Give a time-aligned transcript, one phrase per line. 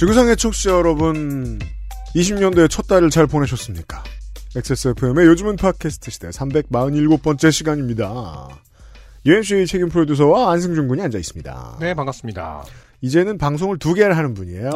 [0.00, 1.58] 지구상의 청취자 여러분,
[2.14, 4.02] 20년도의 첫 달을 잘 보내셨습니까?
[4.56, 8.48] XSFM의 요즘은 팟캐스트 시대 347번째 시간입니다.
[9.26, 11.76] UMC 책임 프로듀서와 안승준 군이 앉아 있습니다.
[11.80, 12.64] 네, 반갑습니다.
[13.02, 14.70] 이제는 방송을 두 개를 하는 분이에요.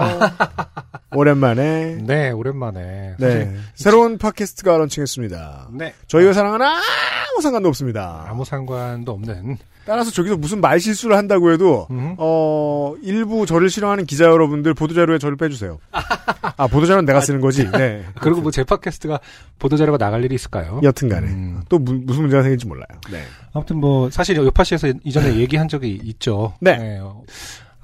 [1.17, 2.03] 오랜만에.
[2.03, 3.15] 네, 오랜만에.
[3.19, 3.57] 네.
[3.75, 5.71] 새로운 팟캐스트가 런칭했습니다.
[5.73, 5.95] 네.
[6.07, 8.27] 저희가 사랑하는 아무 상관도 없습니다.
[8.29, 9.57] 아무 상관도 없는.
[9.87, 12.15] 따라서 저기서 무슨 말 실수를 한다고 해도 음.
[12.19, 15.79] 어 일부 저를 싫어하는 기자 여러분들 보도자료에 저를 빼주세요.
[16.57, 17.71] 아 보도자료는 내가 쓰는 거지.
[17.71, 18.05] 네.
[18.21, 19.19] 그리고 뭐 제 팟캐스트가
[19.59, 20.81] 보도자료가 나갈 일이 있을까요?
[20.83, 21.63] 여튼간에 음.
[21.69, 22.87] 또 무, 무슨 문제가 생길지 몰라요.
[23.11, 23.23] 네.
[23.53, 26.55] 아무튼 뭐 사실 요파시에서 이전에 얘기한 적이 있죠.
[26.61, 26.99] 네.
[27.01, 27.23] 어,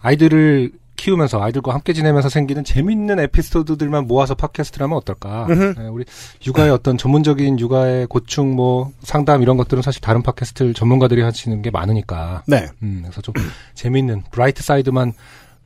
[0.00, 5.46] 아이들을 키우면서 아이들과 함께 지내면서 생기는 재밌는 에피소드들만 모아서 팟캐스트를 하면 어떨까?
[5.48, 6.04] 네, 우리
[6.46, 11.70] 육아의 어떤 전문적인 육아의 고충 뭐 상담 이런 것들은 사실 다른 팟캐스트 전문가들이 하시는 게
[11.70, 12.42] 많으니까.
[12.46, 12.68] 네.
[12.82, 13.32] 음, 그래서 좀
[13.74, 15.14] 재밌는 브라이트 사이드만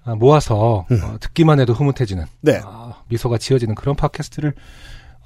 [0.04, 2.28] 아, 모아서 어, 듣기만 해도 흐뭇해지는 음.
[2.40, 2.60] 네.
[2.62, 4.54] 아, 미소가 지어지는 그런 팟캐스트를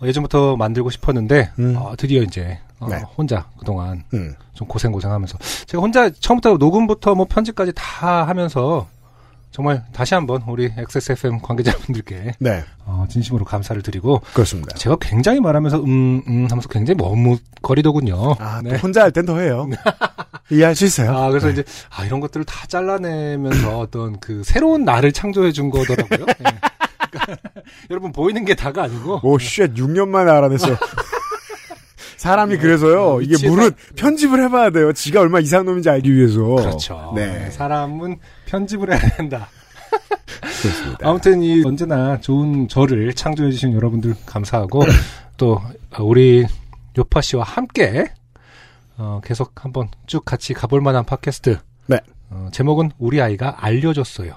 [0.00, 1.74] 어, 예전부터 만들고 싶었는데 음.
[1.76, 3.02] 어, 드디어 이제 어, 네.
[3.18, 4.34] 혼자 그동안 음.
[4.54, 5.36] 좀 고생 고생하면서
[5.66, 8.86] 제가 혼자 처음부터 녹음부터 뭐 편집까지 다 하면서
[9.50, 12.64] 정말 다시 한번 우리 XSFM 관계자분들께 네.
[12.84, 14.74] 어, 진심으로 감사를 드리고 그렇습니다.
[14.76, 18.36] 제가 굉장히 말하면서 음, 음 하면서 굉장히 머뭇거리더군요.
[18.38, 18.76] 아, 또 네.
[18.78, 19.68] 혼자 할 땐 더 해요.
[20.50, 21.14] 이해할 수 있어요.
[21.16, 21.54] 아, 그래서 네.
[21.54, 26.24] 이제, 아, 이런 것들을 다 잘라내면서 어떤 그 새로운 나를 창조해 준 거더라고요.
[26.24, 26.34] 네.
[27.10, 27.36] 그러니까
[27.90, 29.20] 여러분, 보이는 게 다가 아니고.
[29.22, 30.76] 오, shit, 6년 만에 알아냈어요.
[32.18, 33.48] 사람이 그래서요, 이게.
[33.48, 34.92] 물은 편집을 해봐야 돼요.
[34.92, 36.42] 지가 얼마 이상한 놈인지 알기 위해서.
[36.42, 37.12] 그렇죠.
[37.14, 37.48] 네.
[37.50, 39.48] 사람은 편집을 해야 된다.
[40.40, 41.08] 그렇습니다.
[41.08, 44.82] 아무튼 이 언제나 좋은 저를 창조해 주신 여러분들 감사하고
[45.36, 45.60] 또
[46.00, 46.44] 우리
[46.98, 48.06] 요파 씨와 함께
[48.96, 51.58] 어, 계속 한번 쭉 같이 가볼 만한 팟캐스트.
[51.86, 52.00] 네.
[52.30, 54.32] 어, 제목은 우리 아이가 알려줬어요.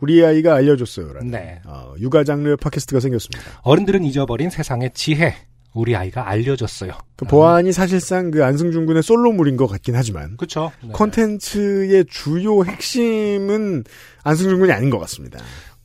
[0.00, 1.12] 우리 아이가 알려줬어요.
[1.14, 1.60] 라는, 네.
[1.66, 3.42] 어, 육아 장르의 팟캐스트가 생겼습니다.
[3.62, 5.34] 어른들은 잊어버린 세상의 지혜.
[5.74, 6.92] 우리 아이가 알려줬어요.
[7.16, 10.72] 그 보안이 사실상 그 안승준 군의 솔로물인 것 같긴 하지만, 그렇죠.
[10.92, 13.84] 컨텐츠의 주요 핵심은
[14.22, 15.40] 안승준 군이 아닌 것 같습니다.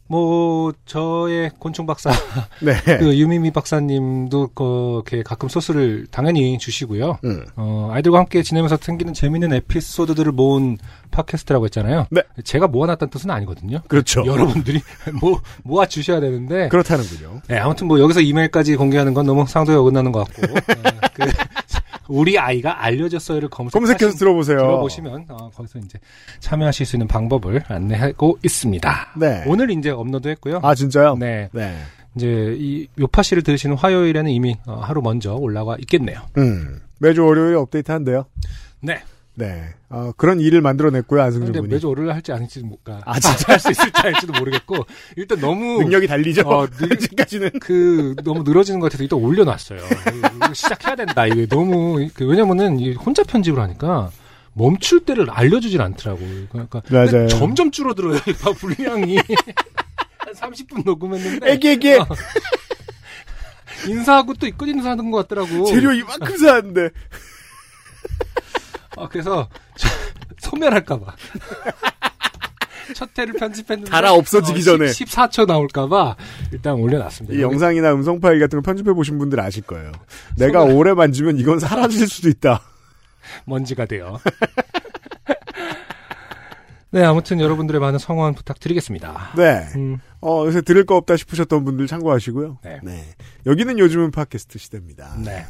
[0.09, 2.09] 뭐 저의 곤충 박사
[2.62, 2.74] 네.
[2.97, 7.20] 그 유미미 박사님도 그 이렇게 가끔 소스를 당연히 주시고요.
[7.24, 7.46] 음.
[7.56, 10.80] 어, 아이들과 함께 지내면서 생기는 재밌는 에피소드들을 모은
[11.12, 12.08] 팟캐스트라고 했잖아요.
[12.09, 12.24] 네.
[12.44, 13.81] 제가 모아놨다는 뜻은 아니거든요.
[13.88, 14.25] 그렇죠.
[14.25, 14.81] 여러분들이
[15.22, 16.69] 모, 모아 주셔야 되는데.
[16.69, 17.42] 그렇다는군요.
[17.48, 20.53] 네, 아무튼 뭐 여기서 이메일까지 공개하는 건 너무 상도에 어긋나는 것 같고.
[20.53, 21.24] 네, 그
[22.09, 24.58] 우리 아이가 알려줬어요를 검색하시, 검색해서 들어보세요.
[24.58, 26.00] 들어보시면 어, 거기서 이제
[26.40, 29.14] 참여하실 수 있는 방법을 안내하고 있습니다.
[29.18, 29.44] 네.
[29.47, 30.59] 오늘 이제 업로드했고요.
[30.64, 31.16] 아, 진짜요?
[31.16, 31.78] 네, 네.
[32.16, 36.19] 이제 이 요파시를 들으시는 화요일에는 이미 어, 하루 먼저 올라와 있겠네요.
[36.38, 36.81] 음.
[37.00, 38.25] 매주 월요일에 업데이트 한대요.
[38.81, 39.00] 네.
[39.40, 39.74] 네.
[39.90, 41.74] 어, 그런 일을 만들어냈고요, 안승준 근데 군이.
[41.74, 43.02] 매주 월요일 할지 아닐지 못 가.
[43.06, 43.54] 아, 진짜?
[43.54, 44.86] 할 수 있을지 아닐지도 모르겠고
[45.16, 46.42] 일단 너무 능력이 달리죠.
[46.46, 47.52] 어, 늘- 아직까지는.
[47.62, 49.80] 그 너무 늘어지는 것 같아서 일단 올려놨어요.
[50.36, 51.26] 이거 시작해야 된다.
[51.26, 54.12] 이게 너무 그 왜냐면은 이 혼자 편집을 하니까
[54.54, 56.20] 멈출 때를 알려주질 않더라고.
[56.52, 57.28] 그러니까 맞아요.
[57.30, 58.18] 점점 줄어들어요.
[58.18, 59.18] 이 분량이
[60.20, 61.94] 한 30분 녹음했는데 애기, 애기.
[61.94, 62.06] 어.
[63.88, 65.64] 인사하고 또끝 인사하는 것 같더라고.
[65.66, 66.90] 재료 이만큼 사는데.
[69.00, 69.88] 아, 그래서 저-
[70.50, 71.16] 소멸할까봐.
[72.96, 74.88] 첫 회를 편집했는데 달아 없어지기 전에.
[74.88, 76.16] 14초 나올까봐
[76.52, 77.38] 일단 올려놨습니다.
[77.38, 79.92] 이 영상이나 음성 파일 같은 거 편집해 보신 분들 아실 거예요.
[80.38, 82.62] 내가 오래 만지면 이건 사라질 수도 있다.
[83.46, 84.19] 먼지가 돼요.
[86.92, 89.34] 네, 아무튼 여러분들의 많은 성원 부탁드리겠습니다.
[89.38, 89.68] 네.
[89.75, 92.57] 음, 어, 요새 들을 거 없다 싶으셨던 분들 참고하시고요.
[92.81, 93.06] 네.
[93.46, 95.16] 여기는 요즘은 팟캐스트 시대입니다.
[95.24, 95.46] 네.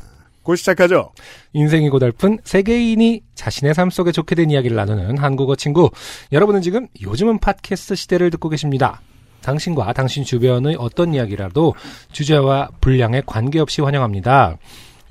[0.49, 1.11] 곧 시작하죠?
[1.53, 5.91] 인생이 고달픈 세계인이 자신의 삶 속에 좋게 된 이야기를 나누는 한국어 친구.
[6.31, 8.99] 여러분은 지금 요즘은 팟캐스트 시대를 듣고 계십니다.
[9.43, 11.75] 당신과 당신 주변의 어떤 이야기라도
[12.11, 14.57] 주제와 분량에 관계없이 환영합니다.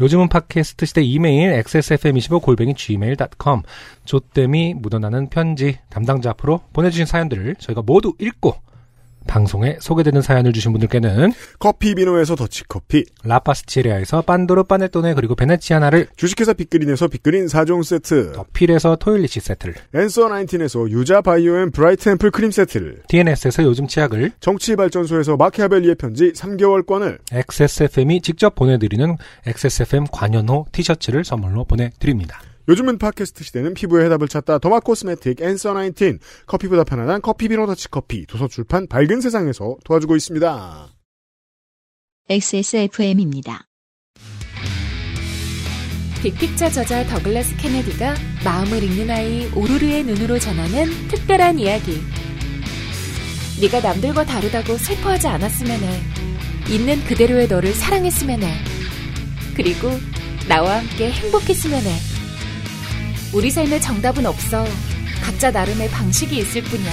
[0.00, 3.62] 요즘은 팟캐스트 시대 이메일 xsfm25 골뱅이 gmail.com
[4.06, 8.56] 조땜이 묻어나는 편지 담당자 앞으로 보내주신 사연들을 저희가 모두 읽고
[9.28, 17.06] 방송에 소개되는 사연을 주신 분들께는 커피 비노에서 더치커피, 라파스치리아에서 빤도르 빠네토네 그리고 베네치아나를 주식회사 빅그린에서
[17.06, 23.02] 빅그린 4종 세트, 더필에서 토일리시 세트를 앤서 19에서 유자 바이오 앤 브라이트 앰플 크림 세트를,
[23.08, 29.16] TNS에서 요즘 치약을 정치발전소에서 마키아벨리의 편지 3개월권을, XSFM이 직접 보내드리는
[29.46, 32.40] XSFM 관현호 티셔츠를 선물로 보내드립니다.
[32.68, 37.90] 요즘은 팟캐스트 시대는 피부의 해답을 찾다 더마 코스메틱 앤서 19, 커피보다 편안한 커피 비노 더치
[37.90, 40.88] 커피, 도서출판 밝은 세상에서 도와주고 있습니다.
[42.28, 43.64] XSFM입니다.
[46.22, 52.02] 빅픽처 저자 더글라스 케네디가 마음을 읽는 아이 오로르의 눈으로 전하는 특별한 이야기.
[53.62, 56.00] 네가 남들과 다르다고 슬퍼하지 않았으면 해.
[56.74, 58.52] 있는 그대로의 너를 사랑했으면 해.
[59.56, 59.88] 그리고
[60.48, 62.17] 나와 함께 행복했으면 해.
[63.34, 64.64] 우리 삶의 정답은 없어.
[65.22, 66.92] 각자 나름의 방식이 있을 뿐이야.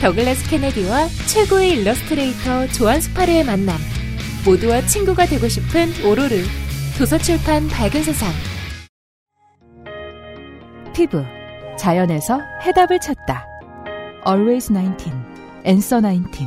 [0.00, 3.78] 더글라스 케네디와 최고의 일러스트레이터 조안 스파르의 만남.
[4.44, 6.42] 모두와 친구가 되고 싶은 오로르.
[6.98, 8.32] 도서출판 밝은 세상.
[10.94, 11.24] 피부.
[11.78, 13.46] 자연에서 해답을 찾다.
[14.26, 15.10] Always 19.
[15.64, 16.46] Answer 19.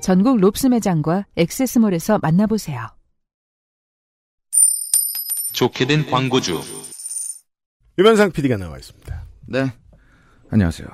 [0.00, 2.86] 전국 롭스 매장과 액세스몰에서 만나보세요.
[5.52, 6.60] 좋게 된 광고주.
[7.98, 9.22] 유면상 PD가 나와 있습니다.
[9.46, 9.72] 네.
[10.50, 10.86] 안녕하세요.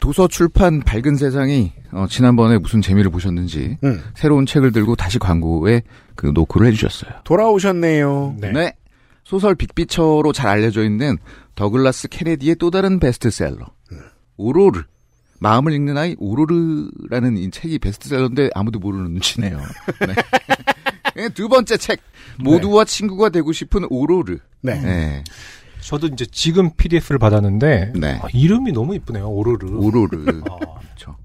[0.00, 5.82] 도서 출판 밝은 세상이 어, 지난번에 무슨 재미를 보셨는지 음, 새로운 책을 들고 다시 광고에
[6.14, 7.20] 그 노크를 해주셨어요.
[7.24, 8.36] 돌아오셨네요.
[8.38, 8.72] 네.
[9.24, 11.16] 소설 빅피처로 잘 알려져 있는
[11.54, 13.64] 더글라스 케네디의 또 다른 베스트셀러
[14.36, 14.82] 오로르
[15.40, 19.58] 마음을 읽는 아이 오로르라는 이 책이 베스트셀러인데 아무도 모르는 눈치네요.
[20.06, 20.14] 네.
[21.16, 22.00] 네, 두 번째 책
[22.38, 24.38] 모두와 친구가 되고 싶은 오로르.
[24.60, 24.80] 네.
[24.80, 25.24] 네.
[25.84, 28.18] 저도 이제 지금 PDF를 받았는데 네.
[28.22, 29.28] 아, 이름이 너무 이쁘네요.
[29.28, 29.70] 오로르.
[29.76, 30.42] 오로르.
[30.50, 31.16] 아, 그렇죠.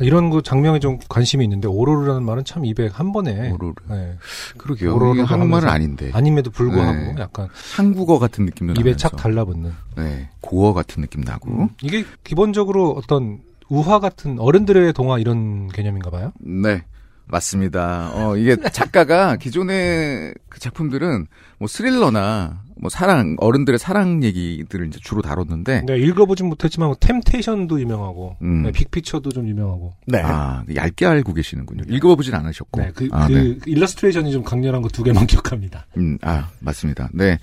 [0.00, 3.74] 이런 그 장면에 좀 관심이 있는데 오로르라는 말은 참 입에 한 번에 오로르.
[3.88, 4.16] 네.
[4.56, 4.94] 그러게요.
[4.94, 6.10] 오로르가 이게 한국말은 아닌데.
[6.14, 7.14] 아님에도 불구하고 네.
[7.18, 8.98] 약간 한국어 같은 느낌도 입에 나면서.
[8.98, 9.72] 착 달라붙는.
[9.96, 10.30] 네.
[10.40, 11.68] 고어 같은 느낌 나고.
[11.82, 16.32] 이게 기본적으로 어떤 우화 같은 어른들의 동화 이런 개념인가 봐요.
[16.38, 16.84] 네.
[17.26, 18.10] 맞습니다.
[18.14, 21.26] 어, 이게 작가가 기존의 그 작품들은
[21.58, 28.36] 뭐 스릴러나 뭐 사랑, 어른들의 사랑 얘기들을 이제 주로 다뤘는데, 네, 읽어보진 못했지만 템테이션도 유명하고
[28.42, 28.62] 음.
[28.62, 29.94] 네, 빅피처도 좀 유명하고.
[30.06, 30.20] 네.
[30.22, 31.84] 아, 얇게 알고 계시는군요.
[31.88, 32.80] 읽어보진 않으셨고.
[32.80, 33.58] 네, 그, 아, 그 네.
[33.66, 35.86] 일러스트레이션이 좀 강렬한 거 두 개만 기억합니다.
[35.96, 37.08] 음, 아, 맞습니다.
[37.12, 37.38] 네.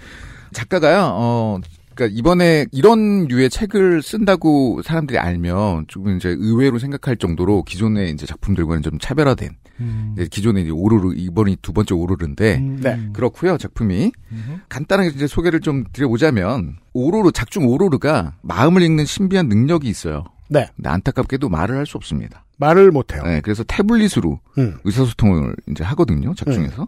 [0.52, 1.60] 작가가요, 어,
[1.94, 8.26] 그니까 이번에 이런 류의 책을 쓴다고 사람들이 알면 조금 이제 의외로 생각할 정도로 기존의 이제
[8.26, 9.50] 작품들과는 좀 차별화된,
[9.80, 10.16] 음.
[10.32, 12.94] 기존의 이제 오로르, 이번이 두 번째 오로르인데, 음, 네.
[12.94, 13.12] 음.
[13.14, 14.62] 그렇고요 작품이 음.
[14.70, 20.24] 간단하게 이제 소개를 좀 드려보자면 오로르 작중 오로르가 마음을 읽는 신비한 능력이 있어요.
[20.50, 20.68] 네.
[20.76, 22.46] 근데 안타깝게도 말을 할 수 없습니다.
[22.58, 23.24] 말을 못해요.
[23.24, 24.78] 네, 그래서 태블릿으로 음.
[24.86, 26.34] 의사소통을 이제 하거든요.
[26.36, 26.88] 작중에서.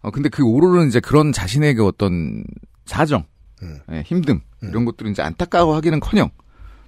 [0.00, 2.44] 어 근데 그 오로르는 이제 그런 자신의 그 어떤
[2.86, 3.24] 사정,
[3.62, 3.78] 음.
[3.92, 6.30] 예, 힘듦 이런 것들을 이제 안타까워하기는커녕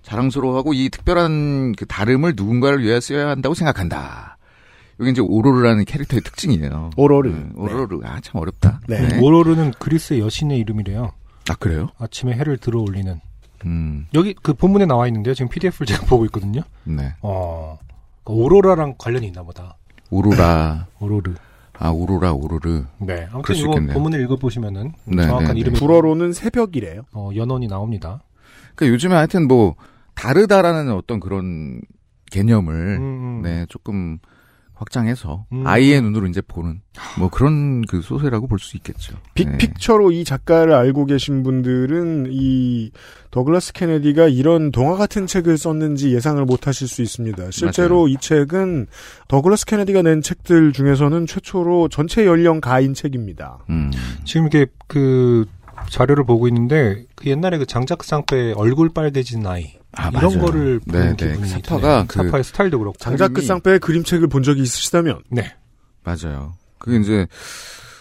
[0.03, 4.39] 자랑스러워하고 이 특별한 그 다름을 누군가를 위해 써야 한다고 생각한다.
[5.01, 6.91] 이게 이제 오로르라는 캐릭터의 특징이에요.
[6.97, 7.31] 오로르.
[7.31, 8.81] 네, 오로르 아 참 어렵다.
[8.89, 9.19] 네.
[9.21, 11.13] 오로르는 그리스의 여신의 이름이래요.
[11.49, 11.89] 아 그래요?
[11.99, 13.19] 아침에 해를 들어 올리는.
[13.67, 15.35] 음, 여기 그 본문에 나와 있는데요.
[15.35, 16.63] 지금 PDF를 제가 보고 있거든요.
[16.85, 17.13] 네.
[17.23, 17.79] 어,
[18.25, 19.77] 그 오로라랑 관련이 있나 보다.
[20.11, 21.35] 오로라, 오로르.
[21.79, 22.85] 아 오로라, 오로르.
[22.99, 23.27] 네.
[23.33, 23.95] 아무튼 이거 있겠네요.
[23.95, 27.03] 본문을 읽어보시면은 네, 정확한 네, 이름이 불어로는 새벽이래요.
[27.13, 28.23] 어, 연원이 나옵니다.
[28.75, 29.77] 그러니까 요즘에 하여튼 뭐
[30.15, 31.81] 다르다라는 어떤 그런
[32.31, 33.43] 개념을 음, 음.
[33.43, 34.19] 네 조금
[34.81, 35.67] 확장해서 음.
[35.67, 36.81] 아이의 눈으로 이제 보는
[37.19, 39.15] 뭐 그런 그 소설이라고 볼 수 있겠죠.
[39.37, 39.45] 네.
[39.45, 42.91] 빅픽처로 이 작가를 알고 계신 분들은 이
[43.31, 47.51] 더글라스 케네디가 이런 동화 같은 책을 썼는지 예상을 못 하실 수 있습니다.
[47.51, 48.09] 실제로 맞아요.
[48.09, 48.87] 이 책은
[49.29, 53.59] 더글라스 케네디가 낸 책들 중에서는 최초로 전체 연령 가인 책입니다.
[53.71, 53.91] 음.
[54.25, 55.47] 지금 이게 그
[55.89, 60.41] 자료를 보고 있는데 그 옛날에 그 장작 쌍배 얼굴 빨개진 아이 아, 이런 맞아요.
[60.41, 61.33] 거를 네, 네.
[61.33, 62.05] 기분이 사파가.
[62.09, 65.55] 그- 사파의 스타일도 그렇고 장자크 그림이- 쌍배의 그림책을 본 적이 있으시다면 네
[66.05, 66.55] 맞아요.
[66.79, 67.27] 그게 이제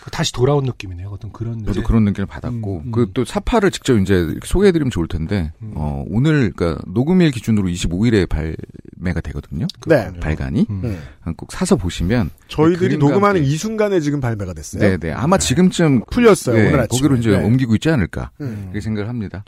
[0.04, 1.10] 그 다시 돌아온 느낌이네요.
[1.10, 1.84] 어떤 그런 저도 느낌.
[1.84, 2.92] 그런 느낌을 받았고 음, 음.
[2.92, 5.74] 그또 사파를 직접 이제 이렇게 소개해드리면 좋을 텐데 음.
[5.76, 9.68] 어 오늘 그러니까 녹음일 기준으로 25일에 발매가 되거든요.
[9.88, 10.10] 네.
[10.22, 10.82] 발간이 음.
[11.28, 11.34] 음.
[11.36, 13.44] 꼭 사서 보시면 저희들이 그림과 녹음하는.
[13.44, 14.82] 이 순간에 지금 발매가 됐어요.
[14.82, 16.98] 네네 아마 지금쯤 풀렸어요, 네, 오늘 아침에.
[17.02, 17.44] 거기로 이제 네.
[17.44, 18.60] 옮기고 있지 않을까 음.
[18.70, 19.44] 그렇게 생각을 합니다.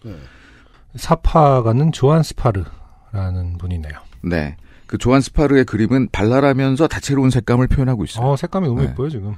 [0.96, 3.94] 사파가는 조한 스파르라는 분이네요.
[4.24, 4.56] 네.
[4.88, 8.26] 그 조한 스파르의 그림은 발랄하면서 다채로운 색감을 표현하고 있어요.
[8.26, 8.88] 어 색감이 너무 네.
[8.90, 9.36] 예뻐요 지금.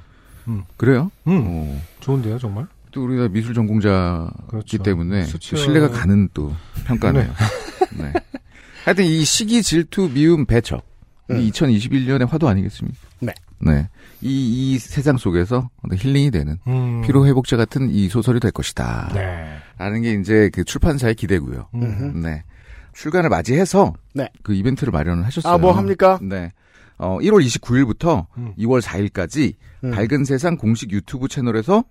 [0.76, 1.10] 그래요?
[1.26, 1.80] 음 어.
[2.00, 2.66] 좋은데요 정말.
[2.90, 4.78] 또 우리가 미술 전공자이기 그렇죠.
[4.82, 6.54] 때문에 수치와- 또 신뢰가 가는 또
[6.86, 7.32] 평가네요.
[7.98, 8.12] 네.
[8.84, 10.84] 하여튼 이 시기 질투 미움 배척.
[11.30, 11.40] 음.
[11.40, 12.98] 이 2021년의 화두 아니겠습니까?
[13.20, 13.32] 네.
[13.60, 13.88] 네.
[14.20, 17.02] 이, 이 세상 속에서 힐링이 되는 음.
[17.02, 19.10] 피로회복제 같은 이 소설이 될 것이다.
[19.14, 19.56] 네.
[19.78, 21.68] 라는 게 이제 그 출판사의 기대고요.
[21.74, 22.22] 음.
[22.22, 22.42] 네.
[22.92, 24.28] 출간을 맞이해서 네.
[24.42, 25.52] 그 이벤트를 마련을 하셨어요.
[25.52, 26.18] 아, 뭐 합니까?
[26.22, 26.52] 네.
[26.96, 28.54] 어, 1월 29일부터 음.
[28.58, 29.90] 2월 4일까지 음.
[29.90, 31.84] 밝은 세상 공식 유튜브 채널에서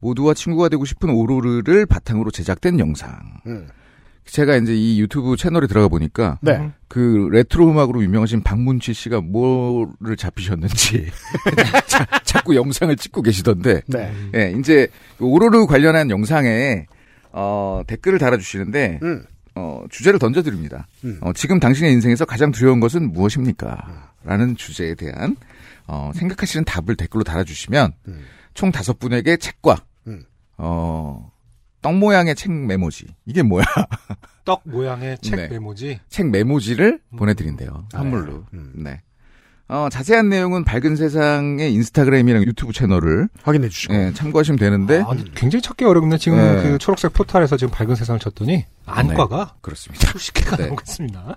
[0.00, 3.18] 모두와 친구가 되고 싶은 오로르를 바탕으로 제작된 영상.
[3.46, 3.66] 음.
[4.26, 6.70] 제가 이제 이 유튜브 채널에 들어가 보니까 네.
[6.88, 11.06] 그 레트로 음악으로 유명하신 박문치 씨가 뭐를 잡히셨는지
[11.86, 14.12] 자, 자꾸 영상을 찍고 계시던데 네.
[14.34, 14.88] 예, 이제
[15.20, 16.86] 오로르 관련한 영상에
[17.32, 19.24] 어, 댓글을 달아주시는데 음.
[19.56, 20.86] 어, 주제를 던져드립니다.
[21.04, 21.18] 음.
[21.20, 24.12] 어, 지금 당신의 인생에서 가장 두려운 것은 무엇입니까?
[24.24, 25.36] 라는 주제에 대한
[25.86, 28.24] 어, 생각하시는 답을 댓글로 달아주시면 음.
[28.54, 29.76] 총 다섯 분에게 책과
[30.06, 30.24] 음.
[30.56, 31.30] 어,
[31.84, 33.64] 떡 모양의 책 메모지 이게 뭐야?
[34.46, 35.48] 떡 모양의 책 네.
[35.48, 36.00] 메모지.
[36.08, 37.16] 책 메모지를 음.
[37.18, 37.88] 보내드린대요.
[37.92, 38.46] 선물로.
[38.54, 38.72] 음.
[38.74, 39.02] 네.
[39.68, 43.94] 어, 자세한 내용은 밝은 세상의 인스타그램이랑 유튜브 채널을 확인해 주시고.
[43.94, 46.16] 예, 참고하시면 되는데 아, 굉장히 찾기 어렵네.
[46.16, 46.62] 지금 네.
[46.62, 50.10] 그 초록색 포탈에서 지금 밝은 세상을 쳤더니 안과가 그렇습니다.
[50.12, 50.66] 수십 개가 네.
[50.66, 51.36] 나오고 있습니다.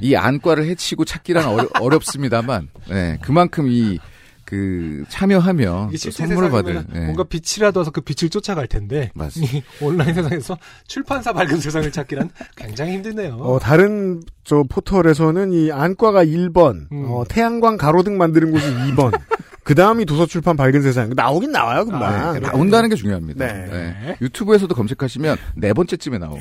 [0.00, 3.98] 이 안과를 해치고 찾기란 어려, 어렵습니다만, 네, 그만큼 이,
[4.44, 9.10] 그, 참여하면 실제 선물을 받을, 네, 뭔가 빛이라도 와서 그 빛을 쫓아갈 텐데
[9.80, 13.36] 온라인 세상에서 출판사 밝은 세상을 찾기란 굉장히 힘드네요.
[13.36, 17.04] 어, 다른 저 포털에서는 이 안과가 1번, 음.
[17.10, 19.12] 어, 태양광 가로등 만드는 곳이 2번,
[19.64, 21.10] 그 다음이 도서출판 밝은 세상.
[21.16, 22.02] 나오긴 나와요, 금방.
[22.02, 23.46] 아, 네, 나온다는 게 중요합니다.
[23.46, 23.66] 네.
[23.66, 24.16] 네.
[24.20, 26.38] 유튜브에서도 검색하시면 네 번째쯤에 나오고.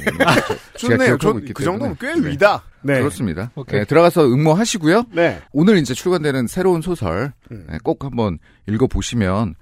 [0.77, 1.17] 좋네요.
[1.17, 2.63] 저, 그 정도면 꽤 위다.
[2.81, 2.99] 네.
[2.99, 3.51] 그렇습니다.
[3.55, 3.79] 오케이.
[3.79, 5.05] 네, 들어가서 응모하시고요.
[5.13, 5.41] 네.
[5.53, 7.65] 오늘 이제 출간되는 새로운 소설 음.
[7.69, 9.55] 네, 꼭 한번 읽어 보시면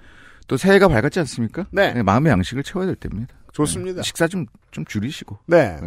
[0.48, 1.68] 또 새해가 밝았지 않습니까?
[1.72, 2.02] 네.
[2.02, 3.34] 마음의 양식을 채워야 될 때입니다.
[3.54, 3.98] 좋습니다.
[3.98, 5.38] 네, 식사 좀, 좀 줄이시고.
[5.46, 5.78] 네.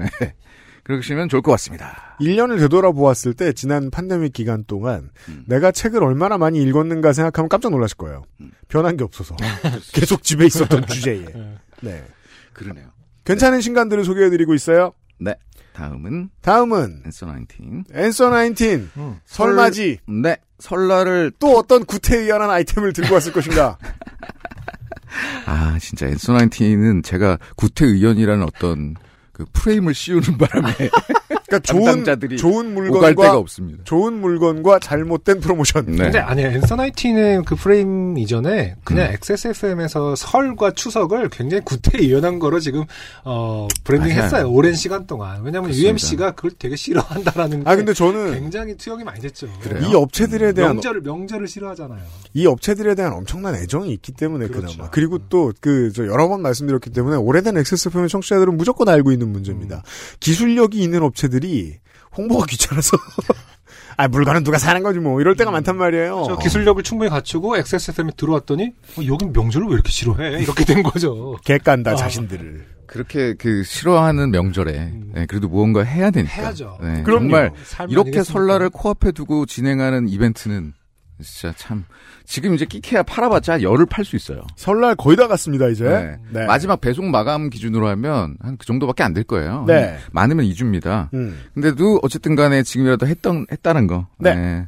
[0.85, 0.95] 네.
[0.95, 2.17] 그러시면 좋을 것 같습니다.
[2.21, 5.45] 1년을 되돌아보았을 때 지난 팬데믹 기간 동안 음.
[5.47, 8.23] 내가 책을 얼마나 많이 읽었는가 생각하면 깜짝 놀라실 거예요.
[8.41, 8.53] 음.
[8.69, 9.35] 변한 게 없어서.
[9.93, 11.25] 계속 집에 있었던 주제에.
[11.25, 11.57] 네.
[11.81, 12.05] 네.
[12.53, 12.87] 그러네요.
[13.25, 14.93] 괜찮은 신간들을 소개해드리고 있어요.
[15.19, 15.35] 네.
[15.73, 17.85] 다음은 다음은 앤서 19.
[17.95, 19.21] 앤서 19 음.
[19.25, 20.37] 설맞이 네.
[20.59, 23.77] 설날을 또 어떤 구태의연한 아이템을 들고 왔을 것인가.
[25.47, 28.95] 아 진짜 앤서 19은 제가 구태의연이라는 어떤
[29.35, 30.73] 그 프레임을 씌우는 바람에
[31.29, 32.05] 그러니까 좋은
[32.37, 33.85] 좋은 오갈 데가 물건과 없습니다.
[33.85, 35.87] 좋은 물건과 잘못된 프로모션.
[35.87, 35.97] 네.
[35.97, 36.49] 근데 아니에요.
[36.51, 39.13] 앤서 19은 그 프레임 이전에 그냥 음.
[39.15, 42.85] XSFM에서 설과 추석을 굉장히 구태의연한 거로 지금
[43.25, 44.25] 어 브랜딩 맞아요.
[44.25, 44.51] 했어요.
[44.51, 45.43] 오랜 시간 동안.
[45.43, 45.89] 왜냐하면 그렇습니다.
[45.89, 49.49] UMC가 그걸 되게 싫어한다라는 게아 근데 저는 굉장히 투영이 많이 됐죠.
[49.61, 49.89] 그래요?
[49.89, 52.01] 이 업체들에 대한 명절을 명절을 싫어하잖아요.
[52.35, 54.73] 이 업체들에 대한 엄청난 애정이 있기 때문에 그렇죠.
[54.73, 59.77] 그나마 그리고 또그저 여러 번 말씀드렸기 때문에 오래된 XSFM 청취자들은 무조건 알고 있는 문제입니다.
[59.77, 60.17] 음.
[60.21, 61.79] 기술력이 있는 업체 들이
[62.17, 62.97] 홍보가 귀찮아서
[63.97, 66.25] 아 물건은 누가 사는 거지 뭐 이럴 때가 많단 말이에요.
[66.27, 70.43] 저 기술력을 충분히 갖추고 XSFM에 들어왔더니 어, 여긴 명절을 왜 이렇게 싫어해?
[70.43, 71.37] 이렇게 된 거죠.
[71.45, 71.97] 개깐다 아.
[71.97, 72.67] 자신들을.
[72.87, 75.13] 그렇게 그 싫어하는 명절에 음.
[75.15, 76.35] 네, 그래도 무언가 해야 되니까.
[76.35, 76.79] 해야죠.
[76.83, 77.03] 네.
[77.05, 78.33] 정말 삶이 이렇게 아니겠습니까?
[78.33, 80.75] 설날을 코앞에 두고 진행하는 이벤트는
[81.23, 81.85] 진짜 참
[82.25, 84.43] 지금 이제 끼케야 팔아봤자 열을 팔 수 있어요.
[84.57, 85.85] 설날 거의 다 갔습니다 이제.
[85.85, 86.17] 네.
[86.41, 86.47] 네.
[86.47, 89.65] 마지막 배송 마감 기준으로 하면 한 그 정도밖에 안 될 거예요.
[89.67, 89.97] 네.
[90.13, 91.13] 많으면 2주입니다.
[91.15, 91.41] 음.
[91.55, 94.09] 근데도 어쨌든 간에 지금이라도 했던 했다는 거.
[94.19, 94.67] 네.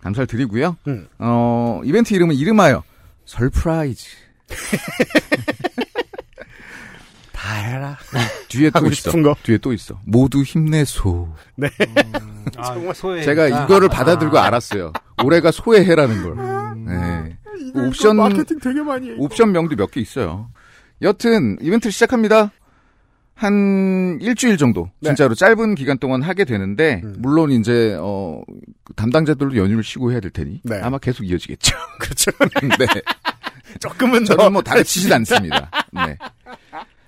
[0.00, 0.76] 감사를 드리고요.
[0.88, 1.06] 음.
[1.18, 2.82] 어, 이벤트 이름은 이름하여
[3.24, 4.06] 설프라이즈.
[7.44, 7.98] 다 해라.
[8.48, 8.94] 뒤에 또 있어.
[8.94, 9.36] 싶은 거.
[9.42, 10.00] 뒤에 또 있어.
[10.06, 11.28] 모두 힘내소.
[11.56, 11.68] 네.
[12.56, 13.22] 아, 소외.
[13.22, 14.92] 제가 이거를 받아들고 알았어요.
[15.22, 16.32] 올해가 소해해라는 걸.
[16.38, 16.84] 음.
[16.86, 17.38] 네.
[17.74, 19.14] 옵션- 마케팅 되게 많이 해.
[19.18, 20.48] 옵션 명도 몇 개 있어요.
[21.02, 22.50] 여튼 이벤트를 시작합니다.
[23.34, 25.08] 한 일주일 정도 네.
[25.10, 27.16] 진짜로 짧은 기간 동안 하게 되는데 음.
[27.18, 28.40] 물론 이제 어
[28.94, 30.80] 담당자들도 연휴를 쉬고 해야 될 테니 네.
[30.80, 31.76] 아마 계속 이어지겠죠.
[32.00, 32.30] 그렇죠.
[32.78, 32.86] 네.
[33.80, 35.68] 조금은 더 저는 뭐 다르치진 않습니다.
[35.92, 36.16] 네.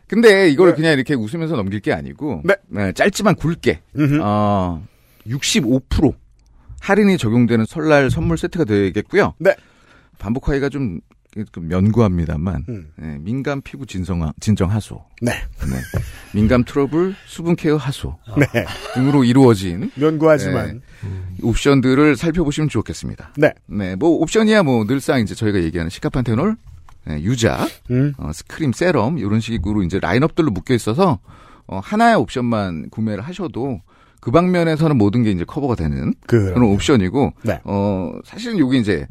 [0.08, 0.76] 근데 이걸 네.
[0.76, 2.92] 그냥 이렇게 웃으면서 넘길 게 아니고 네.
[2.92, 4.20] 짧지만 굵게 음흠.
[4.22, 4.86] 어,
[5.26, 6.14] 65%
[6.80, 9.34] 할인이 적용되는 설날 선물 세트가 되겠고요.
[9.38, 9.54] 네.
[10.18, 11.00] 반복하기가 좀,
[11.52, 12.88] 좀 면구합니다만 음.
[12.96, 15.32] 네, 민감 피부 진정 진정 하소, 네.
[15.32, 15.76] 네.
[16.32, 18.64] 민감 트러블 수분 케어 하소 네.
[18.94, 20.80] 등으로 이루어진 면구하지만.
[21.42, 23.32] 옵션들을 살펴보시면 좋겠습니다.
[23.36, 23.52] 네.
[23.66, 26.56] 네, 뭐 옵션이야 뭐 늘상 이제 저희가 얘기하는 시카판테놀, 네,
[27.08, 28.12] 유자, 음.
[28.18, 31.18] 어, 스크림, 세럼 이런 식으로 이제 라인업들로 묶여 있어서
[31.66, 33.80] 어, 하나의 옵션만 구매를 하셔도
[34.20, 37.60] 그 방면에서는 모든 게 이제 커버가 되는 그 그런 옵션이고 네.
[37.64, 39.06] 어 사실은 여기 이제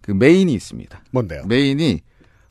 [0.00, 1.02] 그 메인이 있습니다.
[1.10, 1.42] 뭔데요?
[1.46, 2.00] 메인이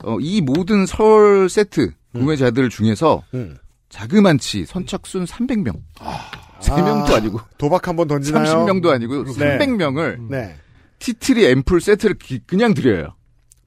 [0.04, 3.56] 어, 이 모든 설 세트 구매자들 중에서 음.
[3.88, 5.80] 자그만치 선착순 300명
[6.60, 8.66] 세 명도 아 니고 도박 한번 던지나요?
[8.66, 9.58] 30명도 아니고 네.
[9.58, 10.56] 300명을 네.
[10.98, 13.14] 티트리 앰플 세트를 기- 그냥 드려요.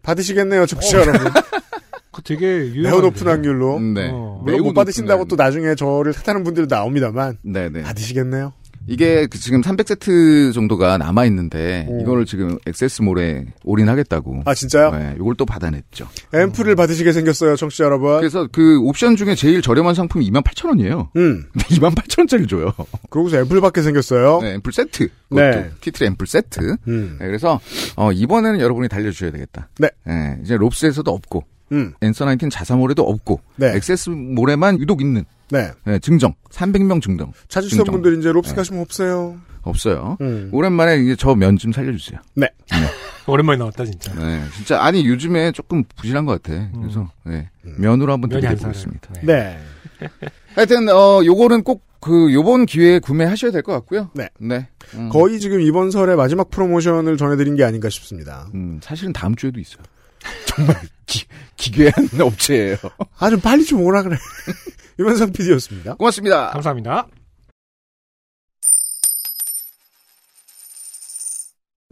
[0.03, 1.31] 받으시겠네요, 청취자 여러분.
[2.11, 3.79] 그 되게 매우 유용한 높은 확률로.
[3.79, 4.09] 네.
[4.11, 4.39] 어.
[4.43, 5.25] 물론 못 받으신다고.
[5.25, 7.81] 또 나중에 저를 탓하는 분들 나옵니다만 네네.
[7.81, 8.53] 받으시겠네요.
[8.87, 12.01] 이게 그 지금 300세트 정도가 남아 있는데 오.
[12.01, 14.43] 이거를 지금 액세스몰에 올인하겠다고.
[14.45, 14.91] 아 진짜요?
[14.91, 16.07] 네, 이걸 또 받아냈죠.
[16.33, 18.17] 앰플을 받으시게 생겼어요, 청취자 여러분.
[18.17, 21.09] 그래서 그 옵션 중에 제일 저렴한 상품이 28,000원이에요.
[21.15, 21.45] 음.
[21.53, 22.73] 근데 28,000원짜리 줘요.
[23.09, 24.41] 그러고서 앰플 받게 생겼어요.
[24.41, 25.09] 네, 앰플 세트.
[25.31, 25.69] 네.
[25.81, 26.77] 티트리 앰플 세트.
[26.87, 27.17] 음.
[27.19, 27.59] 네, 그래서
[27.95, 29.69] 어, 이번에는 여러분이 달려주셔야 되겠다.
[29.79, 29.89] 네.
[30.05, 31.93] 네, 이제 롭스에서도 없고 음.
[32.01, 33.73] 앤서 나인틴 자사몰에도 없고 네.
[33.75, 35.71] XS몰에만 유독 있는 네.
[35.85, 37.93] 네, 증정 300명 증정 찾으시던 증정.
[38.01, 38.55] 분들 이제 롭스 네.
[38.55, 39.37] 가시면 없어요.
[39.63, 40.17] 없어요.
[40.21, 40.49] 음.
[40.51, 42.19] 오랜만에 이제 저 면 좀 살려주세요.
[43.27, 44.13] 오랜만에 나왔다 진짜.
[44.15, 46.69] 네, 진짜 아니 요즘에 조금 부실한 것 같아.
[46.79, 49.13] 그래서 네, 면으로 한번 면이 안 드려보겠습니다.
[49.23, 49.57] 네.
[50.55, 54.09] 하여튼 어 요거는 꼭 그 요번 기회에 구매하셔야 될 것 같고요.
[54.13, 54.27] 네.
[54.37, 54.67] 네.
[54.95, 58.49] 음, 거의 지금 이번 설의 마지막 프로모션을 전해드린 게 아닌가 싶습니다.
[58.53, 59.81] 음, 사실은 다음 주에도 있어요.
[60.45, 61.25] 정말 기,
[61.57, 62.77] 기괴한 업체예요.
[63.19, 64.17] 아, 좀 빨리 좀 오라 그래.
[64.99, 65.95] 유면상 PD였습니다.
[65.95, 66.49] 고맙습니다.
[66.51, 67.07] 감사합니다.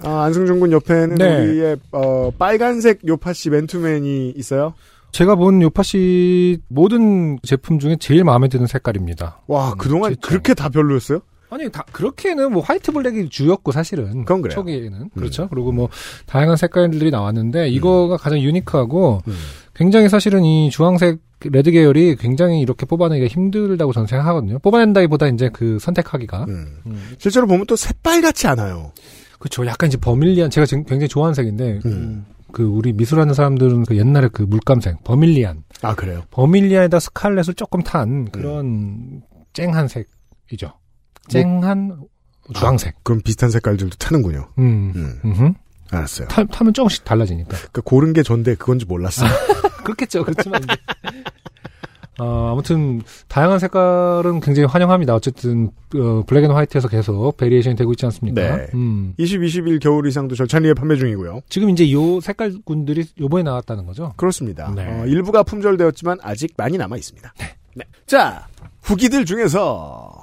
[0.03, 1.39] 아, 안승준 군 옆에는 네.
[1.41, 4.73] 우리의 어, 빨간색 요파시 맨투맨이 있어요.
[5.11, 9.41] 제가 본 요파시 모든 제품 중에 제일 마음에 드는 색깔입니다.
[9.47, 10.27] 와, 음, 그동안 진짜.
[10.27, 11.19] 그렇게 다 별로였어요?
[11.51, 14.55] 아니 다 그렇게는 뭐 화이트 블랙이 주였고 사실은 그건 그래요.
[14.55, 15.49] 초기에는 그렇죠.
[15.49, 15.89] 그리고 뭐
[16.25, 19.33] 다양한 색깔들이 나왔는데 이거가 가장 유니크하고 음.
[19.75, 21.19] 굉장히 사실은 이 주황색
[21.51, 24.59] 레드 계열이 굉장히 이렇게 뽑아내기가 힘들다고 저는 생각하거든요.
[24.59, 26.77] 뽑아낸다기보다 이제 그 선택하기가 음.
[26.85, 27.15] 음.
[27.17, 28.93] 실제로 보면 또 새빨갛지 않아요.
[29.37, 29.65] 그렇죠.
[29.65, 32.25] 약간 이제 버밀리언 제가 지금 굉장히 좋아하는 색인데 음.
[32.53, 36.23] 그 우리 미술하는 사람들은 그 옛날에 그 물감색 버밀리언 아, 그래요?
[36.31, 40.73] 버밀리안에다 스칼렛을 조금 탄 그런 쨍한 색이죠.
[41.29, 41.97] 쨍한
[42.53, 43.03] 주황색.
[43.03, 44.47] 그럼 비슷한 색깔들도 타는군요.
[44.59, 44.91] 음.
[44.95, 45.19] 음.
[45.23, 45.53] 음흠.
[45.91, 46.27] 알았어요.
[46.27, 47.57] 타, 타면 조금씩 달라지니까.
[47.71, 49.29] 그 고른 게 전데 그건지 몰랐어요.
[49.83, 50.23] 그렇겠죠.
[50.23, 50.75] 그렇지만 이제.
[52.19, 55.15] 어, 아무튼 다양한 색깔은 굉장히 환영합니다.
[55.15, 58.57] 어쨌든 어, black and white에서 계속 variation이 되고 있지 않습니까?
[58.57, 58.67] 네.
[58.73, 59.13] 음.
[59.17, 61.41] 20, 21 겨울 이상도 절찬리에 판매 중이고요.
[61.49, 64.13] 지금 이제 요 색깔군들이 요번에 나왔다는 거죠.
[64.17, 64.71] 그렇습니다.
[64.75, 64.87] 네.
[64.87, 67.33] 어, 일부가 품절되었지만 아직 많이 남아 있습니다.
[67.75, 67.85] 네.
[68.05, 68.47] 자,
[68.83, 70.20] 후기들 중에서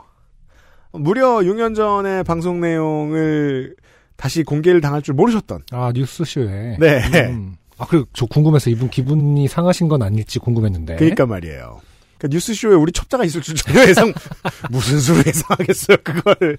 [0.98, 3.74] 무려 6년 전에 방송 내용을
[4.16, 6.76] 다시 공개를 당할 줄 모르셨던 아 뉴스쇼에.
[6.78, 7.00] 네.
[7.30, 7.56] 음.
[7.78, 10.96] 아 그리고 저 궁금해서 이분 기분이 상하신 건 아닐지 궁금했는데.
[10.96, 11.80] 그러니까 말이에요.
[12.18, 14.12] 그러니까 뉴스쇼에 우리 첩자가 있을 줄 전혀 예상
[14.70, 16.58] 무슨 수로 예상하겠어요 그걸.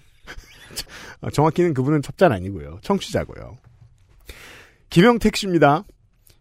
[1.22, 2.80] 어, 정확히는 그분은 첩자는 아니고요.
[2.82, 3.58] 청취자고요.
[4.90, 5.84] 김영택 씨입니다.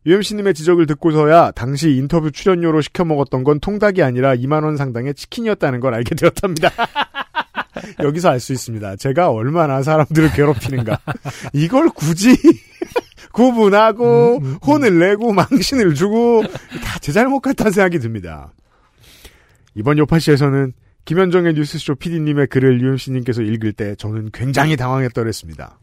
[0.06, 5.92] UMC님의 지적을 듣고서야 당시 인터뷰 출연료로 시켜 먹었던 건 통닭이 아니라 2만원 상당의 치킨이었다는 걸
[5.94, 6.70] 알게 되었답니다.
[8.02, 8.96] 여기서 알 수 있습니다.
[8.96, 10.98] 제가 얼마나 사람들을 괴롭히는가.
[11.52, 12.36] 이걸 굳이
[13.32, 16.42] 구분하고 혼을 내고 망신을 주고
[16.82, 18.52] 다 제 잘못 같다는 생각이 듭니다.
[19.74, 20.72] 이번 요파시에서는
[21.04, 25.78] 김현정의 뉴스쇼 PD님의 글을 UMC님께서 읽을 때 저는 굉장히 당황했더랬습니다.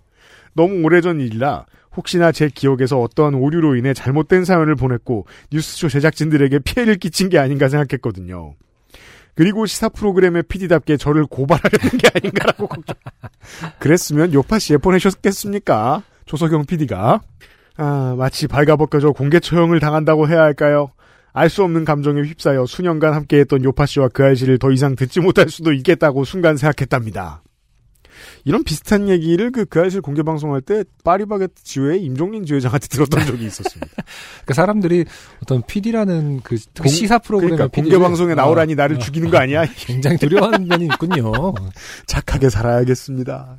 [0.53, 6.97] 너무 오래전 일이라 혹시나 제 기억에서 어떠한 오류로 인해 잘못된 사연을 보냈고 뉴스쇼 제작진들에게 피해를
[6.97, 8.53] 끼친 게 아닌가 생각했거든요.
[9.35, 12.95] 그리고 시사 프로그램의 PD답게 저를 고발하려는 게 아닌가라고 걱정.
[13.79, 16.03] 그랬으면 요파시에 보내셨겠습니까?
[16.25, 17.21] 조석영 PD가.
[17.77, 20.91] 아, 마치 발가벗겨져 공개 처형을 당한다고 해야 할까요?
[21.33, 25.49] 알 수 없는 감정에 휩싸여 수년간 함께했던 요파 씨와 그 아이씨를 더 이상 듣지 못할
[25.49, 27.43] 수도 있겠다고 순간 생각했답니다.
[28.43, 33.45] 이런 비슷한 얘기를 그, 그 아이씨를 공개 방송할 때 파리바게트 지회의 임종린 지회장한테 들었던 적이
[33.45, 33.87] 있었습니다.
[34.43, 35.05] 그러니까 사람들이
[35.41, 39.37] 어떤 PD라는 그 공- 시사 프로그램의 그러니까 공개 방송에 나오라니 어, 나를 어, 죽이는 거
[39.37, 39.65] 아니야?
[39.77, 41.31] 굉장히 두려워하는 면이 있군요.
[42.07, 43.57] 착하게 살아야겠습니다.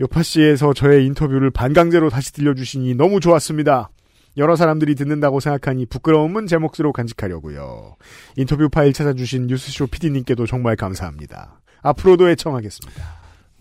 [0.00, 3.90] 요파 씨에서 저의 인터뷰를 반강제로 다시 들려주시니 너무 좋았습니다.
[4.36, 7.96] 여러 사람들이 듣는다고 생각하니 부끄러움은 제 몫으로 간직하려고요.
[8.36, 11.60] 인터뷰 파일 찾아주신 뉴스쇼 PD님께도 정말 감사합니다.
[11.80, 13.15] 앞으로도 애청하겠습니다.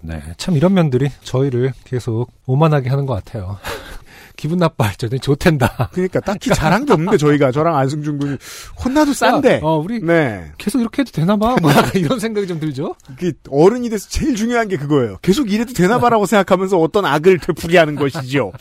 [0.05, 3.57] 네, 참 이런 면들이 저희를 계속 오만하게 하는 것 같아요.
[4.35, 5.07] 기분 나빠했죠.
[5.17, 5.89] 좋텐다.
[5.93, 6.49] 그러니까 딱히
[6.85, 8.37] 게 없는데 저희가 저랑 안승준 군이
[8.83, 9.61] 혼나도 싼데.
[9.63, 10.51] 어, 우리 네.
[10.57, 11.55] 계속 이렇게 해도 되나 봐.
[11.61, 12.95] 뭐 이런 생각이 좀 들죠.
[13.17, 15.17] 그 어른이 돼서 제일 중요한 게 그거예요.
[15.21, 18.51] 계속 이래도 되나 봐라고 생각하면서 어떤 악을 되풀이하는 것이죠.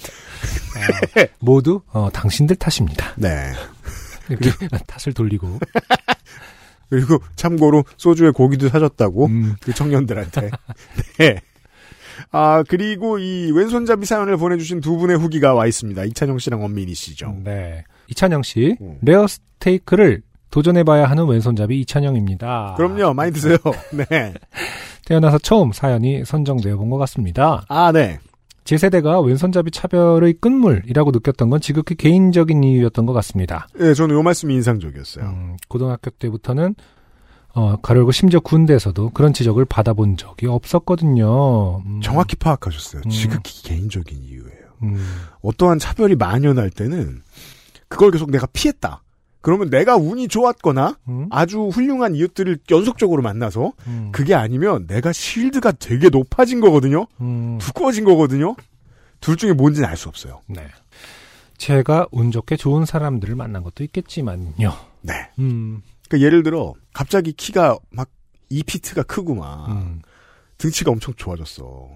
[1.41, 3.13] 모두 어, 당신들 탓입니다.
[3.17, 3.53] 네.
[4.29, 4.51] 이렇게
[4.87, 5.59] 탓을 돌리고.
[6.95, 10.51] 그리고 참고로 소주에 고기도 사줬다고 음, 그 청년들한테.
[11.19, 11.41] 네.
[12.31, 16.05] 아 그리고 이 왼손잡이 사연을 보내주신 두 분의 후기가 와 있습니다.
[16.05, 17.37] 이찬영 씨랑 원민희 씨죠.
[17.45, 17.85] 네.
[18.09, 18.99] 이찬영 씨, 음.
[19.03, 22.75] 레어 스테이크를 도전해봐야 하는 왼손잡이 이찬영입니다.
[22.77, 23.57] 그럼요, 많이 드세요.
[23.93, 24.35] 네.
[25.05, 27.65] 태어나서 처음 사연이 선정되어 본 것 같습니다.
[27.69, 28.19] 아, 네.
[28.65, 33.69] 제 세대가 왼손잡이 차별의 끝물이라고 느꼈던 건 지극히 개인적인 이유였던 것 같습니다.
[33.81, 35.25] 예, 저는 요 말씀이 인상적이었어요.
[35.25, 36.75] 음, 고등학교 때부터는
[37.55, 41.83] 어, 가려고 심지어 군대에서도 그런 지적을 받아본 적이 없었거든요.
[41.87, 43.03] 음, 정확히 파악하셨어요.
[43.05, 43.11] 음.
[43.11, 44.65] 지극히 개인적인 이유예요.
[44.83, 44.99] 음,
[45.43, 47.23] 어떠한 차별이 만연할 때는
[47.89, 49.04] 그걸 계속 내가 피했다.
[49.45, 55.71] 그러면 내가 운이 좋았거나 음, 아주 훌륭한 이웃들을 연속적으로 만나서 음, 그게 아니면 내가 실드가
[55.73, 57.07] 되게 높아진 거거든요.
[57.21, 58.57] 음, 두꺼워진 거거든요.
[59.21, 60.41] 둘 중에 뭔지는 알 수 없어요.
[60.47, 60.67] 네.
[61.59, 64.73] 제가 운 좋게 좋은 사람들을 만난 것도 있겠지만요.
[65.03, 65.13] 네.
[65.39, 68.09] 음, 그러니까 예를 들어 갑자기 키가 막
[68.51, 70.01] 2피트가 크고 막 음,
[70.57, 71.91] 등치가 엄청 좋아졌어.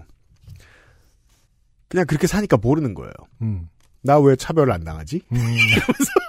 [1.87, 3.11] 그냥 그렇게 사니까 모르는 거예요.
[3.41, 3.69] 음,
[4.03, 5.23] 나왜 차별을 안 당하지?
[5.31, 5.37] 음,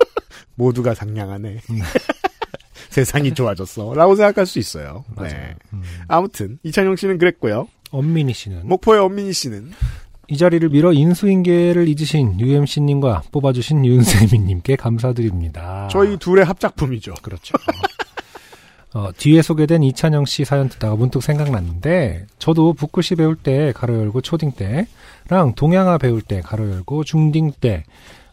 [0.61, 1.61] 모두가 상냥하네.
[1.71, 1.79] 음.
[2.91, 3.95] 세상이 좋아졌어.
[3.95, 5.05] 라고 생각할 수 있어요.
[5.15, 5.33] 맞아요.
[5.33, 5.55] 네.
[5.73, 5.83] 음.
[6.09, 7.69] 아무튼 이찬용 씨는 그랬고요.
[7.91, 9.73] 엄민희 씨는 목포의 엄민희 씨는
[10.29, 15.89] 이 자리를 빌어 인수인계를 잊으신 UMC님과 뽑아주신 윤세민님께 감사드립니다.
[15.91, 17.15] 저희 둘의 합작품이죠.
[17.23, 17.55] 그렇죠.
[18.93, 24.21] 어, 뒤에 소개된 이찬영 씨 사연 듣다가 문득 생각났는데, 저도 북글씨 배울 때 가로 열고
[24.21, 27.85] 초딩 때랑 동양화 배울 때 가로 열고 중딩 때,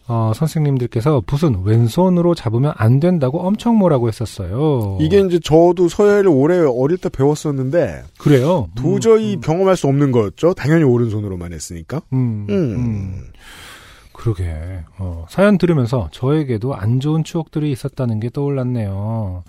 [0.09, 4.97] 어, 선생님들께서 붓은 왼손으로 잡으면 안 된다고 엄청 뭐라고 했었어요.
[5.01, 8.69] 이게 이제 저도 서예를 오래 어릴 때 배웠었는데 그래요.
[8.75, 10.53] 도저히 음, 경험할 수 없는 거였죠.
[10.53, 12.01] 당연히 오른손으로만 했으니까.
[12.13, 12.55] 음, 음.
[12.55, 13.23] 음.
[14.13, 14.55] 그러게.
[14.97, 19.43] 어, 사연 들으면서 저에게도 안 좋은 추억들이 있었다는 게 떠올랐네요.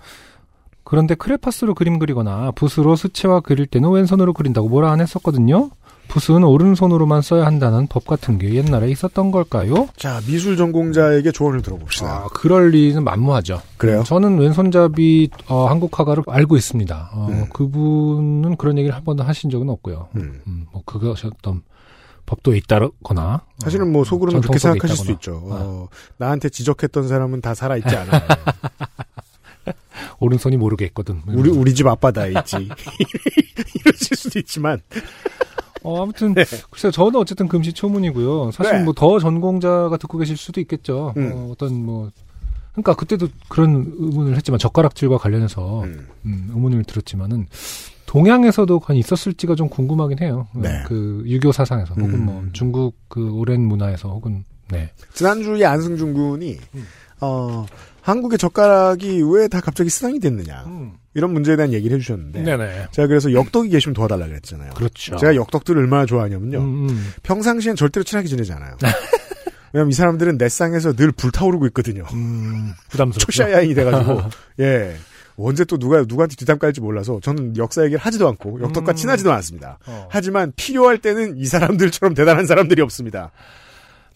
[0.83, 5.69] 그런데 크레파스로 그림 그리거나 붓으로 수채화 그릴 때는 왼손으로 그린다고 뭐라 안 했었거든요.
[6.09, 9.87] 붓은 오른손으로만 써야 한다는 법 같은 게 옛날에 있었던 걸까요?
[9.95, 12.07] 자 미술 전공자에게 조언을 들어봅시다.
[12.07, 13.61] 아, 그럴 리는 만무하죠.
[13.77, 14.03] 그래요?
[14.03, 17.11] 저는 왼손잡이 어, 한국 화가를 알고 있습니다.
[17.13, 17.45] 어, 음.
[17.53, 20.09] 그분은 그런 얘기를 한 번도 하신 적은 없고요.
[20.15, 20.41] 음.
[20.47, 21.61] 음, 뭐 그것이 어떤
[22.25, 25.15] 법도에 있다거나 사실은 뭐 어, 속으로는 그렇게 생각하실 수 있다거나.
[25.15, 25.41] 있죠.
[25.45, 28.21] 어, 나한테 지적했던 사람은 다 살아 있지 않아요.
[30.19, 31.21] 오른손이 모르겠거든.
[31.27, 32.55] 우리 우리 집 앞바다에 있지.
[33.85, 34.81] 이러실 수도 있지만
[35.83, 36.43] 어, 아무튼 네.
[36.69, 36.91] 글쎄요.
[36.91, 38.51] 저는 어쨌든 금시초문이고요.
[38.51, 38.83] 사실 네.
[38.83, 41.13] 뭐더 전공자가 듣고 계실 수도 있겠죠.
[41.17, 41.31] 음.
[41.33, 42.09] 어, 어떤 뭐
[42.73, 46.07] 그러니까 그때도 그런 의문을 했지만 젓가락질과 관련해서 음.
[46.25, 47.47] 음, 의문을 들었지만은
[48.05, 50.47] 동양에서도 과연 있었을지가 좀 궁금하긴 해요.
[50.55, 50.83] 어, 네.
[50.87, 52.25] 그 유교 사상에서 혹은 음.
[52.25, 54.91] 뭐 중국 그 오랜 문화에서 혹은 네.
[55.13, 56.85] 지난주에 안승준 군이 음.
[57.21, 57.65] 어,
[58.01, 60.63] 한국의 젓가락이 왜 다 갑자기 수상이 됐느냐
[61.13, 62.87] 이런 문제에 대한 얘기를 해주셨는데 네네.
[62.91, 64.71] 제가 그래서 역덕이 계시면 도와달라 그랬잖아요.
[64.75, 65.17] 그렇죠.
[65.17, 66.59] 제가 역덕들을 얼마나 좋아하냐면요.
[66.59, 67.13] 음, 음.
[67.23, 68.77] 평상시엔 절대로 친하게 지내지 않아요.
[69.73, 72.03] 왜냐면 이 사람들은 내 쌍에서 늘 불타오르고 있거든요.
[72.13, 73.25] 음, 부담스럽죠.
[73.25, 74.21] 초샤야인이 돼가지고
[74.61, 74.95] 예
[75.37, 78.95] 언제 또 누가 누구한테 뒷담 깔지 몰라서 저는 역사 얘기를 하지도 않고 역덕과 음.
[78.95, 79.77] 친하지도 않습니다.
[79.85, 80.07] 어.
[80.11, 83.31] 하지만 필요할 때는 이 사람들처럼 대단한 사람들이 없습니다.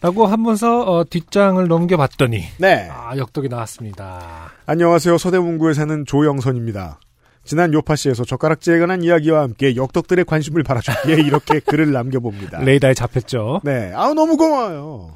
[0.04, 2.90] 라고 하면서 어, 뒷장을 넘겨봤더니 네.
[2.92, 4.50] 아 역덕이 나왔습니다.
[4.66, 5.16] 안녕하세요.
[5.16, 7.00] 서대문구에 사는 조영선입니다.
[7.42, 12.60] 지난 요파시에서 젓가락질에 관한 이야기와 함께 역덕들의 관심을 바라주기에 이렇게 글을 남겨봅니다.
[12.60, 13.62] 레이더에 잡혔죠.
[13.64, 13.92] 네.
[13.94, 15.14] 아우, 너무 고마워요.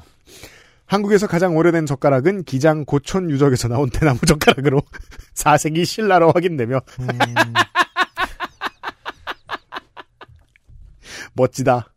[0.87, 4.81] 한국에서 가장 오래된 젓가락은 기장 고촌 유적에서 나온 대나무 젓가락으로
[5.35, 7.07] 사색이 신라로 확인되며 음,
[11.33, 11.89] 멋지다.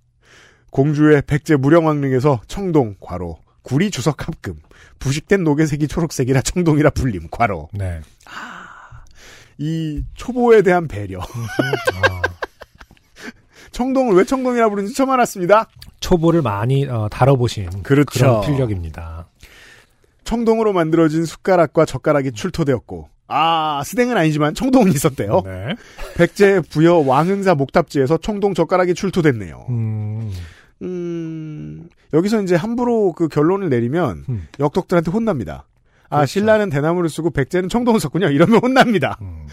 [0.73, 4.55] 공주의 백제 무령왕릉에서 청동 괄호 구리 주석 합금
[4.99, 8.01] 부식된 녹의색이 초록색이라 청동이라 불림 괄호 네.
[9.59, 11.27] 이 초보에 대한 배려 아,
[13.71, 15.69] 청동을 왜 청동이라 부르는지 처음 알았습니다.
[16.01, 18.25] 초보를 많이 어, 다뤄보신 그렇죠.
[18.25, 19.27] 런 필력입니다.
[20.25, 25.43] 청동으로 만들어진 숟가락과 젓가락이 출토되었고 아 스댕은 아니지만 청동은 있었대요.
[25.45, 25.77] 네.
[26.17, 29.67] 백제 부여 왕흥사 목탑지에서 청동 젓가락이 출토됐네요.
[29.69, 30.33] 음,
[30.83, 34.49] 음, 여기서 이제 함부로 그 결론을 내리면 음.
[34.59, 35.67] 역덕들한테 혼납니다.
[36.09, 36.33] 아, 그렇죠.
[36.33, 38.29] 신라는 대나무를 쓰고 백제는 청동을 썼군요.
[38.29, 39.19] 이러면 혼납니다.
[39.23, 39.47] 음.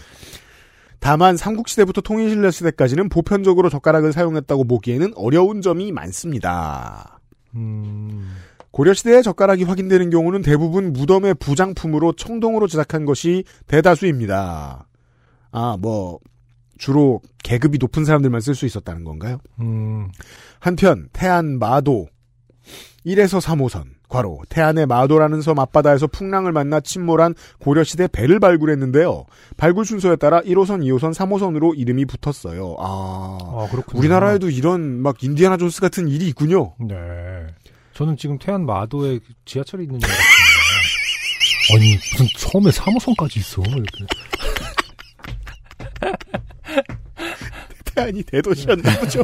[0.98, 7.20] 다만 삼국시대부터 통일신라 시대까지는 보편적으로 젓가락을 사용했다고 보기에는 어려운 점이 많습니다.
[7.56, 8.30] 음,
[8.70, 14.86] 고려시대에 젓가락이 확인되는 경우는 대부분 무덤의 부장품으로 청동으로 제작한 것이 대다수입니다.
[15.52, 16.20] 아, 뭐,
[16.80, 19.38] 주로 계급이 높은 사람들만 쓸 수 있었다는 건가요?
[19.60, 20.08] 음,
[20.58, 22.08] 한편 태안 마도
[23.04, 29.26] 1에서 3호선 과로 태안의 마도라는 섬 앞바다에서 풍랑을 만나 침몰한 고려시대 배를 발굴했는데요.
[29.56, 32.76] 발굴 순서에 따라 1호선, 2호선, 3호선으로 이름이 붙었어요.
[32.78, 34.00] 아, 아 그렇군요.
[34.00, 36.74] 우리나라에도 이런 막 인디아나 존스 같은 일이 있군요.
[36.80, 36.96] 네.
[37.92, 40.40] 저는 지금 태안 마도에 지하철이 있는 줄 알았습니다.
[41.76, 44.06] 아니 무슨 처음에 사무성까지 있어 이렇게.
[47.94, 49.22] 태안이 대도시였나 보죠.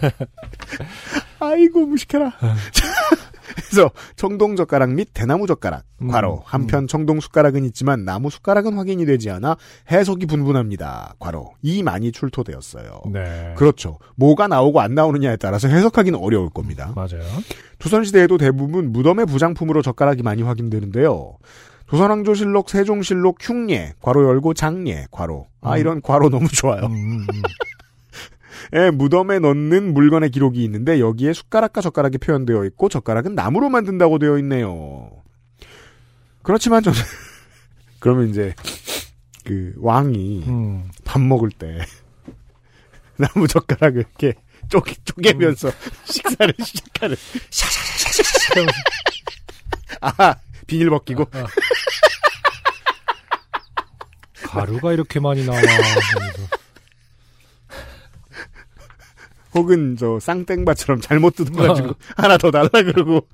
[1.38, 2.32] 아이고 무식해라.
[3.54, 9.06] 그래서 청동 젓가락 및 대나무 젓가락 음, 괄호 한편 청동 숟가락은 있지만 나무 숟가락은 확인이
[9.06, 9.56] 되지 않아
[9.90, 11.14] 해석이 분분합니다.
[11.18, 13.02] 괄호 이 많이 출토되었어요.
[13.12, 13.54] 네.
[13.56, 13.98] 그렇죠.
[14.16, 16.92] 뭐가 나오고 안 나오느냐에 따라서 해석하기는 어려울 겁니다.
[16.94, 17.22] 맞아요.
[17.78, 21.38] 조선시대에도 대부분 무덤의 부장품으로 젓가락이 많이 확인되는데요.
[21.88, 25.46] 조선왕조실록, 세종실록, 흉례, 괄호 열고 장례, 괄호.
[25.60, 25.78] 아, 음.
[25.78, 26.86] 이런 괄호 너무 좋아요.
[26.86, 27.42] 음, 음, 음.
[28.74, 34.38] 예, 무덤에 넣는 물건의 기록이 있는데 여기에 숟가락과 젓가락이 표현되어 있고 젓가락은 나무로 만든다고 되어
[34.38, 35.10] 있네요.
[36.42, 36.98] 그렇지만 저는
[38.00, 38.54] 그러면 이제
[39.44, 40.90] 그 왕이 음.
[41.04, 41.78] 밥 먹을 때
[43.16, 44.34] 나무 젓가락을 이렇게
[44.68, 45.70] 쪼, 쪼개면서
[46.04, 47.16] 식사를 시작하는
[47.50, 48.66] 샤샤샤샤샤
[50.00, 50.34] 아
[50.66, 51.26] 비닐 벗기고
[54.60, 55.60] 가루가 이렇게 많이 나와.
[59.54, 63.26] 혹은 저 쌍땡바처럼 잘못 뜯어가지고 하나 더 달라 그러고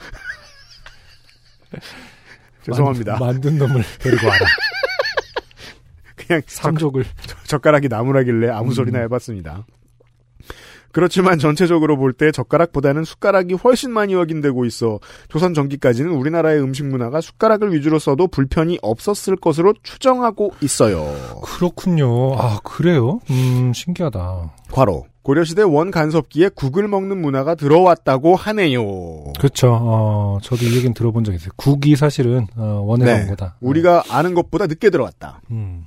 [2.63, 3.19] 죄송합니다.
[3.19, 4.47] 만, 만든 놈을 데리고 와라.
[6.15, 7.05] 그냥 삼족을.
[7.45, 9.67] 젓가락이 나무라길래 아무 소리나 해봤습니다.
[10.93, 17.21] 그렇지만 전체적으로 볼 때 젓가락보다는 숟가락이 훨씬 많이 확인되고 있어 조선 전기까지는 우리나라의 음식 문화가
[17.21, 21.07] 숟가락을 위주로 써도 불편이 없었을 것으로 추정하고 있어요.
[21.43, 22.35] 그렇군요.
[22.39, 23.21] 아 그래요?
[23.31, 24.53] 음 신기하다.
[24.71, 28.85] 과로 고려시대 원 간섭기에 국을 먹는 문화가 들어왔다고 하네요.
[29.39, 29.79] 그렇죠.
[29.81, 31.51] 어 저도 이 얘기는 들어본 적 있어요.
[31.57, 33.57] 국이 사실은 어, 원해서 온 거다.
[33.61, 35.41] 우리가 아는 것보다 늦게 들어왔다.
[35.51, 35.87] 음.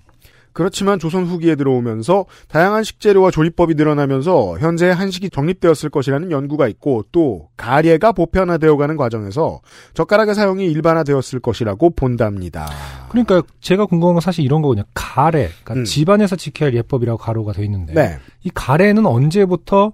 [0.56, 7.50] 그렇지만 조선 후기에 들어오면서 다양한 식재료와 조리법이 늘어나면서 현재 한식이 정립되었을 것이라는 연구가 있고 또
[7.58, 9.60] 가래가 보편화되어가는 과정에서
[9.96, 12.70] 젓가락의 사용이 일반화되었을 것이라고 본답니다.
[13.10, 14.86] 그러니까 제가 궁금한 건 사실 이런 거거든요.
[14.94, 15.50] 가래.
[15.66, 15.84] 그러니까 음.
[15.84, 18.18] 집안에서 지켜야 할 예법이라고 가로가 돼 있는데 네.
[18.46, 19.92] 이 가래는 언제부터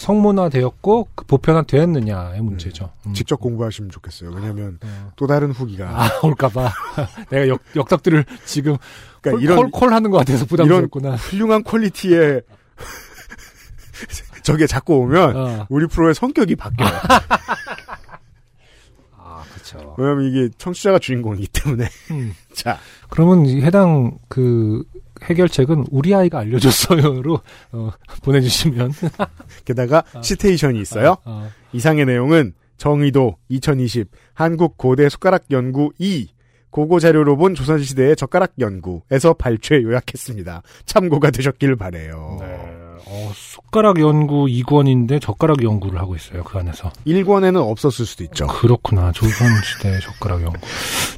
[0.00, 2.90] 성문화되었고 그 보편화되었느냐의 문제죠.
[3.06, 3.12] 음.
[3.12, 4.30] 직접 공부하시면 좋겠어요.
[4.34, 5.12] 왜냐하면 어.
[5.14, 6.72] 또 다른 후기가 아 올까봐
[7.30, 8.76] 내가 역, 역덕들을 지금
[9.20, 11.16] 그러니까 콜, 이런 콜, 콜 하는 것 같아서 부담스럽구나.
[11.16, 12.42] 훌륭한 퀄리티의
[14.42, 15.66] 저게 자꾸 오면 어.
[15.68, 16.90] 우리 프로의 성격이 바뀌어요.
[19.16, 19.94] 아 그렇죠.
[19.98, 21.86] 왜냐하면 이게 청취자가 주인공이기 때문에.
[22.10, 22.34] 음.
[22.52, 22.78] 자,
[23.08, 24.82] 그러면 이 해당 그
[25.22, 27.40] 해결책은 우리 아이가 알려줬어요로
[27.72, 27.90] 어,
[28.22, 28.92] 보내주시면
[29.66, 31.16] 게다가 시테이션이 있어요.
[31.24, 36.28] 어, 이상의 내용은 정의도 2020 한국 고대 숟가락 연구 2
[36.70, 40.62] 고고 자료로 본 조선시대의 젓가락 연구에서 발췌 요약했습니다.
[40.86, 42.36] 참고가 되셨길 바래요.
[42.40, 42.46] 네.
[43.12, 46.92] 어, 숟가락 연구 2권인데 젓가락 연구를 하고 있어요 그 안에서.
[47.06, 48.46] 1권에는 없었을 수도 있죠.
[48.46, 50.58] 그렇구나 조선시대 젓가락 연구.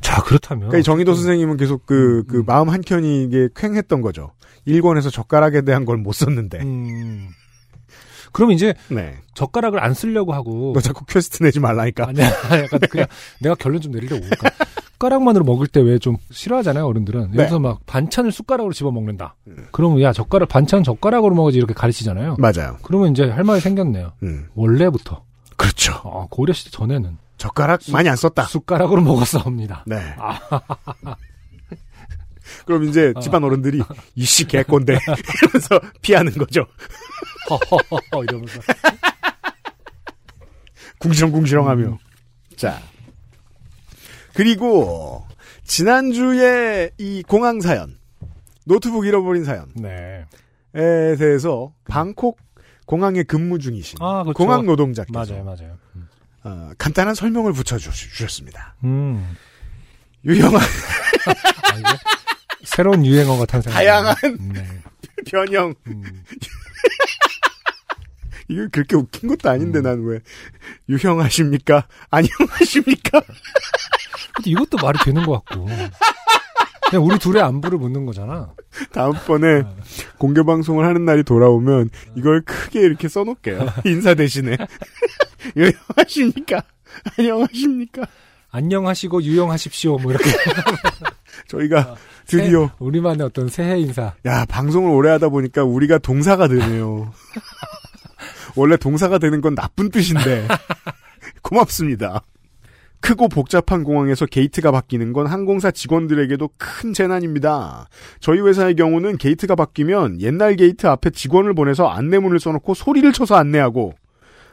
[0.01, 4.33] 자 그렇다면 그러니까 이 정의도 선생님은 계속 그, 그 마음 한켠이 이게 퀭했던 거죠.
[4.67, 6.59] 1권에서 젓가락에 대한 걸 못 썼는데.
[6.61, 7.29] 음.
[8.33, 9.15] 그럼 이제 네.
[9.35, 12.09] 젓가락을 안 쓰려고 하고 너 자꾸 퀘스트 내지 말라니까.
[12.09, 12.27] 아니야
[12.63, 13.07] 약간 그냥
[13.43, 14.49] 내가 결론 좀 내리려고 그러니까
[15.07, 17.43] 숟가락만으로 먹을 때 왜 좀 싫어하잖아요 어른들은 네.
[17.43, 19.35] 여기서 막 반찬을 숟가락으로 집어 먹는다
[19.73, 22.77] 그러면 야 젓가락 반찬 젓가락으로 먹어야지 이렇게 가르치잖아요 맞아요.
[22.83, 24.47] 그러면 이제 할 말이 생겼네요 음.
[24.55, 25.25] 원래부터
[25.57, 25.93] 그렇죠.
[26.05, 28.45] 어, 고려 시대 전에는 젓가락 많이 안 썼다.
[28.45, 29.97] 숟가락으로 먹었사옵니다 네.
[32.67, 33.83] 그럼 이제 집안 어른들이
[34.15, 34.99] 이씨 개꼰대
[35.43, 36.65] 이러면서 피하는 거죠.
[37.51, 38.61] 허허허 이러면서
[41.01, 41.85] 궁시렁궁시렁하며.
[41.87, 41.99] 음.
[42.57, 42.79] 자.
[44.35, 45.27] 그리고
[45.65, 47.99] 지난주에 이 공항 사연,
[48.65, 49.73] 노트북 잃어버린 사연에
[50.73, 52.39] 네 대해서 방콕
[52.87, 54.37] 공항에 근무 중이신 아, 그렇죠.
[54.37, 56.09] 공항 노동자께서 맞아요 맞아요 음.
[56.45, 58.77] 어, 간단한 설명을 붙여주셨습니다.
[58.85, 59.37] 음.
[60.25, 61.97] 유형한 아,
[62.65, 64.15] 새로운 유행어가 탄생 다양한
[64.53, 64.67] 네.
[65.27, 66.25] 변형 음.
[68.53, 69.83] 이거 그렇게 웃긴 것도 아닌데 음.
[69.85, 70.21] 난왜
[70.89, 71.87] 유형하십니까?
[72.11, 73.21] 안녕하십니까?
[74.35, 75.67] 근데 이것도 말이 되는 것 같고
[76.91, 78.53] 그냥 우리 둘의 안부를 묻는 거잖아
[78.93, 79.63] 다음번에
[80.19, 83.67] 공개 방송을 하는 날이 돌아오면 이걸 크게 이렇게 써놓을게요.
[83.87, 84.57] 인사 대신에
[85.57, 86.63] 유형하십니까?
[87.19, 88.03] 안녕하십니까?
[88.51, 90.31] 안녕하시고 유용하십시오 뭐 이렇게
[91.49, 97.13] 저희가 드디어 새- 우리만의 어떤 새해 인사 야 방송을 오래 하다 보니까 우리가 동사가 되네요.
[98.57, 100.47] 원래 동사가 되는 건 나쁜 뜻인데
[101.43, 102.23] 고맙습니다.
[103.01, 107.89] 크고 복잡한 공항에서 게이트가 바뀌는 건 항공사 직원들에게도 큰 재난입니다.
[108.21, 113.95] 저희 회사의 경우는 게이트가 바뀌면 옛날 게이트 앞에 직원을 보내서 안내문을 써놓고 소리를 쳐서 안내하고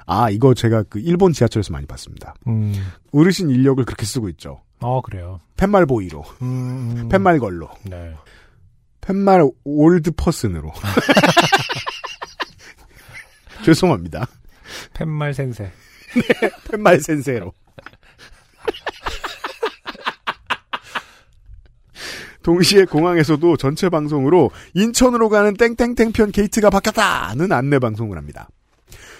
[0.08, 2.34] 아 이거 제가 그 일본 지하철에서 많이 봤습니다.
[2.48, 2.74] 음.
[3.14, 4.62] 어르신 인력을 그렇게 쓰고 있죠.
[4.82, 5.40] 어, 그래요.
[5.58, 7.10] 팻말 boy로, 음, 음.
[7.10, 8.16] 팻말 girl로, 네.
[9.02, 10.72] 팻말 old person으로.
[13.66, 14.28] 죄송합니다.
[14.94, 15.72] 팻말 先生.
[16.70, 17.54] 팻말 先生로.
[22.44, 28.48] 동시에 공항에서도 전체 방송으로 인천으로 가는 땡땡땡편 게이트가 바뀌었다는 안내 방송을 합니다.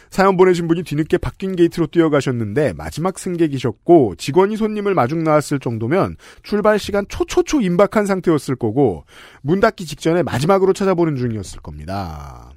[0.10, 6.80] 사연 보내신 분이 뒤늦게 바뀐 게이트로 뛰어가셨는데 마지막 승객이셨고 직원이 손님을 마중 나왔을 정도면 출발
[6.80, 9.06] 시간 초초초 임박한 상태였을 거고
[9.42, 12.52] 문 닫기 직전에 마지막으로 찾아보는 중이었을 겁니다.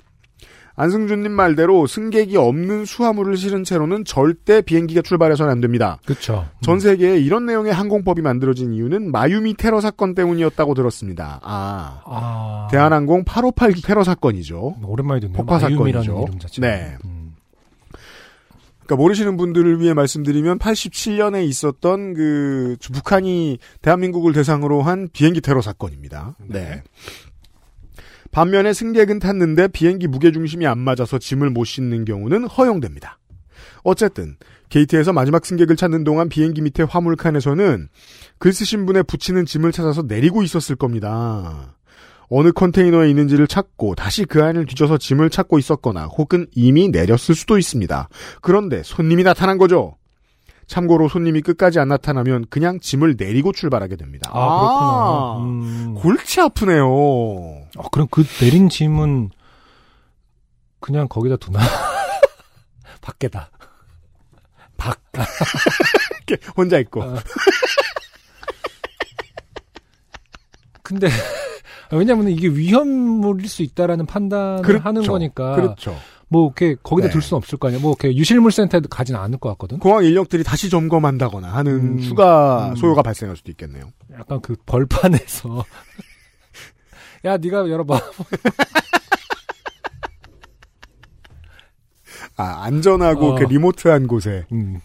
[0.75, 5.99] 안승준님 말대로 승객이 없는 수화물을 실은 채로는 절대 비행기가 출발해서는 안 됩니다.
[6.05, 6.47] 그쵸.
[6.63, 11.41] 전 세계에 이런 내용의 항공법이 만들어진 이유는 마유미 테러 사건 때문이었다고 들었습니다.
[11.43, 12.69] 아, 아.
[12.71, 14.77] 대한항공 858 테러 사건이죠.
[14.85, 15.37] 오랜만에 듣네요.
[15.37, 16.27] 폭파 사건이죠.
[16.61, 16.97] 네.
[17.05, 17.35] 음.
[18.85, 26.37] 그러니까 모르시는 분들을 위해 말씀드리면 87년에 있었던 그 북한이 대한민국을 대상으로 한 비행기 테러 사건입니다.
[26.47, 26.83] 네.
[28.33, 33.19] 반면에 승객은 탔는데 비행기 무게중심이 안 맞아서 짐을 못 싣는 경우는 허용됩니다.
[33.85, 34.37] 어쨌든
[34.71, 37.89] 게이트에서 마지막 승객을 찾는 동안 비행기 밑에 화물칸에서는
[38.39, 41.77] 글 쓰신 분의 붙이는 짐을 찾아서 내리고 있었을 겁니다.
[42.31, 47.59] 어느 컨테이너에 있는지를 찾고 다시 그 안을 뒤져서 짐을 찾고 있었거나 혹은 이미 내렸을 수도
[47.59, 48.09] 있습니다.
[48.41, 49.99] 그런데 손님이 나타난 거죠.
[50.73, 54.31] 참고로 손님이 끝까지 안 나타나면 그냥 짐을 내리고 출발하게 됩니다.
[54.33, 55.45] 아, 그렇구나.
[55.45, 55.95] 음.
[55.97, 56.87] 골치 아프네요.
[57.77, 59.29] 아, 그럼 그 내린 짐은
[60.81, 61.61] 그냥 거기다 두나?
[63.03, 63.51] 밖에다.
[64.79, 64.99] 밖.
[66.27, 67.03] 이렇게 혼자 있고.
[67.03, 67.17] 아.
[70.83, 71.09] 근데
[71.93, 74.89] 왜냐면 이게 위험물일 수 있다라는 판단을 그렇죠.
[74.89, 75.95] 하는 거니까 그렇죠.
[76.33, 77.13] 뭐 이렇게 거기다 네.
[77.13, 77.79] 둘 수는 없을 거 아니야.
[77.79, 79.79] 뭐 이렇게 유실물 센터에 가지는 않을 것 같거든.
[79.79, 82.01] 공항 인력들이 다시 점검한다거나 하는 음.
[82.01, 82.77] 추가 음.
[82.77, 83.93] 소요가 발생할 수도 있겠네요.
[84.19, 85.63] 약간 그 벌판에서
[87.27, 88.01] 야 네가 열어봐.
[92.39, 93.35] 아, 안전하고 어.
[93.35, 94.81] 그 리모트한 곳에 음.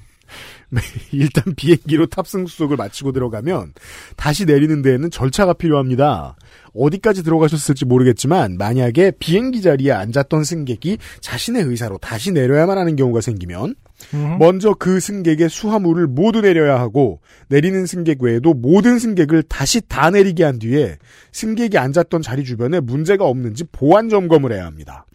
[1.13, 3.73] 일단 비행기로 탑승 수속을 마치고 들어가면
[4.17, 6.35] 다시 내리는 데에는 절차가 필요합니다.
[6.77, 13.75] 어디까지 들어가셨을지 모르겠지만 만약에 비행기 자리에 앉았던 승객이 자신의 의사로 다시 내려야만 하는 경우가 생기면
[14.13, 14.37] 음.
[14.39, 20.43] 먼저 그 승객의 수화물을 모두 내려야 하고 내리는 승객 외에도 모든 승객을 다시 다 내리게
[20.43, 20.97] 한 뒤에
[21.31, 25.05] 승객이 앉았던 자리 주변에 문제가 없는지 보안 점검을 해야 합니다.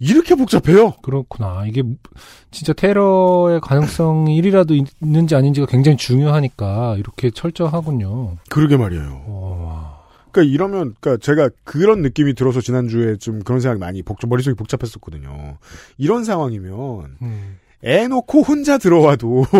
[0.00, 0.92] 이렇게 복잡해요.
[1.02, 1.64] 그렇구나.
[1.66, 1.82] 이게
[2.50, 8.36] 진짜 테러의 가능성이 1이라도 있는지 아닌지가 굉장히 중요하니까 이렇게 철저하군요.
[8.48, 9.24] 그러게 말이에요.
[9.26, 9.67] 와.
[10.30, 15.58] 그러니까 이러면 그러니까 제가 그런 느낌이 들어서 지난주에 좀 그런 생각이 많이 복잡 머릿속이 복잡했었거든요.
[15.96, 17.58] 이런 상황이면 음.
[17.84, 19.44] 애 놓고 혼자 들어와도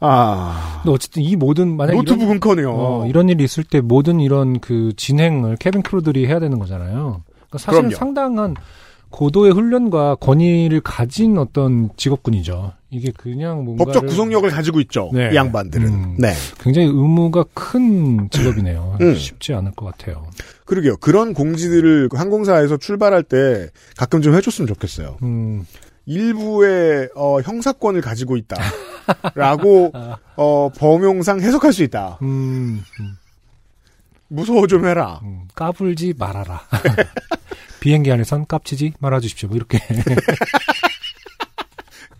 [0.00, 4.60] 아 근데 어쨌든 이 모든 만약 이런, 노트북은커녕 어, 이런 일이 있을 때 모든 이런
[4.60, 7.22] 그 진행을 케빈 크루들이 해야 되는 거잖아요.
[7.48, 7.90] 그러니까 사실.
[7.92, 8.54] 상당한
[9.16, 12.74] 고도의 훈련과 권위를 가진 어떤 직업군이죠.
[12.90, 15.10] 이게 그냥 뭔가 법적 구속력을 가지고 있죠.
[15.14, 15.30] 네.
[15.32, 15.88] 이 양반들은.
[15.88, 16.16] 음.
[16.18, 16.34] 네.
[16.60, 18.98] 굉장히 의무가 큰 직업이네요.
[19.00, 19.14] 음.
[19.14, 20.26] 쉽지 않을 것 같아요.
[20.66, 20.98] 그러게요.
[20.98, 25.16] 그런 공지들을 그 항공사에서 출발할 때 가끔 좀 해줬으면 좋겠어요.
[25.22, 25.64] 음,
[26.04, 29.92] 일부의 어, 형사권을 가지고 있다라고
[30.36, 32.18] 어, 범용상 해석할 수 있다.
[32.20, 33.16] 음, 음,
[34.28, 35.20] 무서워 좀 해라.
[35.22, 36.62] 음, 까불지 말아라.
[37.80, 39.48] 비행기 안에선 깝치지 말아주십시오.
[39.48, 39.78] 뭐 이렇게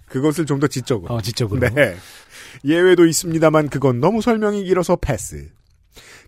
[0.08, 1.12] 그것을 좀 더 지적으로.
[1.14, 1.68] 어, 지적으로.
[1.68, 1.96] 네.
[2.64, 5.50] 예외도 있습니다만 그건 너무 설명이 길어서 패스.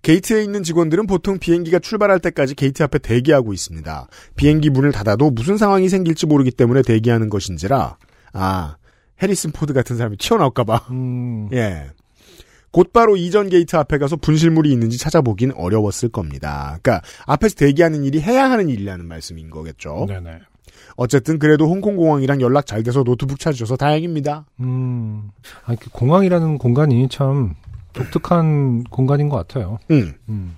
[0.03, 4.09] 게이트에 있는 직원들은 보통 비행기가 출발할 때까지 게이트 앞에 대기하고 있습니다.
[4.37, 7.97] 비행기 문을 닫아도 무슨 상황이 생길지 모르기 때문에 대기하는 것인지라,
[8.33, 8.77] 아,
[9.23, 10.87] 해리슨 포드 같은 사람이 튀어나올까봐.
[10.91, 11.91] 음, 예.
[12.71, 16.79] 곧바로 이전 게이트 앞에 가서 분실물이 있는지 찾아보긴 어려웠을 겁니다.
[16.83, 20.07] 그러니까 앞에서 대기하는 일이 해야 하는 일이라는 말씀인 거겠죠.
[20.09, 20.41] 네네.
[20.97, 24.47] 어쨌든 그래도 홍콩 공항이랑 연락 잘 돼서 노트북 찾으셔서 다행입니다.
[24.61, 25.31] 음,
[25.65, 27.55] 아, 그 공항이라는 공간이 참
[27.93, 29.79] 독특한 공간인 것 같아요.
[29.91, 30.15] 음.
[30.29, 30.57] 음.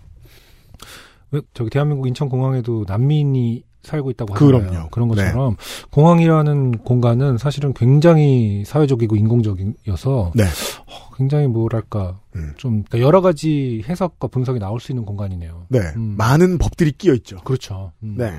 [1.30, 4.62] 왜 저기 대한민국 인천공항에도 난민이 살고 있다고 하잖아요.
[4.62, 4.88] 그럼요.
[4.90, 5.56] 그런 것처럼
[5.90, 10.44] 공항이라는 공간은 사실은 굉장히 사회적이고 인공적이어서 네.
[10.44, 12.52] 어, 굉장히 뭐랄까 음.
[12.56, 15.66] 좀 그러니까 여러 가지 해석과 분석이 나올 수 있는 공간이네요.
[15.68, 15.78] 네.
[15.96, 16.14] 음.
[16.16, 17.38] 많은 법들이 끼어 있죠.
[17.38, 17.92] 그렇죠.
[18.02, 18.16] 음.
[18.18, 18.32] 네.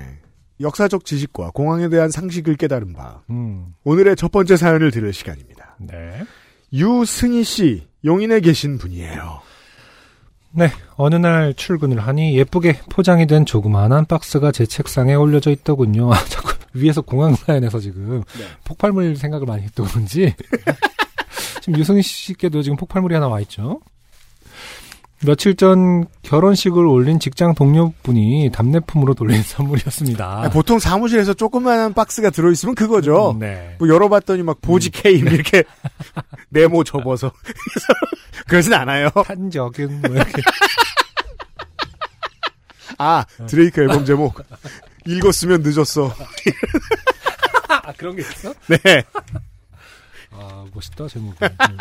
[0.60, 3.22] 역사적 지식과 공항에 대한 상식을 깨달은 바.
[3.30, 3.74] 음.
[3.84, 5.76] 오늘의 첫 번째 사연을 들을 시간입니다.
[5.80, 6.22] 네.
[6.72, 9.40] 유승희 씨, 용인에 계신 분이에요.
[10.54, 16.12] 네, 어느 날 출근을 하니 예쁘게 포장이 된 조그마한 박스가 제 책상에 올려져 있더군요.
[16.12, 18.44] 아, 자꾸 위에서 공항 사연에서 지금 네.
[18.64, 20.34] 폭발물 생각을 많이 했던 건지
[21.62, 23.80] 지금 유승희 씨께도 지금 폭발물이 하나 와 있죠.
[25.24, 30.42] 며칠 전 결혼식을 올린 직장 동료분이 답례품으로 돌린 선물이었습니다.
[30.44, 33.30] 아, 보통 사무실에서 조그마한 박스가 들어있으면 그거죠.
[33.32, 33.76] 음, 네.
[33.78, 35.62] 뭐 열어봤더니 막 보지 케임 이렇게
[36.50, 37.32] 네모 접어서
[38.48, 39.10] 그러진 않아요.
[39.10, 40.42] 탄적은 뭐 이렇게
[42.98, 44.42] 아 드레이크 앨범 제목
[45.06, 46.12] 읽었으면 늦었어.
[47.68, 48.52] 아, 그런 게 있어?
[48.68, 49.02] 네.
[50.32, 51.36] 아 멋있다 제목이.
[51.42, 51.76] 음.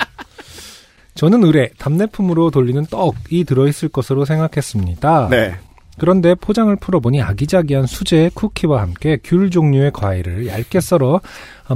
[1.22, 5.28] 저는 의뢰 답례품으로 돌리는 떡이 들어있을 것으로 생각했습니다.
[5.30, 5.54] 네.
[6.00, 11.22] 그런데 포장을 풀어보니 아기자기한 수제 쿠키와 함께 귤 종류의 과일을 얇게 썰어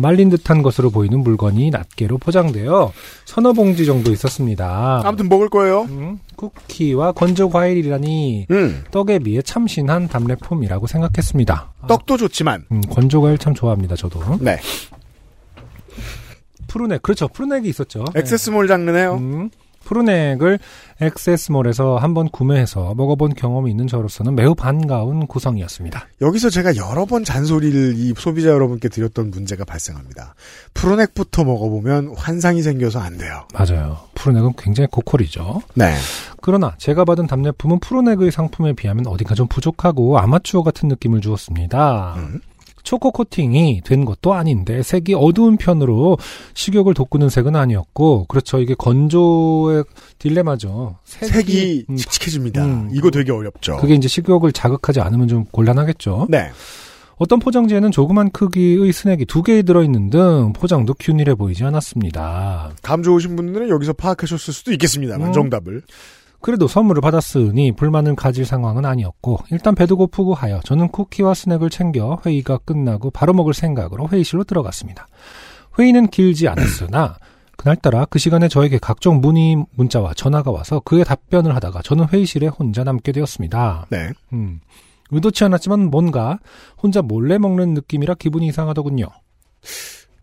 [0.01, 2.91] 말린 듯한 것으로 보이는 물건이 낱개로 포장되어
[3.25, 5.03] 서너 봉지 정도 있었습니다.
[5.05, 5.83] 아무튼 먹을 거예요.
[5.83, 8.83] 음, 쿠키와 건조 과일이라니 음.
[8.89, 11.73] 떡에 비해 참신한 답례품이라고 생각했습니다.
[11.87, 12.65] 떡도 좋지만.
[12.71, 14.21] 음, 건조 과일 참 좋아합니다, 저도.
[14.41, 14.57] 네.
[16.75, 17.29] 푸르넥, 그렇죠.
[17.29, 18.03] 푸르넥이 있었죠.
[18.15, 19.15] 액세스몰 장르네요.
[19.15, 19.49] 음,
[19.85, 20.59] 푸르넥을
[20.99, 26.07] 액세스몰에서 한번 구매해서 먹어본 경험이 있는 저로서는 매우 반가운 구성이었습니다.
[26.21, 30.35] 여기서 제가 여러 번 잔소리를 이 소비자 여러분께 드렸던 문제가 발생합니다.
[30.73, 33.47] 푸르넥부터 먹어보면 환상이 생겨서 안 돼요.
[33.53, 33.99] 맞아요.
[34.15, 35.61] 푸르넥은 굉장히 고퀄이죠.
[35.75, 35.95] 네.
[36.41, 42.15] 그러나 제가 받은 답례품은 푸르넥의 상품에 비하면 어딘가 좀 부족하고 아마추어 같은 느낌을 주었습니다.
[42.17, 42.41] 음.
[42.85, 46.17] 초코 코팅이 된 것도 아닌데 색이 어두운 편으로
[46.53, 49.83] 식욕을 돋구는 색은 아니었고 그렇죠 이게 건조의
[50.19, 52.63] 딜레마죠 색이, 색이 음, 칙칙해집니다.
[52.63, 53.77] 음, 이거 되게 어렵죠.
[53.77, 56.49] 그게 이제 식욕을 자극하지 않으면 좀 곤란하겠죠 네.
[57.17, 63.35] 어떤 포장지에는 조그만 크기의 스낵이 두 개 들어있는 등 포장도 균일해 보이지 않았습니다 감 좋으신
[63.35, 65.33] 분들은 여기서 파악하셨을 수도 있겠습니다만 음.
[65.33, 65.81] 정답을.
[66.45, 72.21] 그래도 선물을 받았으니 불만을 가질 상황은 아니었고 일단 배도 고프고 하여 저는 쿠키와 스낵을 챙겨
[72.23, 75.07] 회의가 끝나고 바로 먹을 생각으로 회의실로 들어갔습니다.
[75.79, 77.17] 회의는 길지 않았으나
[77.57, 82.83] 그날따라 그 시간에 저에게 각종 문의 문자와 전화가 와서 그에 답변을 하다가 저는 회의실에 혼자
[82.83, 83.87] 남게 되었습니다.
[83.89, 84.11] 네.
[84.31, 84.59] 음,
[85.09, 86.37] 의도치 않았지만 뭔가
[86.77, 89.07] 혼자 몰래 먹는 느낌이라 기분이 이상하더군요.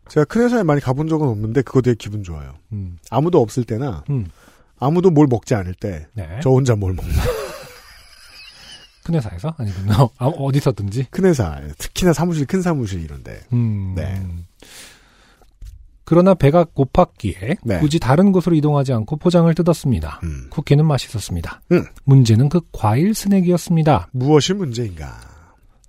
[0.08, 2.54] 제가 큰 회사에 많이 가본 적은 없는데 그거 되게 기분 좋아요.
[2.70, 4.28] 음, 아무도 없을 때나 음,
[4.82, 6.40] 아무도 뭘 먹지 않을 때저 네.
[6.44, 7.12] 혼자 뭘 먹는
[9.04, 11.06] 큰 회사에서 아니면 아, 어디서든지.
[11.10, 13.94] 큰 회사 특히나 사무실 큰 사무실 이런데 음.
[13.96, 14.22] 네.
[16.04, 17.78] 그러나 배가 고팠기에 네.
[17.78, 20.20] 굳이 다른 곳으로 이동하지 않고 포장을 뜯었습니다.
[20.24, 20.48] 음.
[20.50, 21.62] 쿠키는 맛있었습니다.
[21.72, 21.84] 음.
[22.04, 24.08] 문제는 그 과일 스낵이었습니다.
[24.12, 25.16] 무엇이 문제인가?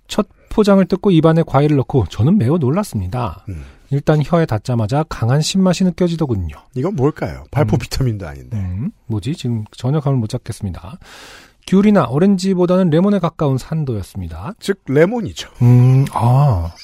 [0.06, 3.44] 첫 포장을 뜯고 입안에 과일을 넣고 저는 매우 놀랐습니다.
[3.48, 3.64] 음.
[3.94, 6.56] 일단 혀에 닿자마자 강한 신맛이 느껴지더군요.
[6.74, 7.44] 이건 뭘까요?
[7.52, 7.78] 발포 음.
[7.78, 8.56] 비타민도 아닌데.
[8.56, 9.34] 음, 뭐지?
[9.36, 10.98] 지금 전혀 감을 못 잡겠습니다.
[11.68, 14.54] 귤이나 오렌지보다는 레몬에 가까운 산도였습니다.
[14.58, 15.48] 즉 레몬이죠.
[15.62, 16.74] 음, 아.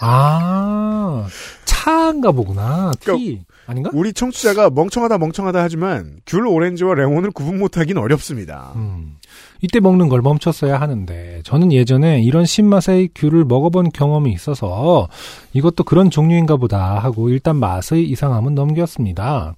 [0.00, 1.26] 아,
[1.64, 2.92] 차인가 보구나.
[3.00, 3.44] 티.
[3.66, 3.90] 아닌가?
[3.92, 8.72] 우리 청취자가 멍청하다 멍청하다 하지만 귤 오렌지와 레몬을 구분 못하긴 어렵습니다.
[8.76, 9.16] 음,
[9.62, 15.08] 이때 먹는 걸 멈췄어야 하는데 저는 예전에 이런 신맛의 귤을 먹어본 경험이 있어서
[15.52, 19.54] 이것도 그런 종류인가 보다 하고 일단 맛의 이상함은 넘겼습니다.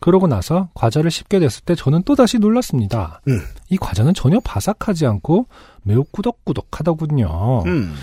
[0.00, 3.20] 그러고 나서 과자를 씹게 됐을 때 저는 또다시 놀랐습니다.
[3.28, 3.40] 음.
[3.70, 5.46] 이 과자는 전혀 바삭하지 않고
[5.82, 7.62] 매우 꾸덕꾸덕하더군요.
[7.66, 7.94] 음.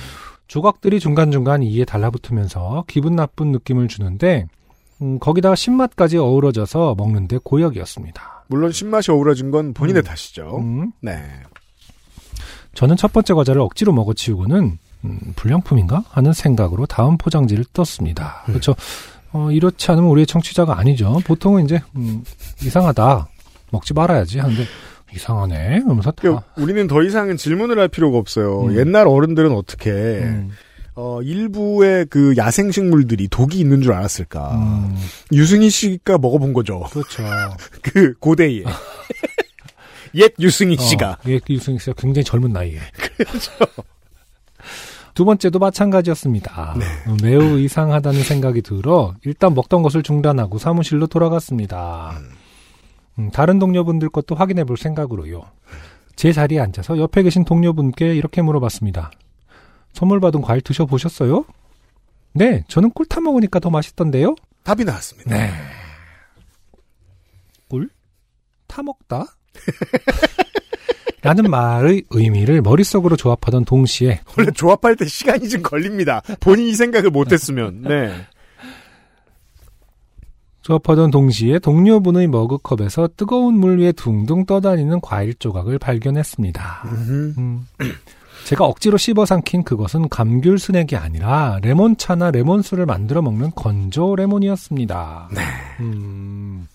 [0.47, 4.47] 조각들이 중간중간 이에 달라붙으면서 기분 나쁜 느낌을 주는데
[5.01, 8.32] 음, 거기다가 신맛까지 어우러져서 먹는데 고역이었습니다.
[8.47, 10.03] 물론 신맛이 어우러진 건 본인의 음.
[10.03, 10.57] 탓이죠.
[10.59, 11.21] 음, 네.
[12.73, 18.43] 저는 첫 번째 과자를 억지로 먹어치우고는 음, 불량품인가 하는 생각으로 다음 포장지를 떴습니다.
[18.47, 18.53] 음.
[18.53, 18.75] 그렇죠.
[19.31, 21.19] 어, 이렇지 않으면 우리의 청취자가 아니죠.
[21.25, 22.23] 보통은 이제 음,
[22.63, 23.27] 이상하다
[23.71, 24.63] 먹지 말아야지 하는데
[25.13, 25.81] 이상하네.
[25.81, 28.65] 그러면서 다 그, 우리는 더 이상은 질문을 할 필요가 없어요.
[28.65, 28.75] 음.
[28.75, 30.51] 옛날 어른들은 어떻게 음,
[30.95, 34.55] 어, 일부의 그 야생 식물들이 독이 있는 줄 알았을까?
[34.55, 34.95] 음,
[35.31, 36.81] 유승희 씨가 먹어본 거죠.
[36.91, 37.23] 그렇죠.
[37.81, 38.63] 그 고대에
[40.15, 42.77] 옛 유승희 씨가 어, 예, 유승희 씨가 굉장히 젊은 나이에.
[45.15, 46.75] 두 번째도 마찬가지였습니다.
[46.77, 46.85] 네.
[47.11, 52.19] 어, 매우 이상하다는 생각이 들어 일단 먹던 것을 중단하고 사무실로 돌아갔습니다.
[53.19, 55.43] 음, 다른 동료분들 것도 확인해 볼 생각으로요.
[56.15, 59.11] 제 자리에 앉아서 옆에 계신 동료분께 이렇게 물어봤습니다.
[59.93, 61.45] 선물 받은 과일 드셔보셨어요?
[62.33, 64.35] 네, 저는 꿀 타 먹으니까 더 맛있던데요?
[64.63, 65.37] 답이 나왔습니다.
[65.37, 65.51] 네.
[67.69, 67.89] 꿀?
[68.67, 69.25] 타 먹다?
[71.21, 76.21] 라는 말의 의미를 머릿속으로 조합하던 동시에 원래 조합할 때 시간이 좀 걸립니다.
[76.41, 77.83] 본인이 생각을 못했으면.
[77.83, 78.13] 네.
[80.63, 86.83] 조합하던 동시에 동료분의 머그컵에서 뜨거운 물 위에 둥둥 떠다니는 과일 조각을 발견했습니다.
[86.85, 87.67] 음.
[88.45, 95.29] 제가 억지로 씹어 삼킨 그것은 감귤 스낵이 아니라 레몬차나 레몬수를 만들어 먹는 건조 레몬이었습니다.
[95.33, 95.41] 네.
[95.79, 96.67] 음,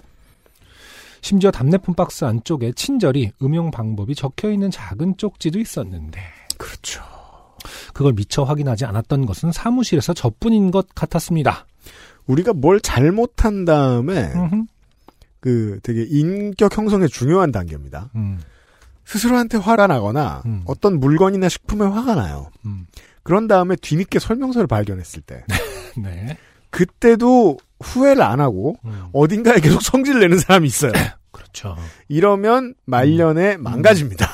[1.20, 6.20] 심지어 답례품 박스 안쪽에 친절히 음용 방법이 적혀 있는 작은 쪽지도 있었는데
[6.56, 7.02] 그렇죠.
[7.92, 11.66] 그걸 미처 확인하지 않았던 것은 사무실에서 저뿐인 것 같았습니다.
[12.28, 14.32] 우리가 뭘 잘못한 다음에.
[15.40, 18.10] 그 되게 인격 형성의 중요한 단계입니다.
[18.16, 18.40] 음,
[19.04, 20.62] 스스로한테 화가 나거나 음.
[20.66, 22.50] 어떤 물건이나 식품에 화가 나요.
[22.66, 22.86] 음.
[23.22, 25.44] 그런 다음에 뒤늦게 설명서를 발견했을 때
[25.96, 26.36] 네.
[26.70, 30.92] 그때도 후회를 안 하고 음, 어딘가에 계속 성질 내는 사람이 있어요.
[31.30, 31.76] 그렇죠.
[32.08, 34.28] 이러면 말년에 망가집니다.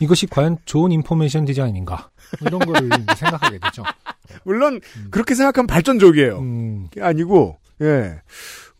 [0.00, 2.10] 이것이 과연 좋은 인포메이션 디자인인가?
[2.40, 3.82] 이런 거를 생각하게 되죠.
[4.44, 4.80] 물론
[5.10, 6.38] 그렇게 생각하면 발전적이에요.
[6.38, 8.20] 음, 아니고 예.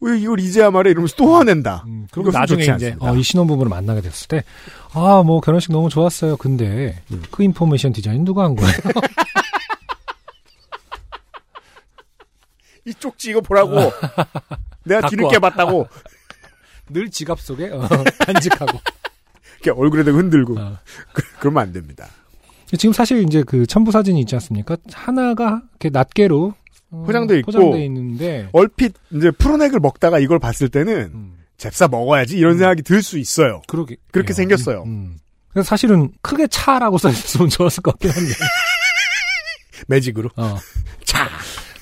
[0.01, 1.85] 왜 이걸 이제야 말해 이러면서 또 화낸다.
[1.87, 2.97] 음, 그리고 나중에 이제.
[3.01, 4.45] 어, 이 신혼부부를 만나게 됐을 때,
[4.93, 6.37] 아, 뭐 결혼식 너무 좋았어요.
[6.37, 7.23] 근데 음.
[7.31, 8.73] 그 인포메이션 디자인 누가 한 거예요?
[12.85, 13.75] 이 쪽지 이거 보라고.
[14.85, 15.41] 내가 뒤늦게 와.
[15.51, 15.89] 봤다고.
[16.89, 17.89] 늘 지갑 속에 어,
[18.27, 18.79] 간직하고.
[19.61, 20.61] 이렇게 얼굴에 대고 흔들고.
[20.61, 20.79] 어.
[21.13, 22.07] 그, 그러면 안 됩니다.
[22.77, 24.77] 지금 사실 이제 그 첨부 사진이 있지 않습니까?
[24.93, 26.55] 하나가 이렇게 낱개로
[26.91, 27.53] 어, 포장돼 있고.
[27.53, 33.03] 포장돼 있는데, 얼핏 이제 프로넥을 먹다가 이걸 봤을 때는 음, 잽싸 먹어야지 이런 생각이 들
[33.03, 33.63] 수 있어요.
[33.67, 34.83] 그러게 그렇게 예, 생겼어요.
[34.85, 35.19] 음, 음.
[35.49, 38.33] 그래서 사실은 크게 차라고 써있으면 좋았을 것 같긴 한데.
[39.89, 40.31] 매직으로.
[40.37, 40.57] 어.
[41.05, 41.29] 차.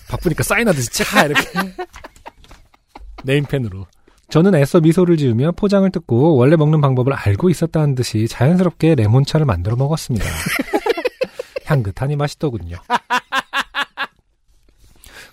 [0.08, 1.48] 바쁘니까 사인하듯이 차 이렇게.
[3.24, 3.86] 네임펜으로.
[4.30, 9.76] 저는 애써 미소를 지으며 포장을 뜯고 원래 먹는 방법을 알고 있었다는 듯이 자연스럽게 레몬차를 만들어
[9.76, 10.26] 먹었습니다.
[11.64, 12.76] 향긋하니 맛있더군요.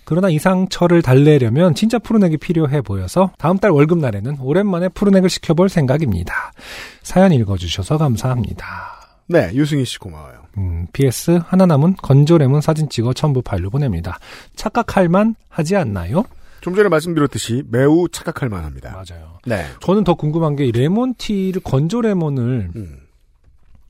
[0.04, 6.52] 그러나 이 상처를 달래려면 진짜 푸르넥이 필요해 보여서 다음 달 월급날에는 오랜만에 푸르넥을 시켜볼 생각입니다.
[7.02, 8.66] 사연 읽어주셔서 감사합니다.
[9.28, 10.42] 네, 유승희 씨 고마워요.
[10.58, 14.18] 음, PS 하나 남은 건조 레몬 사진 찍어 첨부 파일로 보냅니다.
[14.56, 16.24] 착각할 만 하지 않나요?
[16.60, 18.90] 좀 전에 말씀드렸듯이 매우 착각할 만합니다.
[18.92, 19.38] 맞아요.
[19.46, 19.64] 네.
[19.80, 22.98] 저는 더 궁금한 게이 레몬티를 건조 레몬을 음,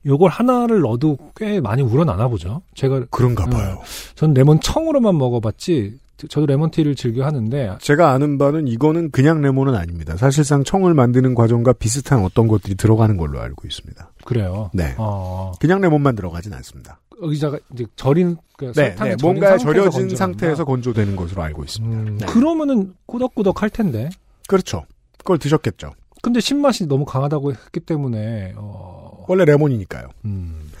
[0.05, 2.61] 요걸 하나를 넣어도 꽤 많이 우러나나 보죠.
[2.75, 3.79] 제가 그런가 봐요.
[4.15, 5.99] 전 레몬 청으로만 먹어봤지.
[6.29, 10.15] 저도 레몬티를 즐겨 하는데 제가 아는 바는 이거는 그냥 레몬은 아닙니다.
[10.15, 14.11] 사실상 청을 만드는 과정과 비슷한 어떤 것들이 들어가는 걸로 알고 있습니다.
[14.23, 14.69] 그래요.
[14.73, 14.95] 네.
[14.97, 16.99] 어, 그냥 레몬만 들어가진 않습니다.
[17.21, 20.15] 여기다가 이제 절인 그 네, 설탕에 네, 뭔가 절여진.
[20.15, 21.97] 상태에서 건조되는 것으로 알고 있습니다.
[21.97, 22.25] 음, 네.
[22.27, 24.09] 그러면은 꾸덕꾸덕 할 텐데.
[24.47, 24.85] 그렇죠.
[25.17, 25.91] 그걸 드셨겠죠.
[26.21, 30.09] 근데 신맛이 너무 강하다고 했기 때문에 어, 원래 레몬이니까요.
[30.25, 30.71] 음.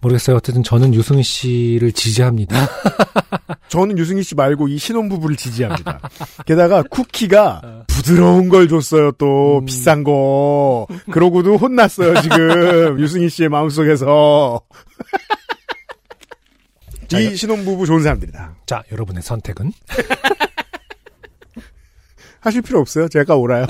[0.00, 0.36] 모르겠어요.
[0.36, 2.68] 어쨌든 저는 유승희 씨를 지지합니다.
[3.68, 5.98] 저는 유승희 씨 말고 이 신혼부부를 지지합니다.
[6.44, 9.60] 게다가 쿠키가 부드러운 걸 줬어요, 또.
[9.60, 9.64] 음.
[9.64, 10.86] 비싼 거.
[11.10, 13.00] 그러고도 혼났어요, 지금.
[13.00, 14.60] 유승희 씨의 마음속에서.
[17.08, 18.56] 자, 이 신혼부부 좋은 사람들이다.
[18.66, 19.72] 자, 여러분의 선택은?
[22.40, 23.08] 하실 필요 없어요.
[23.08, 23.64] 제가 오라요.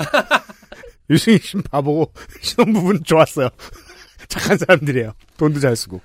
[1.09, 3.49] 유승희 씨는 바보고, 신혼부부는 좋았어요.
[4.27, 5.13] 착한 사람들이에요.
[5.37, 6.01] 돈도 잘 쓰고.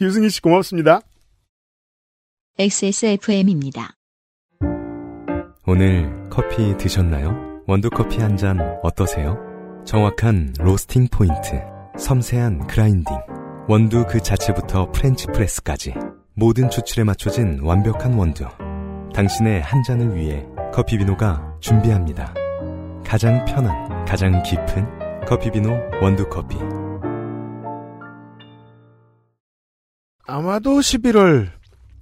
[0.00, 1.00] 유승희 씨 고맙습니다.
[2.58, 3.94] XSFM입니다.
[5.66, 7.62] 오늘 커피 드셨나요?
[7.66, 9.38] 원두커피 한 잔 어떠세요?
[9.86, 11.60] 정확한 roasting point,
[11.98, 13.16] 섬세한 grinding,
[13.68, 15.94] 원두 그 자체부터 French press까지
[16.34, 18.44] 모든 추출에 맞춰진 완벽한 원두.
[19.14, 20.44] 당신의 한 잔을 위해
[20.74, 22.34] 커피비노가 준비합니다.
[23.06, 25.70] 가장 편한, 가장 깊은 커피비노
[26.02, 26.56] 원두커피.
[30.26, 31.50] 아마도 11월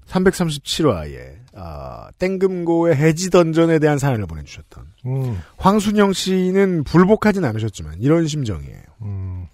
[0.06, 8.82] 337화에 아, 땡금고의 해지 dungeon에 대한 사연을 보내주셨던 음, 황순영 씨는 불복하진 않으셨지만 이런 심정이에요.
[9.02, 9.46] 음,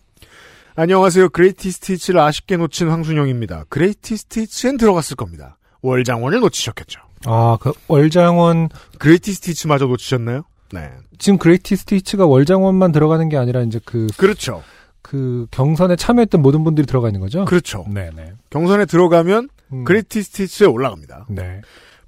[0.76, 1.30] 안녕하세요.
[1.30, 3.64] greatest hits를 아쉽게 놓친 황순영입니다.
[3.68, 5.58] greatest hits엔 들어갔을 겁니다.
[5.80, 7.00] 월장원을 놓치셨겠죠.
[7.24, 8.68] 아, 그 월장원
[8.98, 10.44] greatest hits마저 놓치셨나요?
[10.72, 10.90] 네.
[11.18, 14.62] 지금 greatest hits가 월장원만 들어가는 게 아니라 이제 그, 그렇죠.
[15.02, 17.44] 그 경선에 참여했던 모든 분들이 들어가 있는 거죠?
[17.44, 17.86] 그렇죠.
[17.88, 18.32] 네 네.
[18.50, 21.26] 경선에 들어가면 음, greatest hits에 올라갑니다.
[21.30, 21.60] 네.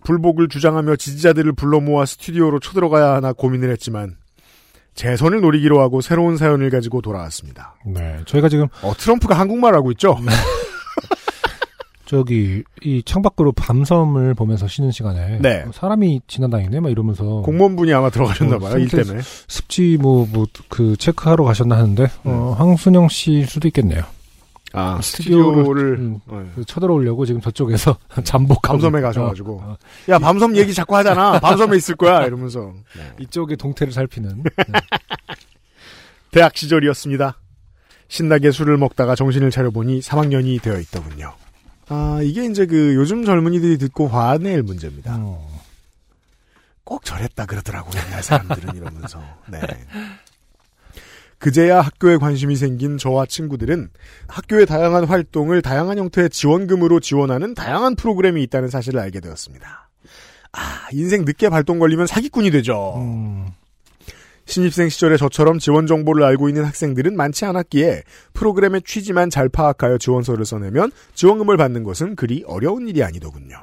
[0.04, 4.16] 불복을 주장하며 지지자들을 불러 모아 스튜디오로 쳐들어가야 하나 고민을 했지만
[4.94, 7.76] 재선을 노리기로 하고 새로운 사연을 가지고 돌아왔습니다.
[7.86, 8.18] 네.
[8.26, 10.18] 저희가 지금 어, 트럼프가 한국말 하고 있죠?
[12.20, 15.62] 저기 이 창밖으로 밤섬을 보면서 쉬는 시간에 네.
[15.64, 19.20] 어, 사람이 지나다니네 막 이러면서 공무원분이 아마 들어가셨나 봐요, 어, 일 때문에.
[19.22, 24.02] 습지 뭐 뭐 그 체크하러 가셨나 하는데 어, 황순영 씨일 수도 있겠네요.
[24.72, 29.52] 아, 스튜디오를- 스튜디오를, 음, 어, 그 쳐들어오려고 지금 저쪽에서 잠복 밤섬에 가셔가지고.
[29.60, 29.76] 어, 어,
[30.08, 31.38] 야, 밤섬 얘기 자꾸 하잖아.
[31.40, 32.24] 밤섬에 있을 거야.
[32.26, 32.72] 이러면서.
[32.96, 33.02] 네.
[33.20, 34.80] 이쪽의 동태를 살피는 네.
[36.32, 37.38] 대학 시절이었습니다.
[38.08, 41.34] 신나게 술을 먹다가 정신을 차려보니 3학년이 되어 있더군요.
[41.92, 45.16] 아, 이게 이제 그 요즘 젊은이들이 듣고 화낼 문제입니다.
[45.18, 45.50] 어.
[46.84, 49.20] 꼭 저랬다 그러더라고 옛날 사람들은 이러면서.
[49.48, 49.60] 네.
[51.38, 53.90] 그제야 학교에 관심이 생긴 저와 친구들은
[54.28, 59.88] 학교의 다양한 활동을 다양한 형태의 지원금으로 지원하는 다양한 프로그램이 있다는 사실을 알게 되었습니다.
[60.52, 62.94] 아, 인생 늦게 발동 걸리면 사기꾼이 되죠.
[62.98, 63.48] 음.
[64.50, 68.02] 신입생 시절에 저처럼 지원 정보를 알고 있는 학생들은 많지 않았기에
[68.34, 73.56] 프로그램의 취지만 잘 파악하여 지원서를 써내면 지원금을 받는 것은 그리 어려운 일이 아니더군요.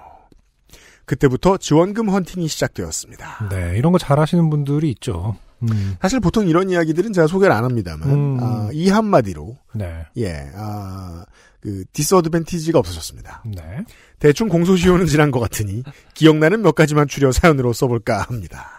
[1.06, 3.50] 그때부터 지원금 헌팅이 시작되었습니다.
[3.50, 5.38] 네, 이런 거 잘하시는 분들이 있죠.
[5.64, 5.96] 음.
[6.02, 8.38] 사실 보통 이런 이야기들은 제가 소개를 안 합니다만 음.
[8.40, 10.06] 아, 이 한마디로 네.
[10.18, 11.26] 예, 아,
[11.62, 13.44] 그 디스어드밴티지가 없어졌습니다.
[13.46, 13.84] 네.
[14.20, 15.84] 대충 공소시효는 지난 것 같으니
[16.14, 18.77] 기억나는 몇 가지만 추려 사연으로 써볼까 합니다.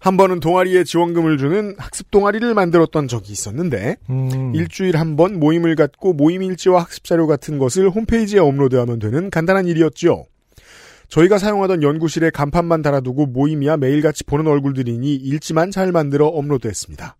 [0.00, 4.54] 한 번은 동아리에 지원금을 주는 학습 동아리를 만들었던 적이 있었는데 음.
[4.54, 9.66] 일주일 한 번 모임을 갖고 모임 일지와 학습 자료 같은 것을 홈페이지에 업로드하면 되는 간단한
[9.66, 10.24] 일이었죠.
[11.08, 17.16] 저희가 사용하던 연구실에 간판만 달아두고 모임이야 매일같이 보는 얼굴들이니 일지만 잘 만들어 업로드했습니다.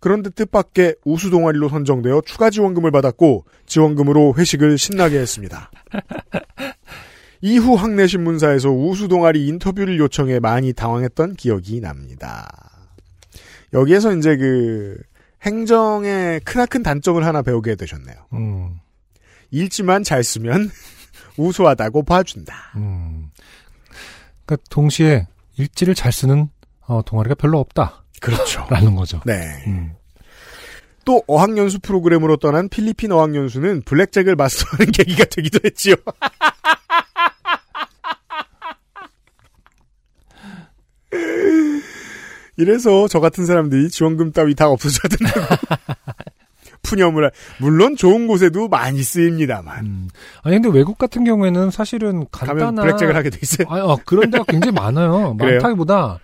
[0.00, 5.70] 그런데 뜻밖의 우수 동아리로 선정되어 추가 지원금을 받았고 지원금으로 회식을 신나게 했습니다.
[7.40, 12.48] 이후 학내신문사에서 우수 동아리 인터뷰를 요청해 많이 당황했던 기억이 납니다.
[13.72, 14.96] 여기에서 이제 그
[15.42, 18.16] 행정의 크나큰 단점을 하나 배우게 되셨네요.
[18.32, 18.80] 음.
[19.50, 20.70] 일지만 잘 쓰면
[21.36, 22.54] 우수하다고 봐준다.
[22.76, 23.30] 음.
[24.44, 25.26] 그러니까 동시에
[25.56, 26.48] 일지를 잘 쓰는
[26.86, 28.04] 어, 동아리가 별로 없다.
[28.20, 28.66] 그렇죠.
[28.70, 29.20] 라는 거죠.
[29.24, 29.62] 네.
[29.66, 29.92] 음.
[31.04, 35.94] 또 어학연수 프로그램으로 떠난 필리핀 어학연수는 블랙잭을 마스터하는 계기가 되기도 했지요.
[42.58, 45.54] 이래서 저 같은 사람들이 지원금 따위 다 없어져야 된다고.
[46.82, 49.86] 푸념을, 하- 물론 좋은 곳에도 많이 쓰입니다만.
[49.86, 50.08] 음.
[50.42, 53.66] 아니 근데 외국 같은 경우에는 사실은 가면 간단한 블랙잭을 하게 돼 있어요.
[53.70, 55.34] 아, 어, 그런 데가 굉장히 많아요.
[55.38, 56.18] 많다기보다 뭐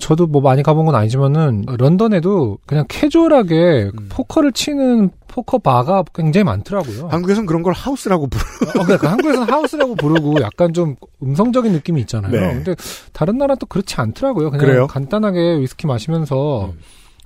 [0.00, 4.08] 저도 뭐 많이 가본 건 아니지만은 런던에도 그냥 캐주얼하게 음.
[4.10, 7.08] 포커를 치는 포커 바가 굉장히 많더라고요.
[7.08, 8.42] 한국에선 그런 걸 하우스라고 부르
[8.80, 12.32] 어, 그러니까 한국에서는 하우스라고 부르고 약간 좀 음성적인 느낌이 있잖아요.
[12.32, 12.54] 네.
[12.54, 12.74] 근데
[13.12, 14.50] 다른 나라 또 그렇지 않더라고요.
[14.50, 14.86] 그냥 그래요?
[14.86, 16.78] 간단하게 위스키 마시면서 음.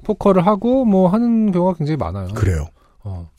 [0.05, 2.29] 포커를 하고 뭐 하는 경우가 굉장히 많아요.
[2.35, 2.67] 그래요.
[3.03, 3.31] 어.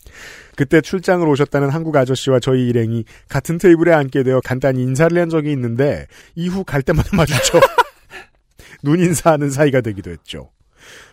[0.56, 5.52] 그때 출장을 오셨다는 한국 아저씨와 저희 일행이 같은 테이블에 앉게 되어 간단히 인사를 한 적이
[5.54, 7.60] 있는데 이후 갈 때마다 마주쳐
[8.84, 10.50] 눈 인사하는 사이가 되기도 했죠.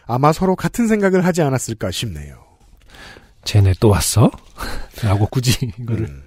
[0.06, 2.36] 아마 서로 같은 생각을 하지 않았을까 싶네요.
[3.44, 4.30] 쟤네 또 왔어?
[5.02, 6.22] 라고 굳이 이거를 음.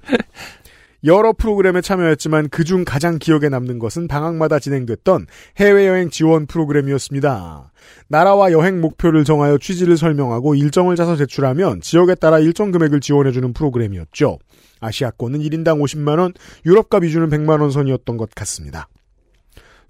[1.03, 5.25] 여러 프로그램에 참여했지만 그중 가장 기억에 남는 것은 방학마다 진행됐던
[5.57, 7.71] 해외여행 지원 프로그램이었습니다.
[8.07, 14.37] 나라와 여행 목표를 정하여 취지를 설명하고 일정을 짜서 제출하면 지역에 따라 일정 금액을 지원해주는 프로그램이었죠.
[14.79, 16.35] 아시아권은 1인당 50만원,
[16.65, 18.87] 유럽과 미주는 100만원 선이었던 것 같습니다.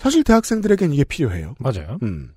[0.01, 1.55] 사실 대학생들에겐 이게 필요해요.
[1.59, 1.97] 맞아요.
[2.03, 2.31] 음.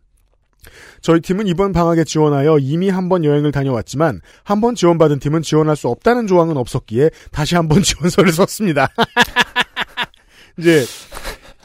[1.02, 5.76] 저희 팀은 이번 방학에 지원하여 이미 한 번 여행을 다녀왔지만 한 번 지원받은 팀은 지원할
[5.76, 8.88] 수 없다는 조항은 없었기에 다시 한 번 지원서를 썼습니다.
[10.58, 10.84] 이제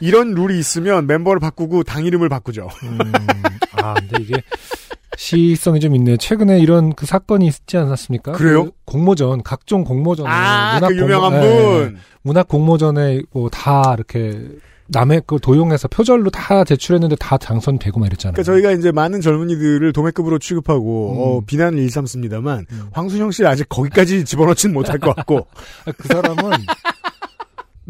[0.00, 2.68] 이런 룰이 있으면 멤버를 바꾸고 당 이름을 바꾸죠.
[2.82, 2.98] 음,
[3.72, 4.42] 아, 근데 이게
[5.16, 6.16] 시성이 좀 있네요.
[6.16, 8.32] 최근에 이런 그 사건이 있지 않았습니까?
[8.32, 8.64] 그래요?
[8.66, 11.98] 그 공모전, 각종 공모전에 아, 문학 그 유명한 공모- 예, 분.
[12.22, 14.40] 문학 공모전에 뭐 다 이렇게
[14.92, 18.34] 남의 걸 도용해서 표절로 다 제출했는데 다 당선되고 막 이랬잖아요.
[18.34, 21.16] 그러니까 저희가 이제 많은 젊은이들을 도매급으로 취급하고 음.
[21.18, 22.82] 어, 비난을 일삼습니다만 음.
[22.92, 25.46] 황순영 씨 아직 거기까지 집어넣지는 못할 것 같고
[25.86, 26.36] 아, 그 사람은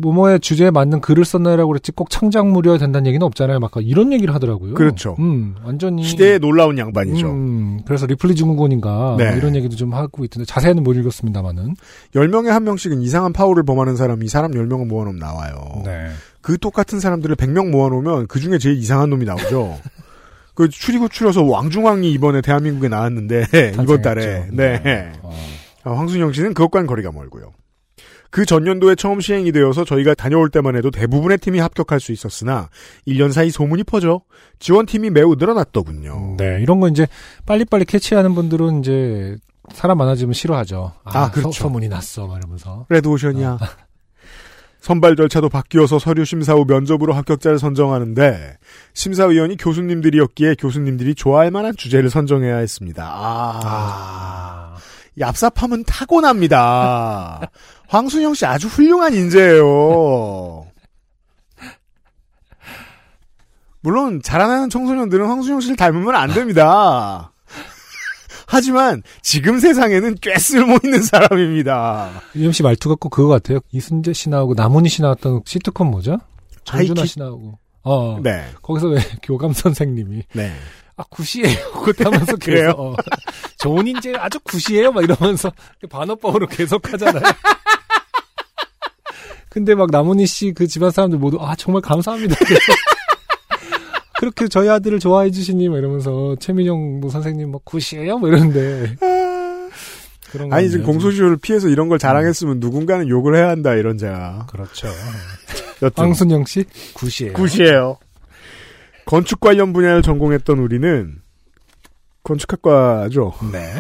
[0.01, 3.61] 뭐뭐의 주제에 맞는 글을 썼나라고 그랬지 꼭 창작물이어야 된다는 얘기는 없잖아요.
[3.61, 4.75] 막 이런 얘기를 하더라고요.
[4.75, 5.17] 그렇죠.
[5.19, 7.29] 음, 완전히 시대에 놀라운 양반이죠.
[7.29, 9.27] 음, 그래서 리플리 증후군인가 네.
[9.27, 11.75] 뭐 이런 얘기도 좀 하고 있던데 자세히는 못 읽었습니다만은.
[12.15, 15.83] 10명에 한 명씩은 이상한 파워를 범하는 사람이 사람 10명을 모아놓으면 나와요.
[15.85, 16.09] 네.
[16.43, 19.79] 그 똑같은 사람들을 100명 모아놓으면 그 중에 제일 이상한 놈이 나오죠.
[20.55, 23.47] 그 추리고 추려서 왕중왕이 이번에 대한민국에 나왔는데
[23.83, 24.57] 이번 달에 탄생했죠.
[24.57, 25.33] 네 어.
[25.85, 27.53] 아, 황순영 씨는 그것과는 거리가 멀고요.
[28.31, 32.69] 그 전년도에 처음 시행이 되어서 저희가 다녀올 때만 해도 대부분의 팀이 합격할 수 있었으나
[33.07, 34.21] 1년 사이 소문이 퍼져
[34.61, 36.37] 지원팀이 매우 늘어났더군요.
[36.37, 37.09] 네, 이런 거 이제
[37.47, 39.37] 빨리빨리 캐치하는 분들은 이제
[39.73, 40.93] 사람 많아지면 싫어하죠.
[41.05, 41.53] 아, 아, 그렇죠.
[41.53, 42.87] 서, 소문이 났어, 막 이러면서.
[42.89, 43.59] 레드오션이야.
[44.81, 48.57] 선발 절차도 바뀌어서 서류 심사 후 면접으로 합격자를 선정하는데
[48.95, 53.05] 심사위원이 교수님들이었기에 교수님들이 좋아할 만한 주제를 선정해야 했습니다.
[53.05, 54.77] 아, 아.
[55.19, 57.51] 얍삽함은 타고납니다.
[57.89, 60.67] 황순영 씨 아주 훌륭한 인재예요.
[63.83, 67.33] 물론 자라나는 청소년들은 황순영 씨를 닮으면 안 됩니다.
[68.53, 72.11] 하지만 지금 세상에는 꽤 쓸모 있는 사람입니다.
[72.35, 73.61] UMC 말투가 꼭 그거 같아요.
[73.71, 76.19] 이순재 씨 나오고 남훈이 씨 나왔던 시트콤 뭐죠?
[76.65, 77.07] 정준하 하이킥?
[77.13, 77.59] 씨 나오고.
[77.85, 78.19] 어.
[78.23, 78.45] 네.
[78.61, 80.53] 거기서 왜 교감 선생님이 네.
[80.97, 81.71] 아 굿이에요.
[81.85, 82.75] 그렇다면서 그래요?
[82.77, 82.95] 어,
[83.59, 84.91] 좋은 인재 아주 굿이에요.
[84.93, 85.53] 막 이러면서
[85.89, 87.23] 반어법으로 계속 하잖아요.
[89.49, 92.35] 근데 막 남훈이 씨 그 집안 사람들 모두 아 정말 감사합니다.
[94.21, 98.19] 그렇게 저희 아들을 좋아해 주시니 막 이러면서 최민영 뭐 선생님 뭐 굿이에요.
[98.19, 98.95] 뭐 이러는데
[100.51, 104.47] 아니 건 지금 공소시효를 피해서 이런 걸 자랑했으면 누군가는 욕을 해야 한다 이런 제가.
[104.51, 104.89] 그렇죠.
[105.97, 107.33] 황순영 씨 굿이에요.
[107.33, 107.97] 굿이에요.
[109.07, 111.15] 건축 관련 분야를 전공했던 우리는
[112.23, 113.33] 건축학과죠.
[113.51, 113.73] 네.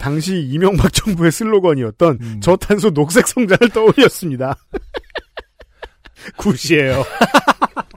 [0.00, 2.40] 당시 이명박 정부의 슬로건이었던 음.
[2.40, 4.56] 저탄소 녹색 성장을 떠올렸습니다.
[6.36, 7.04] 굿이에요.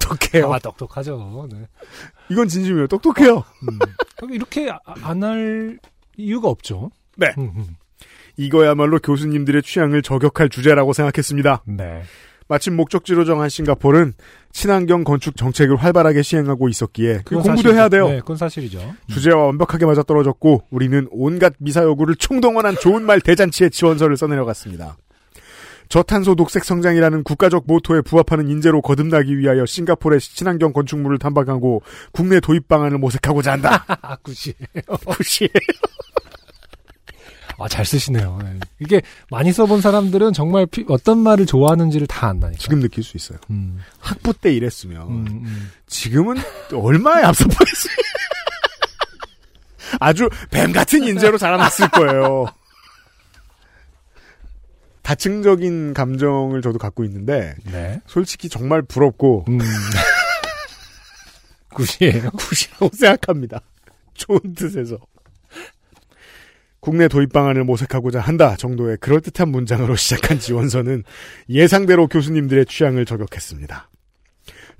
[0.00, 0.52] 똑똑해요.
[0.52, 1.48] 아 똑똑하죠.
[1.52, 1.66] 네.
[2.30, 2.86] 이건 진심이에요.
[2.88, 3.36] 똑똑해요.
[3.68, 3.78] 음.
[4.16, 4.70] 그럼 이렇게
[5.02, 5.78] 안 할
[6.16, 6.90] 이유가 없죠.
[7.16, 7.28] 네.
[7.38, 7.66] 음, 음.
[8.36, 11.62] 이거야말로 교수님들의 취향을 저격할 주제라고 생각했습니다.
[11.66, 12.02] 네.
[12.48, 14.12] 마침 목적지로 정한 싱가포르는
[14.52, 17.74] 친환경 건축 정책을 활발하게 시행하고 있었기에 공부도 사실이죠.
[17.74, 18.08] 해야 돼요.
[18.08, 18.94] 네, 그건 사실이죠.
[19.08, 24.96] 주제와 완벽하게 맞아떨어졌고 우리는 온갖 미사여구를 총동원한 좋은 말 대잔치에 지원서를 써내려갔습니다.
[25.88, 31.82] 저탄소 녹색 성장이라는 국가적 모토에 부합하는 인재로 거듭나기 위하여 싱가포르의 친환경 건축물을 탐방하고
[32.12, 33.84] 국내 도입 방안을 모색하고자 한다.
[34.02, 34.98] 아, 굿이에요.
[35.04, 35.48] 굿이
[37.58, 38.38] 아, 잘 쓰시네요.
[38.42, 38.58] 네.
[38.80, 42.58] 이게 많이 써본 사람들은 정말 피- 어떤 말을 좋아하는지를 다 안다니까.
[42.58, 43.38] 지금 느낄 수 있어요.
[43.48, 45.70] 음, 학부 때 이랬으면 음, 음.
[45.86, 46.36] 지금은
[46.74, 47.94] 얼마에 앞서 보겠어요.
[50.00, 52.46] 아주 뱀 같은 인재로 자라났을 거예요.
[55.06, 58.00] 다층적인 감정을 저도 갖고 있는데 네.
[58.08, 59.60] 솔직히 정말 부럽고 음.
[61.70, 62.30] 굿이에요.
[62.30, 63.60] 굿이라고 생각합니다.
[64.14, 64.98] 좋은 뜻에서.
[66.80, 71.04] 국내 도입 방안을 모색하고자 한다 정도의 그럴듯한 문장으로 시작한 지원서는
[71.50, 73.88] 예상대로 교수님들의 취향을 저격했습니다.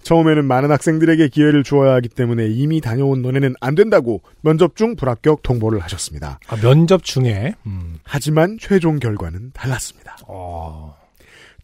[0.07, 5.43] 처음에는 많은 학생들에게 기회를 주어야 하기 때문에 이미 다녀온 너네는 안 된다고 면접 중 불합격
[5.43, 6.39] 통보를 하셨습니다.
[6.47, 7.55] 아, 면접 중에.
[7.67, 7.99] 음.
[8.05, 10.17] 하지만 최종 결과는 달랐습니다.
[10.29, 10.97] 어.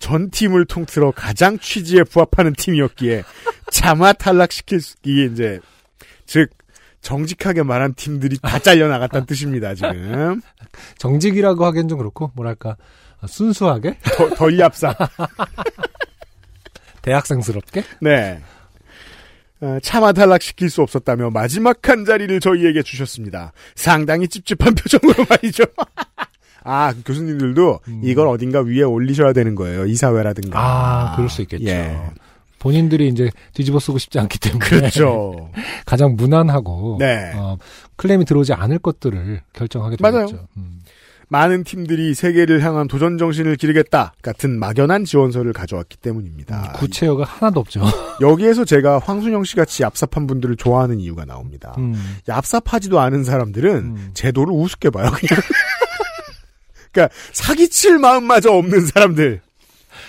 [0.00, 3.22] 전 팀을 통틀어 가장 취지에 부합하는 팀이었기에
[3.70, 5.60] 차마 탈락시키기 이제
[6.26, 6.50] 즉
[7.00, 9.76] 정직하게 말한 팀들이 다 잘려 나갔다는 뜻입니다.
[9.76, 10.40] 지금
[10.98, 12.76] 정직이라고 하기엔 좀 그렇고, 뭐랄까.
[13.20, 13.98] 아, 순수하게?
[14.16, 14.96] 더, 덜 얍사.
[17.02, 17.84] 대학생스럽게?
[18.00, 18.40] 네.
[19.60, 23.52] 어, 차마 탈락시킬 수 없었다며 마지막 한 자리를 저희에게 주셨습니다.
[23.76, 25.64] 상당히 찝찝한 표정으로 말이죠.
[26.64, 28.00] 아, 그 교수님들도 음.
[28.04, 29.86] 이걸 어딘가 위에 올리셔야 되는 거예요.
[29.86, 30.58] 이사회라든가.
[30.58, 31.64] 아, 그럴 수 있겠죠.
[31.66, 31.96] 예.
[32.60, 34.64] 본인들이 이제 뒤집어 쓰고 싶지 않기 때문에.
[34.64, 35.50] 그렇죠.
[35.84, 36.96] 가장 무난하고.
[37.00, 37.32] 네.
[37.34, 37.58] 어,
[37.96, 40.26] 클레임이 들어오지 않을 것들을 결정하게 맞아요.
[40.26, 40.46] 되겠죠.
[40.56, 40.81] 음.
[41.32, 46.72] 많은 팀들이 세계를 향한 도전 정신을 기르겠다 같은 막연한 지원서를 가져왔기 때문입니다.
[46.72, 47.80] 구체어가 하나도 없죠.
[48.20, 51.74] 여기에서 제가 황순영 씨 같이 얍삽한 분들을 좋아하는 이유가 나옵니다.
[51.78, 51.94] 음.
[52.28, 54.10] 얍삽하지도 않은 사람들은 음.
[54.12, 55.10] 제도를 우습게 봐요.
[55.10, 55.40] 그냥.
[56.92, 59.40] 그러니까 사기칠 마음마저 없는 사람들.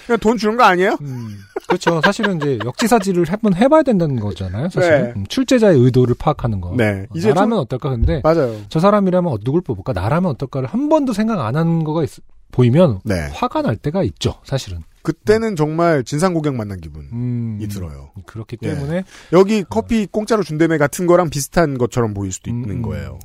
[0.05, 0.97] 그냥 돈 주는 거 아니에요?
[0.99, 2.01] 음, 그렇죠.
[2.03, 4.69] 사실은 이제 역지사지를 한번 해봐야 된다는 거잖아요.
[4.69, 5.13] 사실 네.
[5.15, 6.73] 음, 출제자의 의도를 파악하는 거.
[6.77, 7.05] 네.
[7.09, 7.89] 어, 이제 나라면 좀- 어떨까?
[7.89, 8.55] 근데 맞아요.
[8.69, 9.93] 저 사람이라면 어, 누굴 뽑을까?
[9.93, 12.19] 나라면 어떨까를 한 번도 생각 안한 거가 있-
[12.51, 13.15] 보이면 네.
[13.33, 14.35] 화가 날 때가 있죠.
[14.43, 14.81] 사실은.
[15.01, 18.11] 그때는 정말 진상 고객 만난 기분이 음, 들어요.
[18.25, 18.69] 그렇기 예.
[18.69, 19.03] 때문에
[19.33, 22.81] 여기 커피 공짜로 준다며 같은 거랑 비슷한 것처럼 보일 수도 있는 음, 음.
[22.83, 23.19] 거예요.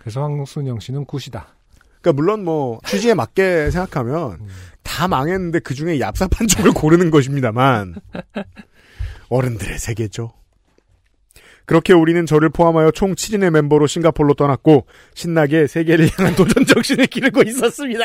[0.00, 1.46] 그래서 황순영 씨는 굿이다.
[2.00, 4.48] 그러니까 물론 뭐 취지에 맞게 생각하면 음.
[4.82, 7.94] 다 망했는데 그 중에 얍삽한 쪽을 고르는 것입니다만
[9.28, 10.32] 어른들의 세계죠.
[11.66, 17.42] 그렇게 우리는 저를 포함하여 총 7인의 멤버로 싱가폴로 떠났고 신나게 세계를 향한 도전 정신을 기르고
[17.42, 18.04] 있었습니다.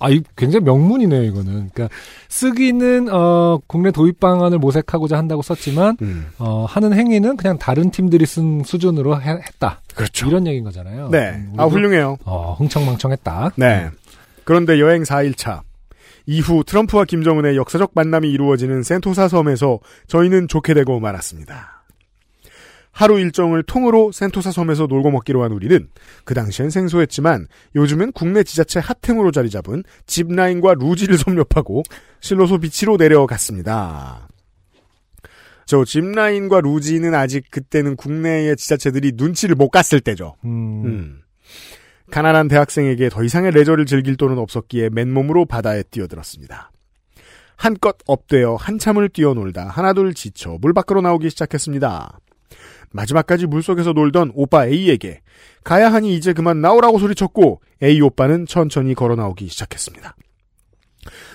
[0.00, 1.70] 아, 이 굉장히 명문이네요, 이거는.
[1.72, 1.88] 그러니까
[2.28, 5.96] 쓰기는 어 국내 도입 방안을 모색하고자 한다고 썼지만
[6.38, 9.80] 어 하는 행위는 그냥 다른 팀들이 쓴 수준으로 해- 했다.
[9.94, 10.26] 그렇죠.
[10.26, 11.08] 이런 얘기인 거잖아요.
[11.10, 11.30] 네.
[11.30, 12.18] 음, 아 훌륭해요.
[12.24, 13.52] 어, 흥청망청했다.
[13.56, 13.88] 네.
[14.44, 15.62] 그런데 여행 4일차.
[16.26, 21.84] 이후 트럼프와 김정은의 역사적 만남이 이루어지는 센토사 섬에서 저희는 좋게 되고 말았습니다.
[22.94, 25.88] 하루 일정을 통으로 센토사 섬에서 놀고 먹기로 한 우리는
[26.24, 31.82] 그 당시엔 생소했지만 요즘은 국내 지자체 핫행으로 자리 잡은 짚라인과 루지를 섭렵하고
[32.20, 34.28] 실로소 비치로 내려갔습니다.
[35.66, 40.36] 저 짚라인과 루지는 아직 그때는 국내의 지자체들이 눈치를 못 갔을 때죠.
[40.44, 41.23] 음, 음.
[42.14, 46.70] 가난한 대학생에게 더 이상의 레저를 즐길 돈은 없었기에 맨몸으로 바다에 뛰어들었습니다.
[47.56, 52.20] 한껏 업되어 한참을 뛰어놀다 하나둘 지쳐 물 밖으로 나오기 시작했습니다.
[52.92, 55.22] 마지막까지 물속에서 놀던 오빠 A에게
[55.64, 60.14] 가야 하니 이제 그만 나오라고 소리쳤고 A 오빠는 천천히 걸어 나오기 시작했습니다.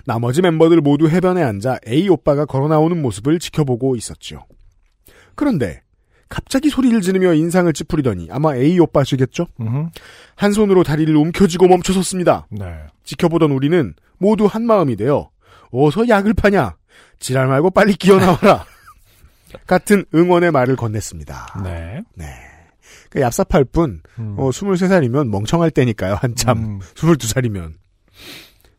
[0.06, 4.46] 나머지 멤버들 모두 해변에 앉아 A 오빠가 걸어 나오는 모습을 지켜보고 있었죠.
[5.36, 5.82] 그런데
[6.30, 9.48] 갑자기 소리를 지르며 인상을 찌푸리더니 아마 A 오빠시겠죠?
[9.60, 9.90] 음흠.
[10.36, 12.48] 한 손으로 다리를 움켜쥐고 멈춰섰습니다.
[12.52, 12.84] 네.
[13.04, 15.32] 지켜보던 우리는 모두 한 마음이 되어
[15.72, 16.78] 어서 약을 파냐
[17.20, 18.66] 지랄 말고 빨리 기어 나와라
[19.66, 21.62] 같은 응원의 말을 건넸습니다.
[21.64, 22.04] 네.
[23.10, 24.36] 그 얍삽할 뿐 음.
[24.38, 26.80] 어, 23살이면 멍청할 때니까요 한참 음.
[26.94, 27.74] 22살이면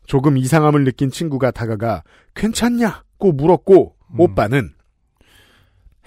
[0.05, 4.19] 조금 이상함을 느낀 친구가 다가가 괜찮냐고 물었고 음.
[4.19, 4.73] 오빠는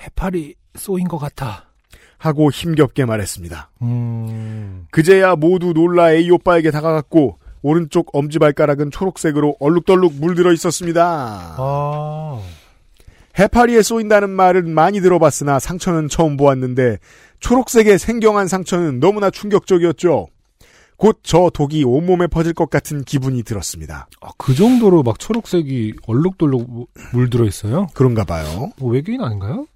[0.00, 1.64] 해파리 쏘인 것 같아.
[2.18, 3.70] 하고 힘겹게 말했습니다.
[3.82, 4.86] 음.
[4.90, 11.54] 그제야 모두 놀라 A 오빠에게 다가갔고 오른쪽 엄지발가락은 초록색으로 얼룩덜룩 물들어 있었습니다.
[11.58, 12.40] 아.
[13.38, 16.98] 해파리에 쏘인다는 말은 많이 들어봤으나 상처는 처음 보았는데
[17.40, 20.28] 초록색의 생경한 상처는 너무나 충격적이었죠.
[20.96, 24.06] 곧 저 독이 온몸에 퍼질 것 같은 기분이 들었습니다.
[24.20, 27.88] 아, 그 정도로 막 초록색이 얼룩덜룩 무- 물들어 있어요?
[27.94, 28.70] 그런가 봐요.
[28.78, 29.66] 뭐 외계인 아닌가요?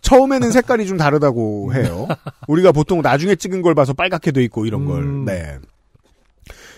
[0.00, 2.06] 처음에는 색깔이 좀 다르다고 해요.
[2.48, 5.02] 우리가 보통 나중에 찍은 걸 봐서 빨갛게 돼 있고 이런 걸.
[5.02, 5.24] 음.
[5.24, 5.58] 네.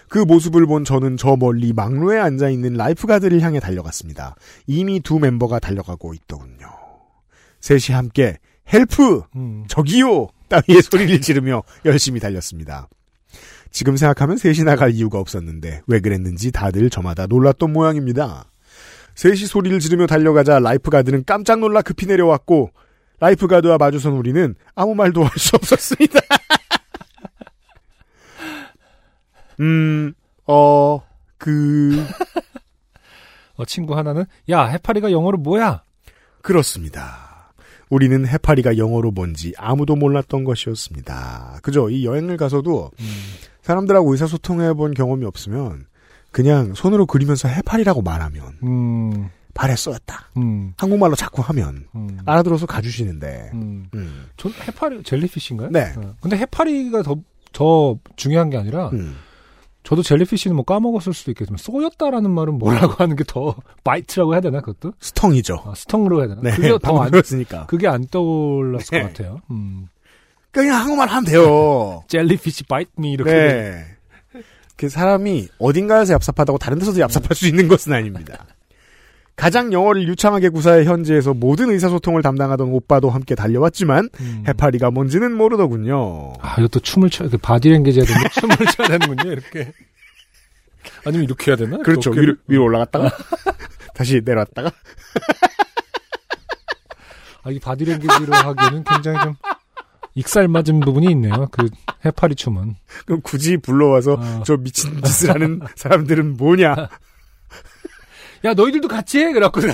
[0.08, 4.36] 그 모습을 본 저는 저 멀리 망루에 앉아 있는 lifeguard를 향해 달려갔습니다.
[4.66, 6.66] 이미 두 멤버가 달려가고 있더군요.
[7.60, 8.38] 셋이 함께
[8.72, 9.64] help 음.
[9.68, 10.28] 저기요!
[10.48, 12.88] 따위의 소리를 지르며 열심히 달렸습니다.
[13.70, 18.46] 지금 생각하면 셋이 나갈 이유가 없었는데 왜 그랬는지 다들 저마다 놀랐던 모양입니다.
[19.18, 22.70] 셋이 소리를 지르며 달려가자 lifeguard는 깜짝 놀라 급히 내려왔고
[23.18, 26.20] lifeguard와 마주선 우리는 아무 말도 할 수 없었습니다.
[29.58, 30.14] 음,
[30.46, 31.02] 어,
[31.36, 32.06] 그,
[33.56, 35.82] 어, 친구 하나는 야 해파리가 영어로 뭐야?
[36.42, 37.52] 그렇습니다.
[37.90, 41.58] 우리는 해파리가 영어로 뭔지 아무도 몰랐던 것이었습니다.
[41.64, 41.90] 그죠?
[41.90, 42.92] 이 여행을 가서도
[43.62, 45.87] 사람들하고 의사소통해 본 경험이 없으면
[46.30, 49.28] 그냥 손으로 그리면서 해파리라고 말하면 음.
[49.54, 50.30] 발에 쏘였다.
[50.36, 50.72] 음.
[50.76, 52.18] 한국말로 자꾸 하면 음.
[52.26, 53.50] 알아들어서 가주시는데.
[53.54, 53.88] 음.
[53.94, 54.26] 음.
[54.36, 55.70] 전 해파리 젤리피쉬인가요?
[55.70, 55.92] 네.
[55.96, 56.14] 어.
[56.20, 57.16] 근데 해파리가 더
[57.52, 59.16] 더 중요한 게 아니라 음.
[59.82, 64.60] 저도 jellyfish는 뭐 까먹었을 수도 있겠지만 쏘였다라는 말은 뭐라고 하는 게 더 bite라고 해야 되나
[64.60, 64.92] 그것도?
[65.00, 65.62] stung이죠.
[65.64, 66.42] 아, stung으로 해야 되나?
[66.42, 66.50] 네.
[66.50, 67.66] 그게 더 방금 안, 들었으니까.
[67.66, 69.00] 그게 안 떠올랐을 네.
[69.02, 69.40] 것 같아요.
[69.50, 69.88] 음.
[70.50, 72.02] 그냥 한국말 하면 돼요.
[72.08, 73.30] jellyfish bite me 이렇게.
[73.32, 73.84] 네.
[74.78, 78.46] 그 사람이 어딘가에서 얍삽하다고 다른 데서도 얍삽할 수 있는 것은 아닙니다.
[79.34, 84.44] 가장 영어를 유창하게 구사해 현지에서 모든 의사소통을 담당하던 오빠도 함께 달려왔지만 음.
[84.46, 86.32] 해파리가 뭔지는 모르더군요.
[86.40, 87.36] 아, 이것도 춤을 춰야 돼.
[87.36, 89.72] 바디랭귀지 해야 되는데 춤을 춰야 되는군요, 이렇게.
[91.04, 91.78] 아니면 이렇게 해야 되나?
[91.78, 92.10] 그렇죠.
[92.12, 93.10] 위로, 위로 올라갔다가
[93.94, 94.70] 다시 내려왔다가
[97.42, 99.34] 아, 이 바디랭귀지로 하기에는 굉장히 좀
[100.18, 101.46] 익살 맞은 부분이 있네요.
[101.52, 101.68] 그
[102.04, 102.74] 해파리 춤은.
[103.06, 104.42] 그럼 굳이 불러와서 어.
[104.44, 106.74] 저 미친 짓을 하는 사람들은 뭐냐?
[108.44, 109.32] 야, 너희들도 같이 해!
[109.32, 109.60] 그래갖고.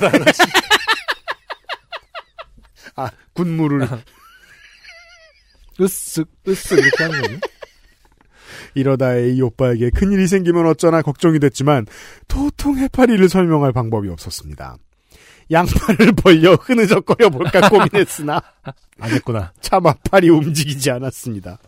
[2.96, 3.88] 아 군무를
[5.80, 7.38] 으쓱, 으쓱 이렇게 하는 거죠.
[8.74, 11.86] 이러다 이 오빠에게 큰일이 생기면 어쩌나 걱정이 됐지만
[12.28, 14.76] 도통 해파리를 설명할 방법이 없었습니다.
[15.50, 18.42] 양팔을 벌려 흐느적거려 볼까 고민했으나
[19.00, 19.52] 안 했구나.
[19.60, 21.58] 차마 팔이 움직이지 않았습니다.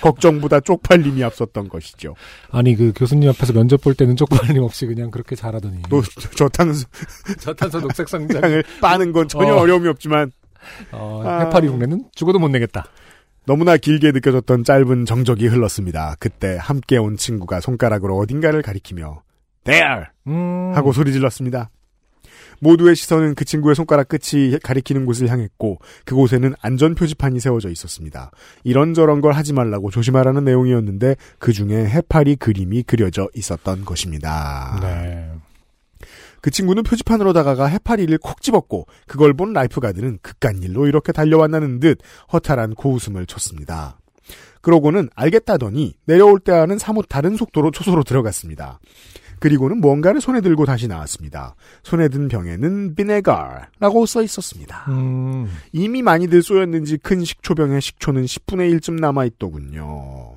[0.00, 2.14] 걱정보다 쪽팔림이 앞섰던 것이죠.
[2.50, 5.82] 아니, 그 교수님 앞에서 면접 볼 때는 쪽팔림 없이 그냥 그렇게 잘하더니.
[5.90, 8.62] 또 저탄수량을 저탄소 녹색 상장.
[8.80, 9.60] 빠는 건 전혀 어.
[9.60, 9.66] 어.
[9.66, 10.32] 려움이 없지만
[10.92, 11.40] 어, 아.
[11.40, 12.86] 해파리 흉내는 죽어도 못 내겠다.
[13.44, 16.16] 너무나 길게 느껴졌던 짧은 정적이 흘렀습니다.
[16.18, 19.22] 그때 함께 온 친구가 손가락으로 어딘가를 가리키며
[19.64, 20.06] There!
[20.26, 20.72] 음.
[20.74, 21.70] 하고 소리 질렀습니다.
[22.60, 28.30] 모두의 시선은 그 친구의 손가락 끝이 가리키는 곳을 향했고 그곳에는 안전 표지판이 세워져 있었습니다.
[28.64, 34.78] 이런저런 걸 하지 말라고 조심하라는 내용이었는데 그 중에 해파리 그림이 그려져 있었던 것입니다.
[34.82, 35.30] 네.
[36.40, 41.98] 그 친구는 표지판으로 다가가 해파리를 콕 집었고 그걸 본 lifeguard는 그깟 일로 이렇게 달려왔다는 듯
[42.32, 43.98] 허탈한 코웃음을 쳤습니다.
[44.60, 48.80] 그러고는 알겠다더니 내려올 때와는 사뭇 다른 속도로 초소로 들어갔습니다.
[49.40, 51.54] 그리고는 뭔가를 손에 들고 다시 나왔습니다.
[51.82, 54.86] 손에 든 병에는 vinegar라고 써 있었습니다.
[54.88, 55.46] 음.
[55.72, 60.36] 이미 많이들 쏘였는지 큰 식초병에 식초는 10분의 1쯤 남아있더군요.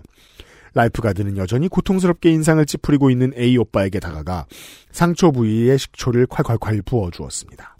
[0.73, 4.45] lifeguard는 여전히 고통스럽게 인상을 찌푸리고 있는 A 오빠에게 다가가
[4.91, 7.75] 상처 부위에 식초를 콸콸콸 부어주었습니다.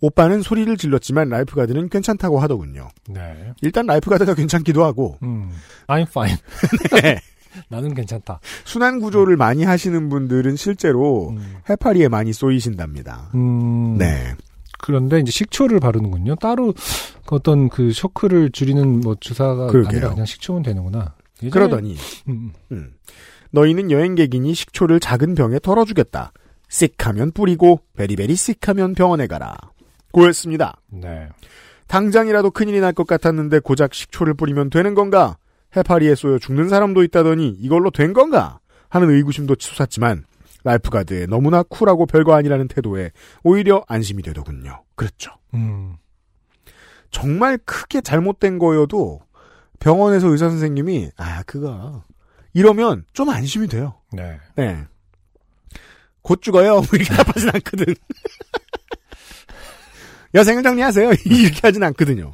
[0.00, 2.88] 오빠는 소리를 질렀지만 lifeguard는 괜찮다고 하더군요.
[3.08, 3.52] 네.
[3.62, 5.50] 일단 lifeguard가 괜찮기도 하고 음.
[5.88, 6.36] I'm fine.
[7.02, 7.20] 네.
[7.68, 8.40] 나는 괜찮다.
[8.64, 11.56] 수난 구조를 많이 하시는 분들은 실제로 음.
[11.68, 13.30] 해파리에 많이 쏘이신답니다.
[13.34, 14.34] 음, 네.
[14.80, 16.36] 그런데 이제 식초를 바르는군요.
[16.36, 16.72] 따로
[17.26, 19.88] 그 어떤 그 쇼크를 줄이는 뭐 주사가 그러게요.
[19.88, 21.14] 아니라 그냥 식초면 되는구나.
[21.42, 21.96] 예전에- 그러더니
[22.28, 22.92] 음, 음.
[23.50, 26.32] 너희는 여행객이니 식초를 작은 병에 덜어주겠다.
[26.68, 29.56] sick하면 뿌리고 very very sick하면 병원에 가라.
[30.12, 30.80] 고였습니다.
[30.90, 31.28] 네.
[31.86, 35.38] 당장이라도 큰일이 날 것 같았는데 고작 식초를 뿌리면 되는 건가?
[35.76, 38.60] 해파리에 쏘여 죽는 사람도 있다더니 이걸로 된 건가?
[38.88, 40.24] 하는 의구심도 치솟았지만
[40.64, 43.10] lifeguard의 너무나 쿨하고 별거 아니라는 태도에
[43.42, 44.82] 오히려 안심이 되더군요.
[44.94, 45.32] 그렇죠.
[45.54, 45.96] 음,
[47.10, 49.20] 정말 크게 잘못된 거여도
[49.78, 52.02] 병원에서 의사 선생님이 아 그거
[52.52, 53.94] 이러면 좀 안심이 돼요.
[54.12, 54.38] 네.
[54.56, 54.84] 네.
[56.22, 56.74] 곧 죽어요.
[56.74, 57.94] 뭐 이렇게 답하진 않거든.
[60.34, 61.12] 여생을 정리하세요.
[61.24, 62.32] 이렇게 하진 않거든요.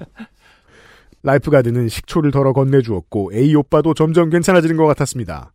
[1.24, 5.52] lifeguard는 식초를 덜어 건네주었고 A 오빠도 점점 괜찮아지는 것 같았습니다.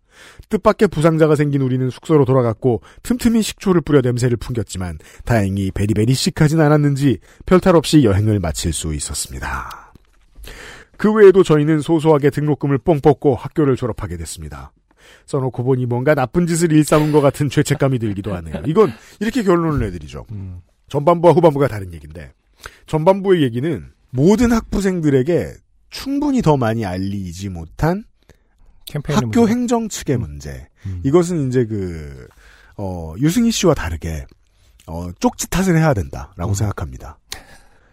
[0.49, 7.19] 뜻밖의 부상자가 생긴 우리는 숙소로 돌아갔고 틈틈이 식초를 뿌려 냄새를 풍겼지만 다행히 베리베리 씩하진 않았는지
[7.45, 9.93] 별탈 없이 여행을 마칠 수 있었습니다.
[10.97, 14.73] 그 외에도 저희는 소소하게 등록금을 뻥 뽑고 학교를 졸업하게 됐습니다.
[15.27, 18.63] 써놓고 보니 뭔가 나쁜 짓을 일삼은 것 같은 죄책감이 들기도 하네요.
[18.65, 18.91] 이건
[19.21, 20.25] 이렇게 결론을 내드리죠.
[20.31, 20.59] 음,
[20.89, 22.33] 전반부와 후반부가 다른 얘기인데
[22.87, 25.53] 전반부의 얘기는 모든 학부생들에게
[25.89, 28.03] 충분히 더 많이 알리지 못한
[29.05, 30.67] 학교 뭐- 행정 측의 문제.
[30.85, 31.01] 음.
[31.03, 32.27] 이것은 이제 그,
[32.77, 34.25] 어, 유승희 씨와 다르게,
[34.87, 36.53] 어, 쪽지 탓을 해야 된다라고 음.
[36.53, 37.19] 생각합니다.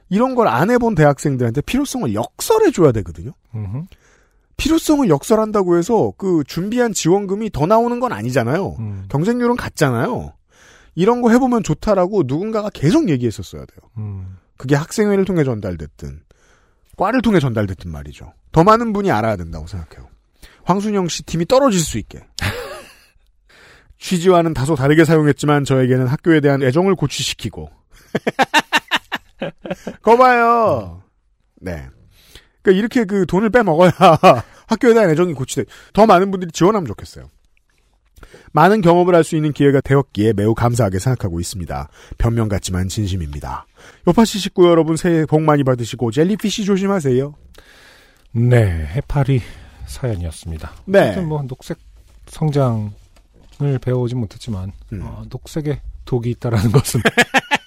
[0.09, 3.33] 이런 걸 안 해본 대학생들한테 필요성을 역설해줘야 되거든요.
[3.55, 3.83] 음흠.
[4.57, 8.77] 필요성을 역설한다고 해서 그 준비한 지원금이 더 나오는 건 아니잖아요.
[8.79, 10.33] 음, 경쟁률은 같잖아요.
[10.95, 13.91] 이런 거 해보면 좋다라고 누군가가 계속 얘기했었어야 돼요.
[13.99, 16.21] 음, 그게 학생회를 통해 전달됐든
[16.97, 18.33] 과를 통해 전달됐든 말이죠.
[18.53, 20.09] 더 많은 분이 알아야 된다고 생각해요.
[20.65, 22.21] 황순영 씨 팀이 떨어질 수 있게.
[23.99, 27.71] 취지와는 다소 다르게 사용했지만 저에게는 학교에 대한 애정을 고취시키고.
[30.03, 31.03] 거봐요.
[31.61, 31.89] 네.
[32.63, 33.93] 그러니까 이렇게 그 돈을 빼먹어야
[34.67, 35.65] 학교에 대한 애정이 고치돼.
[35.93, 37.29] 더 많은 분들이 지원하면 좋겠어요.
[38.57, 41.89] 많은 경험을 할 수 있는 기회가 되었기에 매우 감사하게 생각하고 있습니다.
[42.17, 43.67] 변명 같지만 진심입니다.
[44.09, 47.35] 요파시 식구 여러분 새해 복 많이 받으시고 젤리피쉬 조심하세요.
[48.33, 49.43] 네, 해파리
[49.87, 50.73] 사연이었습니다.
[50.87, 51.17] 네.
[51.21, 51.77] 뭐 녹색
[52.29, 52.91] 성장을
[53.83, 55.01] 배워오지 못했지만 음.
[55.03, 57.01] 어, 녹색에 독이 있다라는 것은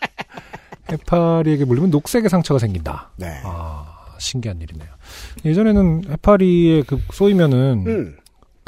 [0.91, 3.11] 해파리에게 물리면 녹색의 상처가 생긴다.
[3.17, 3.41] 네.
[3.43, 4.89] 아 신기한 일이네요.
[5.45, 8.17] 예전에는 해파리에 그 쏘이면은 음.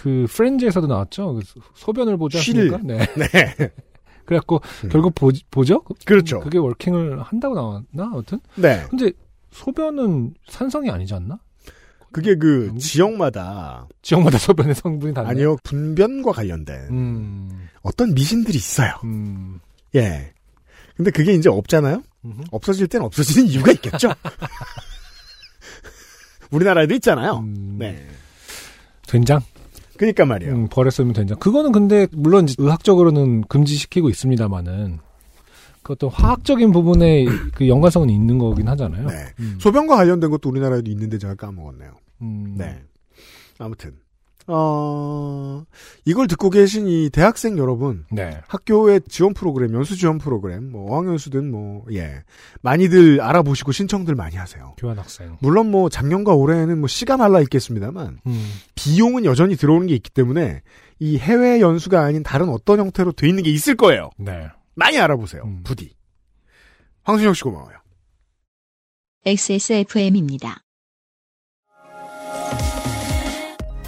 [0.02, 1.36] 그 프렌즈에서도 나왔죠.
[1.36, 1.42] 그
[1.76, 2.74] 소변을 쉬를.
[2.74, 2.80] 않습니까?
[2.84, 3.06] 네.
[3.32, 3.72] 네.
[4.26, 4.90] 그래갖고 음.
[4.90, 5.84] 결국 보, 보죠.
[6.06, 6.40] 그렇죠.
[6.40, 8.12] 그게 월킹을 한다고 나왔나?
[8.12, 8.84] 아무튼 네.
[8.90, 9.12] 근데
[9.52, 11.38] 소변은 산성이 아니지 않나?
[12.12, 12.78] 그게 그 음.
[12.78, 15.32] 지역마다 지역마다 소변의 성분이 다르네.
[15.32, 18.94] 아니요 분변과 관련된 음, 어떤 미신들이 있어요.
[19.04, 19.60] 음,
[19.96, 20.34] 예.
[20.96, 22.02] 근데 그게 이제 없잖아요.
[22.26, 22.42] 음흠.
[22.52, 24.14] 없어질 땐 없어지는 이유가 있겠죠.
[26.52, 27.38] 우리나라에도 있잖아요.
[27.40, 28.08] 음, 네.
[29.08, 29.42] 된장?
[30.02, 30.56] 그러니까 말이에요.
[30.56, 31.38] 음, 벌에 쓰면 된장.
[31.38, 34.98] 그거는 근데 물론 의학적으로는 금지시키고 있습니다만은
[35.84, 39.08] 그 어떤 화학적인 부분에 그 연관성은 있는 거긴 하잖아요.
[39.08, 39.14] 네.
[39.40, 41.92] 음, 소변과 관련된 것도 우리나라에도 있는데 제가 까먹었네요.
[42.24, 42.82] 음, 네.
[43.60, 43.94] 아무튼
[44.48, 45.64] 어
[46.06, 48.42] 이걸 듣고 계신 이 대학생 여러분 네.
[48.48, 52.24] 학교의 지원 프로그램, 연수 지원 프로그램, 뭐 어학연수든 뭐 예.
[52.62, 54.76] 많이들 알아보시고 신청들 많이 하세요.
[54.78, 55.38] 교환학생.
[55.42, 60.62] 물론 뭐 작년과 올해는 뭐 씨가 말라 있겠습니다만 음, 비용은 여전히 들어오는 게 있기 때문에
[61.00, 64.10] 이 해외 연수가 아닌 다른 어떤 형태로 돼 있는 게 있을 거예요.
[64.18, 64.48] 네.
[64.76, 65.44] 많이 알아보세요.
[65.44, 65.62] 음.
[65.64, 65.96] 부디.
[67.04, 67.78] 황순혁 씨 고마워요.
[69.26, 70.64] XSFM입니다.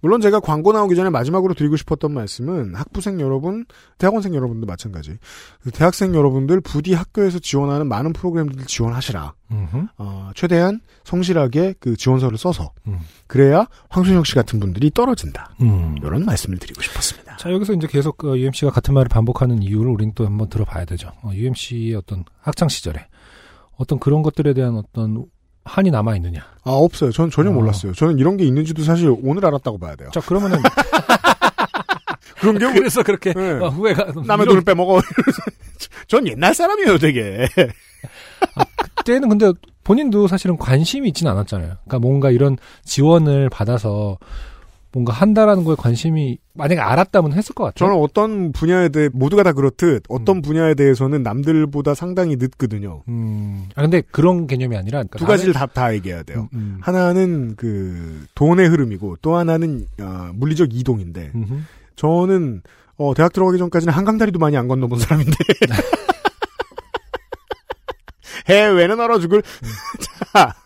[0.00, 3.64] 물론 제가 광고 나오기 전에 마지막으로 드리고 싶었던 말씀은 학부생 여러분,
[3.98, 5.16] 대학원생 여러분도 마찬가지.
[5.62, 9.34] 그 대학생 여러분들 부디 학교에서 지원하는 많은 프로그램들 지원하시라.
[9.50, 9.86] 음흠.
[9.96, 13.00] 어, 최대한 성실하게 그 지원서를 써서 음.
[13.26, 15.54] 그래야 황순혁 씨 같은 분들이 떨어진다.
[15.62, 15.96] 음.
[16.02, 17.36] 이런 말씀을 드리고 싶었습니다.
[17.38, 21.10] 자, 여기서 이제 계속 어, UMC가 같은 말을 반복하는 이유를 우리는 또 한번 들어봐야 되죠.
[21.22, 23.06] 어, UMC의 어떤 학창 시절에
[23.76, 25.24] 어떤 그런 것들에 대한 어떤
[25.68, 26.40] 한이 남아 있느냐.
[26.64, 27.12] 아 없어요.
[27.12, 27.52] 전 전혀 어.
[27.52, 27.92] 몰랐어요.
[27.92, 30.10] 저는 이런 게 있는지도 사실 오늘 알았다고 봐야 돼요.
[30.12, 30.58] 자, 그러면은
[32.40, 33.52] 그런 게 그래서 그렇게 네.
[33.52, 35.00] 어, 후회가 남의 돈을 빼먹어.
[36.08, 37.46] 전 옛날 사람이에요, 되게.
[38.96, 39.52] 그때는 근데
[39.84, 41.76] 본인도 사실은 관심이 있지는 않았잖아요.
[41.84, 44.18] 그러니까 뭔가 이런 지원을 받아서
[44.98, 47.88] 뭔가 한다라는 거에 관심이 만약에 알았다면 했을 것 같아요.
[47.88, 53.04] 저는 어떤 분야에 대해 모두가 다 그렇듯 어떤 분야에 대해서는 남들보다 상당히 늦거든요.
[53.06, 53.68] 음.
[53.76, 56.48] 아 근데 그런 개념이 아니라 그러니까 두 가지를 다, 다 얘기해야 돼요.
[56.52, 56.78] 음, 음.
[56.80, 61.60] 하나는 그 돈의 흐름이고 또 하나는 어, 물리적 이동인데 음흠.
[61.94, 62.62] 저는
[62.96, 65.30] 어, 대학 들어가기 전까지는 한강다리도 많이 안 건너본 사람인데
[68.48, 69.44] 해외는 얼어 죽을
[70.34, 70.56] 자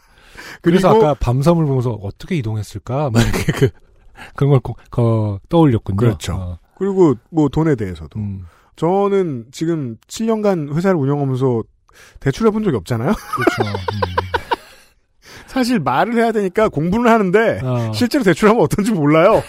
[0.63, 3.11] 그리고 그래서 아까 밤섬을 보면서 어떻게 이동했을까?
[3.11, 3.69] 막 이렇게 그
[4.35, 5.97] 그런 걸 고- 거- 떠올렸군요.
[5.97, 6.35] 그렇죠.
[6.35, 8.47] 어, 그리고 뭐 돈에 대해서도 음,
[8.77, 11.63] 저는 지금 7년간 회사를 운영하면서
[12.21, 13.13] 대출해 본 적이 없잖아요.
[13.13, 13.71] 그렇죠.
[13.71, 14.01] 음.
[15.47, 19.43] 사실 말을 해야 되니까 공부는 하는데 어, 실제로 대출하면 어떤지 몰라요.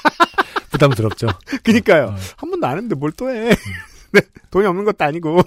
[0.70, 1.28] 부담스럽죠.
[1.62, 2.06] 그니까요.
[2.06, 2.14] 어.
[2.36, 3.50] 한 번도 안 했는데 뭘 또 해.
[4.12, 5.40] 네, 돈이 없는 것도 아니고.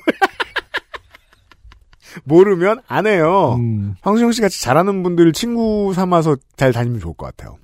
[2.23, 3.55] 모르면 안 해요.
[3.59, 7.57] 음, 황수영 씨 같이 잘하는 분들 친구 삼아서 잘 다니면 좋을 것 같아요.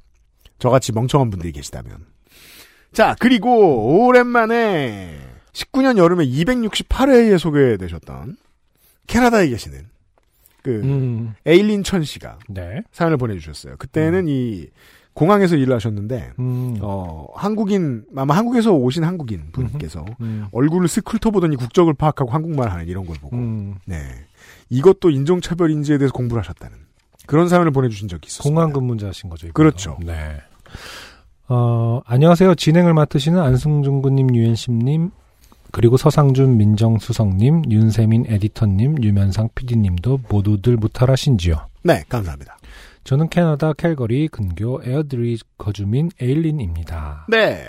[0.64, 1.98] 저같이 멍청한 분들이 계시다면.
[2.94, 5.20] 자, 그리고 오랜만에
[5.52, 8.38] 19년 여름에 268회에 소개되셨던
[9.08, 9.90] 캐나다에 계시는
[10.62, 12.82] 그 음, 에일린 천 씨가 네.
[12.94, 13.76] 사연을 보내주셨어요.
[13.78, 14.68] 그때는 이
[15.14, 21.58] 공항에서 일을 하셨는데 음, 어, 한국인, 아마 한국에서 오신 한국인 분께서 음, 얼굴을 쓱 훑어보더니
[21.58, 23.76] 국적을 파악하고 한국말 하는 이런 걸 보고, 음.
[23.86, 24.00] 네.
[24.70, 26.78] 이것도 인종차별인지에 대해서 공부를 하셨다는
[27.26, 28.50] 그런 사연을 보내주신 적이 있었습니다.
[28.50, 29.48] 공항 근무자신 거죠.
[29.48, 29.54] 이분도.
[29.54, 29.98] 그렇죠.
[30.06, 30.38] 네.
[31.48, 32.56] 어, 안녕하세요.
[32.56, 35.12] 진행을 맡으시는 안승준 군님, 유엠씨님,
[35.72, 41.68] 그리고 서상준 민정수석님, 윤세민 에디터님, 유면상 PD님도 모두들 무탈하신지요.
[41.84, 42.58] 네, 감사합니다.
[43.04, 47.26] 저는 캐나다 캘거리 근교 에어드리 거주민 에일린입니다.
[47.28, 47.66] 네.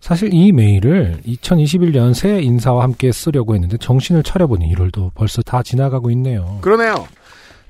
[0.00, 6.10] 사실 이 메일을 2021년 새 인사와 함께 쓰려고 했는데 정신을 차려보니 1월도 벌써 다 지나가고
[6.12, 6.58] 있네요.
[6.60, 7.08] 그러네요.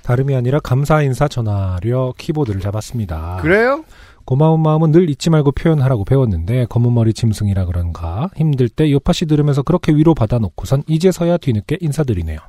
[0.02, 3.38] 다름이 아니라 감사 인사 전하려 키보드를 잡았습니다.
[3.40, 3.84] 그래요?
[4.26, 9.62] 고마운 마음은 늘 잊지 말고 표현하라고 배웠는데 검은 머리 짐승이라 그런가 힘들 때 요파시 들으면서
[9.62, 12.40] 그렇게 위로 받아 놓고선 이제서야 뒤늦게 인사드리네요.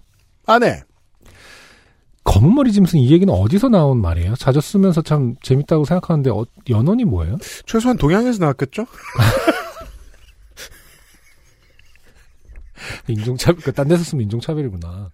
[0.47, 0.82] 아, 네.
[2.23, 4.36] 검은 머리 짐승 이 얘기는 어디서 나온 말이에요?
[4.36, 7.38] 자주 쓰면서 참 재밌다고 생각하는데 어, 연원이 뭐예요?
[7.65, 8.86] 최소한 동양에서 나왔겠죠?
[13.07, 15.11] 인종차별, 그딴 데서 쓰면 인종차별이구나.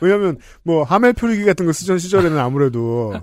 [0.00, 3.14] 왜냐면, 뭐, 하멜 표류기 같은 거 쓰던 시절에는 아무래도,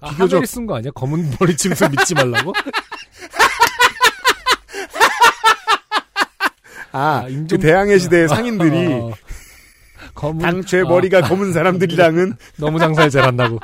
[0.00, 0.90] 아, 비교적- 하멜이 쓴거 아니야?
[0.94, 2.52] 검은 머리 짐승 믿지 말라고?
[6.92, 9.12] 아, 아, 인종- 그 대항해 시대의 상인들이, 어,
[10.14, 13.58] 검은 당최 아, 머리가 검은 사람들이랑은, 너무 장사를 잘한다고.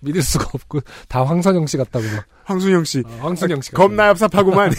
[0.00, 2.24] 믿을 수가 없고 다 황선영 씨 같다고 막.
[2.44, 3.70] 황순영 씨, 아, 황순영 씨.
[3.72, 4.74] 겁나 얍삽하구만.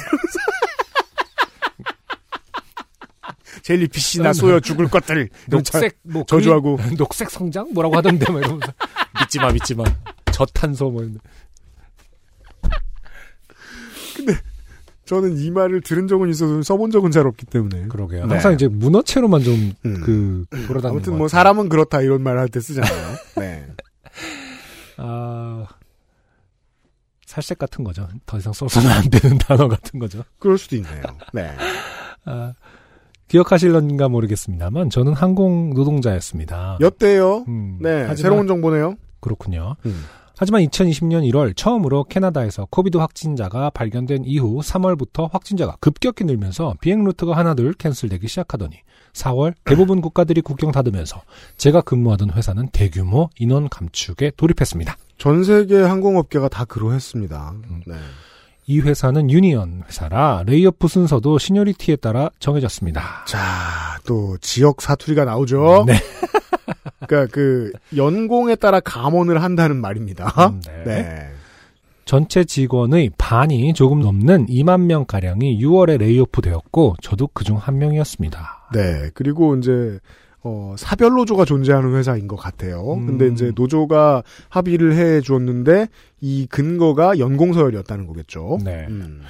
[3.61, 5.29] 젤리피쉬나 쏘여 죽을 것들.
[5.47, 6.77] 녹색 뭐 저주하고.
[6.97, 8.73] 녹색 성장 뭐라고 하던데 막 이러면서
[9.19, 9.83] 믿지 마 믿지 마
[10.31, 11.17] 저탄소 뭐 이런
[15.05, 17.87] 저는 이 말을 들은 적은 있어도 써본 적은 잘 없기 때문에.
[17.87, 18.25] 그러게요.
[18.25, 18.33] 네.
[18.35, 20.45] 항상 이제 문어체로만 좀그 음.
[20.67, 21.27] 돌아다니는 아무튼 것뭐 같아요.
[21.27, 23.15] 사람은 그렇다 이런 말 할 때 쓰잖아요.
[23.37, 23.67] 네.
[24.97, 25.65] 아
[27.25, 28.07] 살색 같은 거죠.
[28.25, 30.23] 더 이상 써서는 안 되는 단어 같은 거죠.
[30.39, 31.01] 그럴 수도 있네요.
[31.33, 31.51] 네.
[32.25, 32.53] 아,
[33.27, 36.77] 기억하실런가 모르겠습니다만 저는 항공 노동자였습니다.
[36.79, 37.43] 였대요.
[37.47, 37.89] 음, 네.
[38.07, 38.95] 하지만- 새로운 정보네요.
[39.23, 39.77] 그렇군요.
[39.85, 40.03] 음.
[40.37, 47.37] 하지만 2020년 1월 처음으로 캐나다에서 COVID 확진자가 발견된 이후 3월부터 확진자가 급격히 늘면서 비행 루트가
[47.37, 48.77] 하나둘 cancel되기 시작하더니
[49.13, 51.21] 4월 대부분 국가들이 국경 닫으면서
[51.57, 54.97] 제가 근무하던 회사는 대규모 인원 감축에 돌입했습니다.
[55.17, 57.53] 전 세계 항공업계가 다 그러했습니다.
[57.85, 57.95] 네.
[58.65, 63.25] 이 회사는 union 회사라 layoff 순서도 seniority에 따라 정해졌습니다.
[63.27, 65.83] 자, 또 지역 사투리가 나오죠.
[65.85, 65.93] 네.
[67.07, 70.49] 그러니까 그 연공에 따라 감원을 한다는 말입니다.
[70.49, 70.83] 음, 네.
[70.85, 71.29] 네.
[72.05, 78.69] 전체 직원의 반이 조금 넘는 2만 명 가량이 6월에 layoff 되었고 저도 그중 한 명이었습니다.
[78.73, 79.09] 네.
[79.13, 79.99] 그리고 이제
[80.43, 82.95] 어, 사별 노조가 존재하는 회사인 것 같아요.
[82.95, 83.05] 음.
[83.05, 85.87] 근데 이제 노조가 합의를 해 주었는데
[86.19, 88.59] 이 근거가 연공서열이었다는 거겠죠.
[88.63, 88.85] 네.
[88.89, 89.21] 음.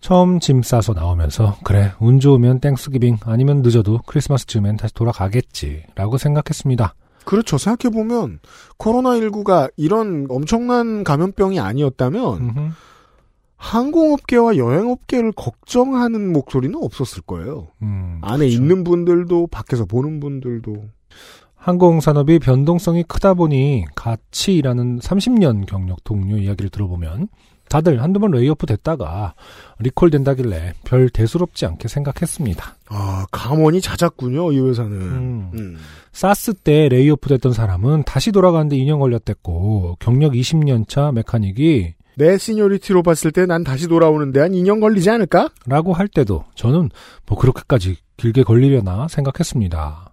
[0.00, 6.94] 처음 짐 싸서 나오면서 그래 운 좋으면 땡스기빙 아니면 늦어도 크리스마스쯤엔 다시 돌아가겠지라고 생각했습니다.
[7.24, 7.58] 그렇죠.
[7.58, 8.40] 생각해보면,
[8.78, 12.70] 코로나19가 이런 엄청난 감염병이 아니었다면, 음흠.
[13.56, 17.68] 항공업계와 여행업계를 걱정하는 목소리는 없었을 거예요.
[17.82, 18.54] 음, 안에 그렇죠.
[18.54, 20.84] 있는 분들도, 밖에서 보는 분들도.
[21.64, 27.28] 항공산업이 변동성이 크다 보니 같이 일하는 30년 경력 동료 이야기를 들어보면
[27.68, 29.34] 다들 한두 번 layoff 됐다가
[29.78, 32.76] 리콜 된다길래 별 대수롭지 않게 생각했습니다.
[32.88, 34.92] 아, 감원이 잦았군요, 이 회사는.
[34.92, 35.50] 음.
[35.54, 35.76] 음.
[36.12, 43.02] 사스 때 layoff 됐던 사람은 다시 돌아가는데 2년 걸렸댔고 경력 20년 차 메카닉이 내 seniority로
[43.02, 45.50] 봤을 때 난 다시 돌아오는데 한 2년 걸리지 않을까?
[45.66, 46.90] 라고 할 때도 저는
[47.26, 50.12] 뭐 그렇게까지 길게 걸리려나 생각했습니다.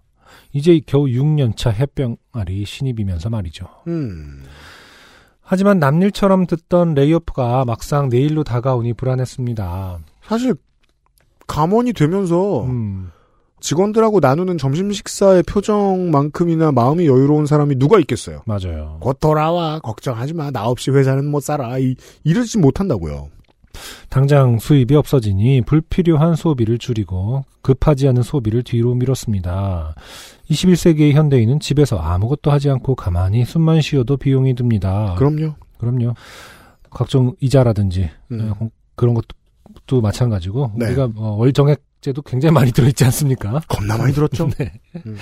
[0.52, 3.66] 이제 겨우 6년 차 햇병아리 신입이면서 말이죠.
[3.86, 4.42] 음.
[5.42, 9.98] 하지만 남일처럼 듣던 레이오프가 막상 내일로 다가오니 불안했습니다.
[10.24, 10.54] 사실,
[11.46, 13.10] 감원이 되면서 음,
[13.60, 18.42] 직원들하고 나누는 점심 식사의 표정만큼이나 마음이 여유로운 사람이 누가 있겠어요?
[18.46, 18.98] 맞아요.
[19.00, 19.78] 곧 돌아와.
[19.80, 20.50] 걱정하지 마.
[20.50, 21.78] 나 없이 회사는 못 살아.
[21.78, 21.94] 이,
[22.24, 23.28] 이러지 못한다고요.
[24.08, 29.94] 당장 수입이 없어지니 불필요한 소비를 줄이고 급하지 않은 소비를 뒤로 미뤘습니다.
[30.50, 35.14] 21세기의 현대인은 집에서 아무것도 하지 않고 가만히 숨만 쉬어도 비용이 듭니다.
[35.16, 35.54] 그럼요.
[35.78, 36.14] 그럼요.
[36.90, 38.52] 각종 이자라든지 음.
[38.58, 40.86] 어, 그런 것도 마찬가지고 네.
[40.86, 43.60] 우리가 어, 월 정액제도 굉장히 많이 들어있지 않습니까?
[43.68, 44.48] 겁나 많이 들었죠?
[44.58, 44.72] 네.
[45.06, 45.16] 음.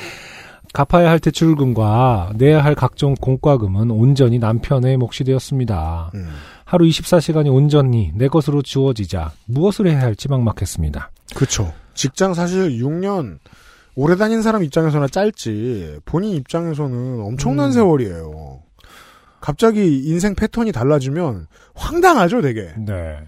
[0.72, 6.12] 갚아야 할 대출금과 내야 할 각종 공과금은 온전히 남편의 몫이 되었습니다.
[6.14, 6.28] 음.
[6.70, 11.10] 하루 24시간이 온전히 내 것으로 주어지자 무엇을 해야 할지 막막했습니다.
[11.34, 11.72] 그쵸.
[11.94, 13.38] 직장 사실 6년
[13.96, 17.72] 오래 다닌 사람 입장에서나 짧지 본인 입장에서는 엄청난 음.
[17.72, 18.60] 세월이에요.
[19.40, 22.68] 갑자기 인생 패턴이 달라지면 황당하죠, 되게.
[22.78, 23.18] 네.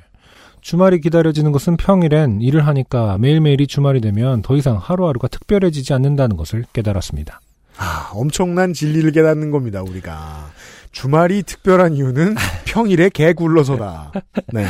[0.60, 6.64] 주말이 기다려지는 것은 평일엔 일을 하니까 매일매일이 주말이 되면 더 이상 하루하루가 특별해지지 않는다는 것을
[6.72, 7.40] 깨달았습니다.
[7.76, 10.52] 아, 엄청난 진리를 깨닫는 겁니다, 우리가.
[10.92, 12.36] 주말이 특별한 이유는
[12.66, 14.12] 평일에 개 굴러서다.
[14.52, 14.66] 네.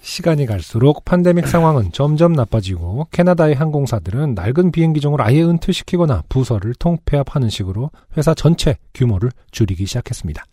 [0.00, 7.48] 시간이 갈수록 팬데믹 상황은 점점 나빠지고 캐나다의 항공사들은 낡은 비행기 종을 아예 은퇴시키거나 부서를 통폐합하는
[7.48, 10.44] 식으로 회사 전체 규모를 줄이기 시작했습니다.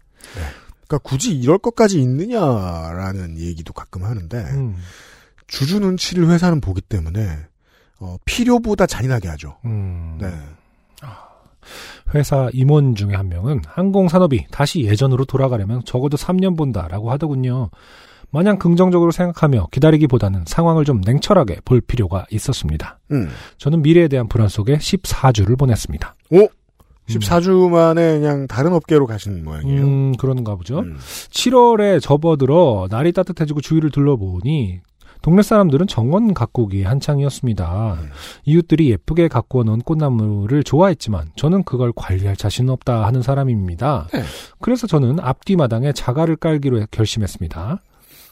[0.86, 4.76] 그러니까 굳이 이럴 것까지 있느냐라는 얘기도 가끔 하는데 음,
[5.48, 7.40] 주주 눈치를 회사는 보기 때문에
[8.00, 9.58] 어, 필요보다 잔인하게 하죠.
[9.66, 10.18] 음.
[10.22, 10.32] 네.
[12.14, 17.70] 회사 임원 중에 한 명은 항공산업이 다시 예전으로 돌아가려면 적어도 3년 본다라고 하더군요.
[18.32, 23.00] 마냥 긍정적으로 생각하며 기다리기보다는 상황을 좀 냉철하게 볼 필요가 있었습니다.
[23.12, 23.30] 음.
[23.58, 26.16] 저는 미래에 대한 불안 속에 14주를 보냈습니다.
[26.32, 26.48] 오
[27.10, 29.82] 14주 만에 그냥 다른 업계로 가시는 모양이에요.
[29.82, 30.80] 음, 그런가 보죠.
[30.80, 30.98] 음.
[31.00, 34.82] 7월에 접어들어 날이 따뜻해지고 주위를 둘러보니
[35.22, 37.94] 동네 사람들은 정원 가꾸기에 한창이었습니다.
[38.02, 38.10] 음.
[38.46, 44.08] 이웃들이 예쁘게 가꾸어 놓은 꽃나무를 좋아했지만 저는 그걸 관리할 자신은 없다 하는 사람입니다.
[44.14, 44.24] 네.
[44.60, 47.82] 그래서 저는 앞뒤 마당에 자갈을 깔기로 결심했습니다.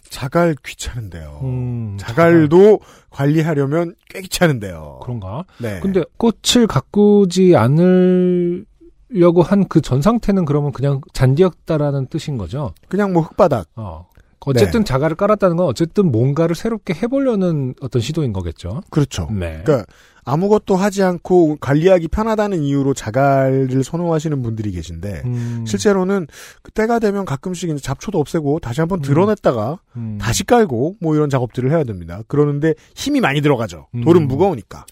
[0.09, 1.39] 자갈 귀찮은데요.
[1.43, 4.99] 음, 자갈도 관리하려면 꽤 귀찮은데요.
[5.03, 5.43] 그런가?
[5.59, 5.81] 네.
[5.81, 12.73] 근데 꽃을 가꾸지 않으려고 한 그 전 상태는 그러면 그냥 잔디였다라는 뜻인 거죠.
[12.87, 13.67] 그냥 뭐 흙바닥.
[13.75, 14.07] 어.
[14.47, 14.85] 어쨌든 네.
[14.85, 18.81] 자갈을 깔았다는 건 어쨌든 뭔가를 새롭게 해보려는 어떤 시도인 거겠죠.
[18.89, 19.27] 그렇죠.
[19.31, 19.61] 네.
[19.63, 19.85] 그러니까
[20.23, 26.27] 아무것도 하지 않고 관리하기 편하다는 이유로 자갈을 선호하시는 분들이 계신데 음, 실제로는
[26.61, 29.01] 그 때가 되면 가끔씩 이제 잡초도 없애고 다시 한번 음.
[29.03, 32.21] 들어냈다가 음, 다시 깔고 뭐 이런 작업들을 해야 됩니다.
[32.27, 33.87] 그러는데 힘이 많이 들어가죠.
[34.03, 34.27] 돌은 음.
[34.27, 34.85] 무거우니까.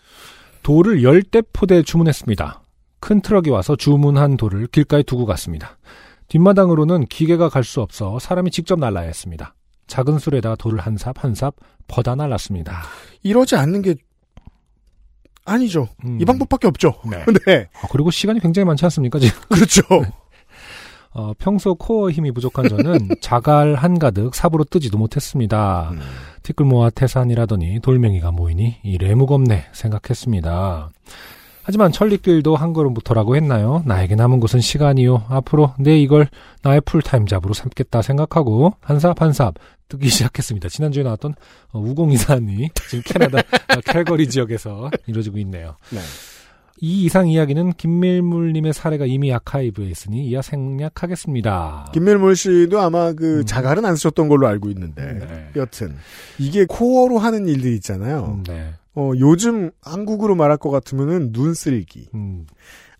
[0.63, 2.61] 돌을 열댓 포대 주문했습니다.
[3.01, 5.77] 큰 트럭이 와서 주문한 돌을 길가에 두고 갔습니다.
[6.27, 9.55] 뒷마당으로는 기계가 갈 수 없어 사람이 직접 날라야 했습니다.
[9.87, 11.55] 작은 수레다가 돌을 한 삽 한삽
[11.87, 12.81] 퍼다 날랐습니다.
[13.23, 13.95] 이러지 않는 게
[15.45, 15.87] 아니죠.
[16.03, 16.19] 음.
[16.19, 16.95] 이 방법밖에 없죠.
[17.09, 17.23] 네.
[17.45, 17.69] 네.
[17.81, 19.39] 아, 그리고 시간이 굉장히 많지 않습니까, 지금?
[19.49, 19.81] 그렇죠.
[21.13, 25.91] 어, 평소 코어 힘이 부족한 저는 자갈 한가득 삽으로 뜨지도 못했습니다.
[25.93, 25.99] 음.
[26.43, 30.89] 티끌모아 태산이라더니 돌멩이가 모이니 이래 무겁네 생각했습니다.
[31.65, 33.81] 하지만 천리길도 한 걸음부터라고 했나요?
[33.87, 35.25] 나에게 남은 것은 시간이요.
[35.29, 36.27] 앞으로 내 이걸
[36.61, 39.55] 나의 풀타임 잡으로 삼겠다 생각하고 한삽 한삽
[39.89, 40.69] 뜨기 시작했습니다.
[40.69, 41.33] 지난주에 나왔던
[41.71, 45.75] 어, 우공이산이 지금 캐나다 어, 캘거리 지역에서 이루어지고 있네요.
[45.89, 45.99] 네.
[46.81, 51.89] 이 이상 이야기는 김밀물님의 사례가 이미 아카이브에 있으니 이하 생략하겠습니다.
[51.93, 53.45] 김밀물 씨도 아마 그 음.
[53.45, 55.49] 자갈은 안 쓰셨던 걸로 알고 있는데 네.
[55.55, 55.95] 여튼
[56.37, 58.35] 이게 코어로 하는 일들 있잖아요.
[58.37, 58.73] 음, 네.
[58.95, 62.09] 어, 요즘 한국으로 말할 것 같으면은 눈 쓸기.
[62.15, 62.45] 음.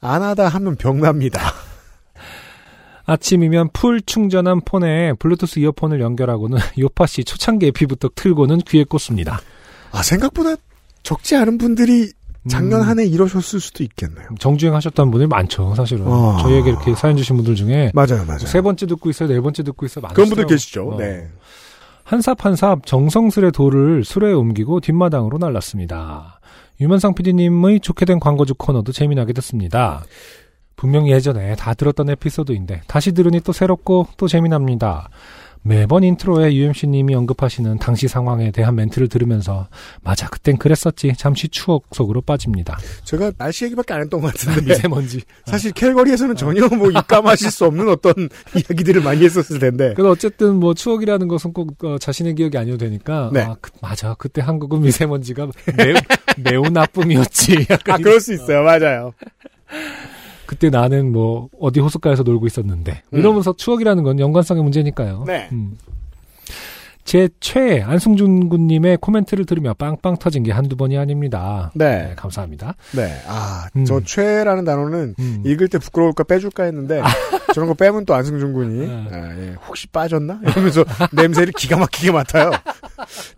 [0.02, 1.40] 안 하다 하면 병납니다.
[3.06, 9.40] 아침이면 full 충전한 폰에 블루투스 이어폰을 연결하고는 요파씨 초창기 에피부터 틀고는 귀에 꽂습니다.
[9.92, 10.56] 아, 생각보다
[11.04, 12.12] 적지 않은 분들이
[12.48, 12.88] 작년 음.
[12.88, 14.28] 한해 이러셨을 수도 있겠네요.
[14.40, 16.06] 정주행 하셨던 분들이 많죠, 사실은.
[16.08, 16.38] 아.
[16.42, 18.40] 저희에게 이렇게 사연 주신 분들 중에 맞아요, 맞아요.
[18.40, 20.06] 세 번째 듣고 있어요, 네 번째 듣고 있어요.
[20.14, 20.48] 그런 분들 많으시더라고요.
[20.48, 20.90] 계시죠.
[20.92, 20.98] 어.
[20.98, 21.28] 네.
[22.06, 26.40] 한삽 한삽 정성스레 돌을 수레에 옮기고 뒷마당으로 날랐습니다.
[26.80, 30.04] 유면상 PD님의 좋게 된 광고주 코너도 재미나게 듣습니다.
[30.76, 35.10] 분명 예전에 다 들었던 에피소드인데 다시 들으니 또 새롭고 또 재미납니다.
[35.68, 39.68] 매번 인트로에 UMC님이 언급하시는 당시 상황에 대한 멘트를 들으면서
[40.04, 42.78] 맞아 그땐 그랬었지 잠시 추억 속으로 빠집니다.
[43.04, 45.22] 제가 날씨 얘기밖에 안 했던 것 같은데 미세먼지.
[45.46, 48.14] 사실 캘거리에서는 전혀 뭐 실감하실 수 없는 어떤
[48.54, 53.32] 이야기들을 많이 했었을 텐데 그래도 어쨌든 뭐 추억이라는 것은 꼭 어, 자신의 기억이 아니어도 되니까
[53.34, 53.42] 네.
[53.42, 55.48] 아, 그- 맞아 그때 한국은 미세먼지가
[55.78, 55.96] 매우,
[56.38, 57.66] 매우 나쁨이었지.
[57.72, 59.14] 약간 아 그럴 수 있어요 맞아요
[60.46, 63.20] 그때 나는 뭐 어디 호숫가에서 놀고 있었는데 음.
[63.20, 65.24] 이러면서 추억이라는 건 연관성의 문제니까요.
[65.26, 65.50] 네.
[65.52, 65.78] 음.
[67.06, 71.72] 제 최애 안승준 군님의 코멘트를 들으며 빵빵 터진 게 한두 번이 아닙니다.
[71.76, 72.14] 네.
[72.16, 72.74] 감사합니다.
[72.96, 73.22] 네.
[73.28, 73.86] 아, 음.
[73.86, 75.44] 저 최라는 단어는 음.
[75.46, 77.04] 읽을 때 부끄러울까 빼줄까 했는데
[77.54, 79.08] 저런 거 빼면 또 안승준 군이 네.
[79.12, 80.40] 아, 예, 혹시 빠졌나?
[80.42, 82.50] 이러면서 냄새를 기가 막히게 맡아요.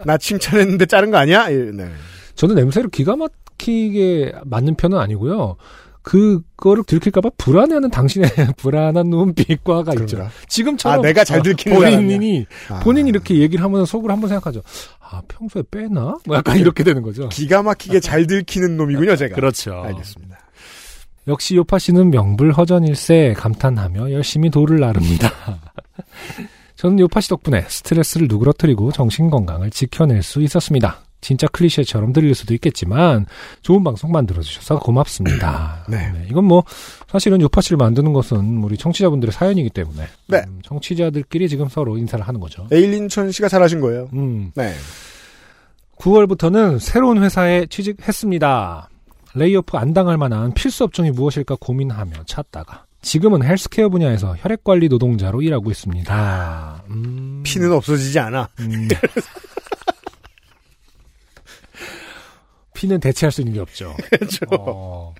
[0.06, 1.52] 나 칭찬했는데 자른 거 아니야?
[1.52, 1.90] 예, 네.
[2.36, 5.58] 저는 냄새를 기가 막히게 맡는 편은 아니고요.
[6.08, 10.30] 그거를 들킬까봐 불안해하는 당신의 불안한 눈빛과가 있죠.
[10.48, 12.80] 지금처럼 아, 내가 잘 들키는 본인이 아.
[12.80, 14.62] 본인이 이렇게 얘기를 하면 속으로 한번 생각하죠.
[15.02, 16.18] 아 평소에 빼나?
[16.26, 17.28] 뭐 약간 이렇게 되는 거죠.
[17.28, 19.36] 기가 막히게 잘 들키는 놈이군요, 제가.
[19.36, 19.82] 그렇죠.
[19.84, 20.38] 알겠습니다.
[21.28, 25.30] 역시 요파 씨는 명불허전일세 감탄하며 열심히 돌을 나릅니다.
[26.78, 31.02] 저는 요파 씨 덕분에 스트레스를 누그러뜨리고 정신 건강을 지켜낼 수 있었습니다.
[31.22, 33.26] 진짜 클리셰처럼 들릴 수도 있겠지만
[33.62, 35.86] 좋은 방송 만들어 주셔서 고맙습니다.
[35.90, 36.26] 네.
[36.30, 36.64] 이건 뭐
[37.08, 40.44] 사실은 요파 씨를 만드는 것은 우리 청취자분들의 사연이기 때문에 네.
[40.48, 42.68] 음, 청취자들끼리 지금 서로 인사를 하는 거죠.
[42.72, 44.10] 에일린천 씨가 잘하신 거예요.
[44.14, 44.74] 음, 네.
[45.98, 48.90] 9월부터는 새로운 회사에 취직했습니다.
[49.34, 55.72] 레이오프 안 당할 만한 필수 업종이 무엇일까 고민하며 찾다가 지금은 헬스케어 분야에서 혈액관리 노동자로 일하고
[55.72, 56.84] 있습니다.
[56.90, 58.50] 음, 피는 없어지지 않아.
[58.60, 58.88] 음.
[62.78, 63.96] 피는 대체할 수 있는 게 없죠.
[64.12, 64.46] 그렇죠.
[64.52, 65.16] 어,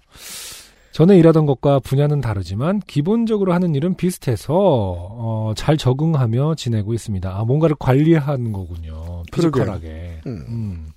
[0.92, 7.36] 전에 일하던 것과 분야는 다르지만 기본적으로 하는 일은 비슷해서 어, 잘 적응하며 지내고 있습니다.
[7.36, 9.24] 아, 뭔가를 관리하는 거군요.
[9.32, 10.22] 피지컬하게.
[10.28, 10.46] 음.
[10.48, 10.92] 음.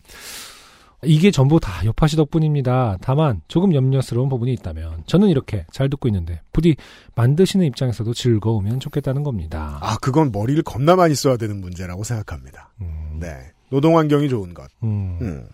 [1.03, 2.99] 이게 전부 다 여파시 덕분입니다.
[3.01, 6.77] 다만 조금 염려스러운 부분이 있다면 저는 이렇게 잘 듣고 있는데 부디
[7.15, 9.79] 만드시는 입장에서도 즐거우면 좋겠다는 겁니다.
[9.81, 12.75] 아, 그건 머리를 겁나 많이 써야 되는 문제라고 생각합니다.
[12.83, 13.53] 음, 네.
[13.71, 14.69] 노동 환경이 좋은 것.
[14.83, 15.19] 음.
[15.21, 15.47] 음.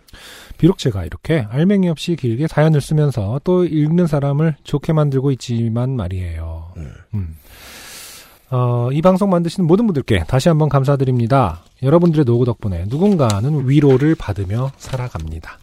[0.57, 6.73] 비록 제가 이렇게 알맹이 없이 길게 사연을 쓰면서 또 읽는 사람을 좋게 만들고 있지만 말이에요.
[6.77, 6.91] 음.
[7.13, 7.37] 음.
[8.49, 11.63] 어, 이 방송 만드시는 모든 분들께 다시 한번 감사드립니다.
[11.83, 15.59] 여러분들의 노고 덕분에 누군가는 위로를 받으며 살아갑니다.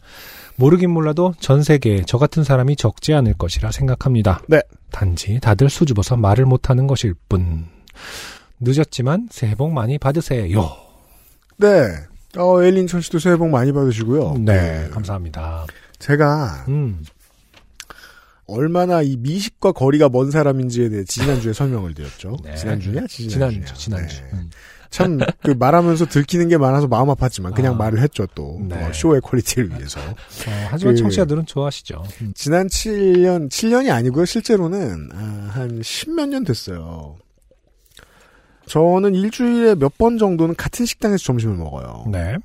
[0.56, 4.40] 모르긴 몰라도 전 세계에 저 같은 사람이 적지 않을 것이라 생각합니다.
[4.48, 4.60] 네.
[4.92, 7.66] 단지 다들 수줍어서 말을 못하는 것일 뿐.
[8.60, 10.70] 늦었지만 새해 복 많이 받으세요.
[11.56, 11.68] 네.
[12.36, 14.34] 어, 에일린천 씨도 새해 복 많이 받으시고요.
[14.38, 15.66] 네, 감사합니다.
[15.98, 17.04] 제가 음,
[18.46, 22.36] 얼마나 이 미식과 거리가 먼 사람인지에 대해 지난주에 설명을 드렸죠.
[22.44, 22.54] 네.
[22.56, 23.06] 지난주냐?
[23.08, 24.16] 지난주, 지난주.
[24.20, 24.30] 네.
[24.34, 24.50] 음.
[24.90, 27.76] 참, 그 말하면서 들키는 게 많아서 마음 아팠지만 그냥 아.
[27.78, 28.60] 말을 했죠, 또.
[28.68, 28.76] 네.
[28.80, 29.98] 어, 쇼의 quality를 위해서.
[30.00, 30.14] 어,
[30.70, 32.04] 하지만 그- 청취자들은 좋아하시죠.
[32.22, 32.32] 음.
[32.36, 34.24] 지난 7년, 7년이 아니고요.
[34.24, 37.16] 실제로는, 아, 한 10몇 년 됐어요.
[38.66, 42.04] 저는 일주일에 몇 번 정도는 같은 식당에서 점심을 먹어요.
[42.10, 42.36] 네.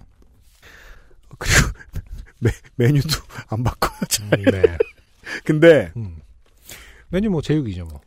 [1.38, 1.68] 그리고
[2.40, 3.10] 메, 메뉴도
[3.50, 4.00] 안 바꿔요.
[4.08, 4.28] 잘.
[4.40, 4.78] 음, 네.
[5.46, 6.18] 근데 음.
[7.10, 8.02] 메뉴 뭐 제육이죠, 뭐.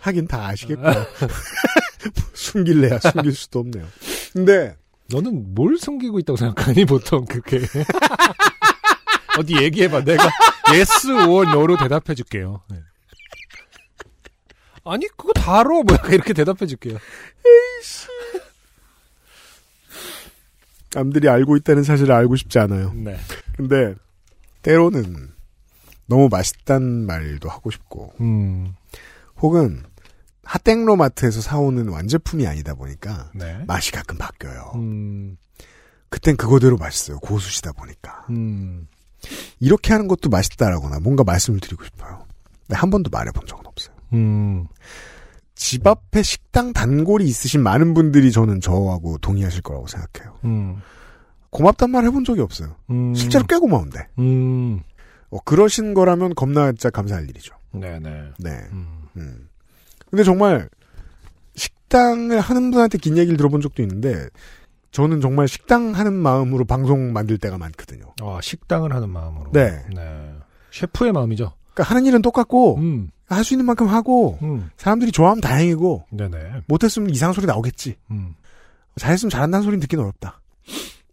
[0.00, 1.06] 하긴 다 아시겠구나.
[2.34, 3.86] 숨길래야 숨길 수도 없네요.
[4.32, 4.76] 근데
[5.10, 7.60] 너는 뭘 숨기고 있다고 생각하니, 보통 그게.
[9.38, 10.04] 어디 얘기해봐.
[10.04, 10.28] 내가
[10.70, 12.62] yes or no로 대답해줄게요.
[12.70, 12.78] 네.
[14.92, 15.68] 아니, 그거 다 알아.
[15.68, 16.98] 뭐 약간 이렇게 대답해 줄게요.
[20.92, 22.92] 남들이 알고 있다는 사실을 알고 싶지 않아요.
[22.94, 23.18] 네.
[23.56, 23.94] 근데
[24.62, 25.32] 때로는
[26.06, 28.74] 너무 맛있단 말도 하고 싶고 음,
[29.36, 29.84] 혹은
[30.44, 33.62] 핫땡로 마트에서 사오는 완제품이 아니다 보니까 네.
[33.66, 34.72] 맛이 가끔 바뀌어요.
[34.76, 35.36] 음,
[36.08, 37.18] 그땐 그거대로 맛있어요.
[37.18, 38.24] 고수시다 보니까.
[38.30, 38.88] 음,
[39.60, 42.26] 이렇게 하는 것도 맛있다라거나 뭔가 말씀을 드리고 싶어요.
[42.66, 43.97] 근데 한 번도 말해본 적은 없어요.
[44.12, 44.66] 음,
[45.54, 50.38] 집 앞에 식당 단골이 있으신 많은 분들이 저는 저하고 동의하실 거라고 생각해요.
[50.44, 50.80] 음,
[51.50, 52.76] 고맙단 말 해본 적이 없어요.
[52.90, 53.14] 음.
[53.14, 54.08] 실제로 꽤 고마운데.
[54.18, 54.80] 음,
[55.30, 57.54] 어, 그러신 거라면 겁나 진짜 감사할 일이죠.
[57.72, 58.32] 네네.
[58.38, 58.50] 네.
[58.72, 59.48] 음, 음.
[60.10, 60.68] 근데 정말
[61.54, 64.28] 식당을 하는 분한테 긴 얘기를 들어본 적도 있는데
[64.90, 68.14] 저는 정말 식당 하는 마음으로 방송 만들 때가 많거든요.
[68.22, 69.50] 아, 식당을 하는 마음으로.
[69.52, 69.84] 네.
[69.94, 70.34] 네.
[70.72, 71.52] 셰프의 마음이죠.
[71.74, 76.62] 그러니까 하는 일은 똑같고 음, 할 수 있는 만큼 하고 음, 사람들이 좋아하면 다행이고 네네.
[76.66, 77.96] 못했으면 이상 소리 나오겠지.
[78.10, 78.34] 음,
[78.96, 80.40] 잘했으면 잘한다는 소리는 듣기는 어렵다.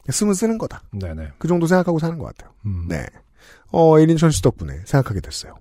[0.10, 0.84] 쓰면 쓰는 거다.
[0.92, 1.34] 네네.
[1.38, 2.54] 그 정도 생각하고 사는 것 같아요.
[2.66, 3.06] 음, 네.
[3.72, 5.58] 어, 에린천 씨 덕분에 생각하게 됐어요.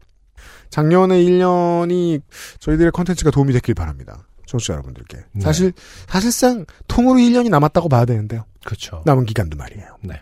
[0.70, 2.20] 작년에 1년이
[2.60, 4.26] 저희들의 컨텐츠가 도움이 됐길 바랍니다.
[4.46, 5.18] 청취자 여러분들께.
[5.32, 5.40] 네.
[5.40, 5.72] 사실
[6.08, 8.44] 사실상 통으로 1년이 남았다고 봐야 되는데요.
[8.64, 9.02] 그렇죠.
[9.06, 9.96] 남은 기간도 말이에요.
[10.02, 10.20] 네.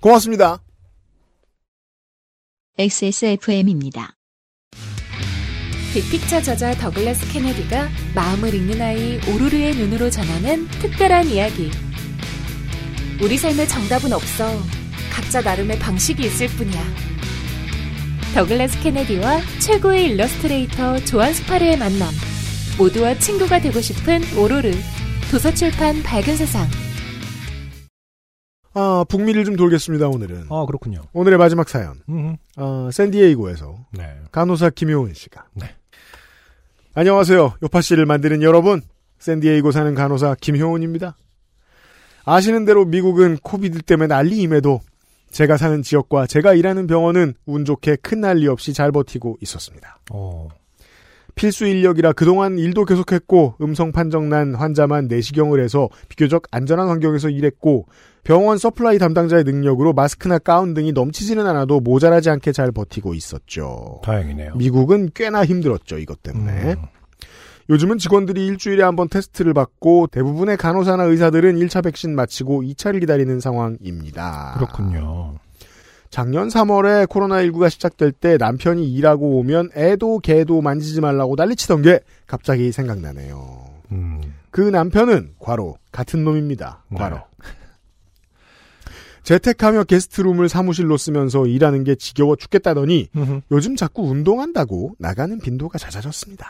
[0.00, 0.58] 고맙습니다.
[2.78, 4.17] XSFM입니다.
[5.92, 11.70] 빅픽처 저자 더글라스 케네디가 마음을 읽는 아이 오루르의 눈으로 전하는 특별한 이야기.
[13.22, 14.46] 우리 삶에 정답은 없어.
[15.10, 16.82] 각자 나름의 방식이 있을 뿐이야.
[18.34, 22.10] 더글라스 케네디와 최고의 일러스트레이터 조한 스파르의 만남.
[22.76, 24.70] 모두와 친구가 되고 싶은 오로르.
[25.30, 26.68] 도서출판 밝은 세상.
[28.74, 30.46] 아, 북미를 좀 돌겠습니다, 오늘은.
[30.50, 31.02] 아, 그렇군요.
[31.12, 32.00] 오늘의 마지막 사연.
[32.10, 34.04] 음, 어, 샌디에이고에서 네.
[34.30, 35.46] 간호사 김효은 씨가.
[35.54, 35.74] 네.
[36.94, 37.54] 안녕하세요.
[37.62, 38.82] 요파씨를 만드는 여러분.
[39.18, 41.16] 샌디에이고 사는 간호사 김효은입니다.
[42.24, 44.80] 아시는 대로 미국은 COVID 때문에 난리임에도
[45.30, 49.98] 제가 사는 지역과 제가 일하는 병원은 운 좋게 큰 난리 없이 잘 버티고 있었습니다.
[50.10, 50.48] 어,
[51.34, 57.86] 필수 인력이라 그동안 일도 계속했고 음성 판정 난 환자만 내시경을 해서 비교적 안전한 환경에서 일했고
[58.24, 64.00] 병원 supply 담당자의 능력으로 마스크나 가운 등이 넘치지는 않아도 모자라지 않게 잘 버티고 있었죠.
[64.04, 64.54] 다행이네요.
[64.56, 66.72] 미국은 꽤나 힘들었죠, 이것 때문에.
[66.74, 66.76] 음,
[67.70, 73.40] 요즘은 직원들이 일주일에 한 번 테스트를 받고 대부분의 간호사나 의사들은 1차 백신 마치고 2차를 기다리는
[73.40, 74.54] 상황입니다.
[74.56, 75.36] 그렇군요.
[76.10, 82.72] 작년 3월에 코로나19가 시작될 때 남편이 일하고 오면 애도 개도 만지지 말라고 난리치던 게 갑자기
[82.72, 83.66] 생각나네요.
[83.92, 86.84] 음, 그 남편은 과로 같은 놈입니다.
[86.94, 87.16] 과로.
[87.16, 87.22] 네.
[89.22, 93.40] 재택하며 게스트룸을 사무실로 쓰면서 일하는 게 지겨워 죽겠다더니 음흠.
[93.50, 96.46] 요즘 자꾸 운동한다고 나가는 빈도가 잦아졌습니다.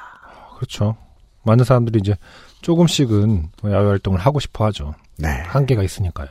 [0.55, 0.97] 그렇죠.
[1.43, 2.15] 많은 사람들이 이제
[2.63, 4.95] 조금씩은 야외 활동을 하고 싶어 하죠.
[5.17, 5.29] 네.
[5.29, 6.29] 한계가 있으니까요.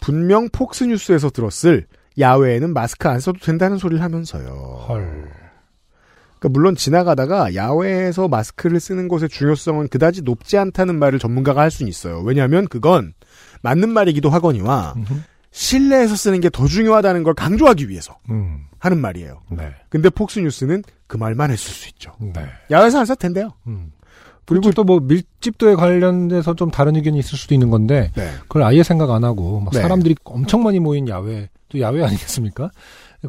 [0.00, 1.86] 분명 폭스뉴스에서 들었을
[2.18, 4.84] 야외에는 마스크 안 써도 된다는 소리를 하면서요.
[4.88, 5.30] 헐.
[6.38, 11.88] 그러니까 물론 지나가다가 야외에서 마스크를 쓰는 것의 중요성은 그다지 높지 않다는 말을 전문가가 할 수는
[11.88, 12.20] 있어요.
[12.20, 13.14] 왜냐하면 그건
[13.62, 15.14] 맞는 말이기도 하거니와 음흠.
[15.50, 19.40] 실내에서 쓰는 게 더 중요하다는 걸 강조하기 위해서 음, 하는 말이에요.
[19.52, 19.72] 네.
[19.88, 22.12] 근데 폭스뉴스는 그 말만 했을 수 있죠.
[22.20, 22.44] 네.
[22.70, 23.52] 야외에서 안 써도 된대요.
[23.68, 23.92] 음.
[24.46, 28.30] 그리고 또 뭐 밀집도에 관련돼서 좀 다른 의견이 있을 수도 있는 건데 네.
[28.42, 29.80] 그걸 아예 생각 안 하고 막 네.
[29.80, 32.70] 사람들이 엄청 많이 모인 야외 또 야외 아니겠습니까?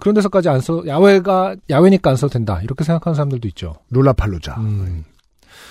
[0.01, 2.59] 그런 데서까지 안 써, 야외가, 야외니까 안 써도 된다.
[2.61, 3.75] 이렇게 생각하는 사람들도 있죠.
[3.91, 4.55] 롤라팔루자.
[4.59, 5.05] 음.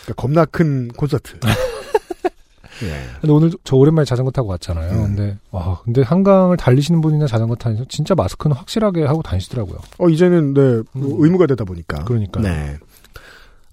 [0.05, 1.39] 그러니까 겁나 큰 콘서트.
[2.83, 3.05] 예.
[3.21, 4.91] 근데 오늘 저 오랜만에 자전거 타고 왔잖아요.
[4.93, 5.03] 음.
[5.15, 9.79] 근데, 와, 근데 한강을 달리시는 분이나 자전거 타는 진짜 마스크는 확실하게 하고 다니시더라고요.
[9.99, 10.85] 어, 이제는, 네, 음.
[10.95, 12.03] 의무가 되다 보니까.
[12.05, 12.43] 그러니까요.
[12.43, 12.77] 네.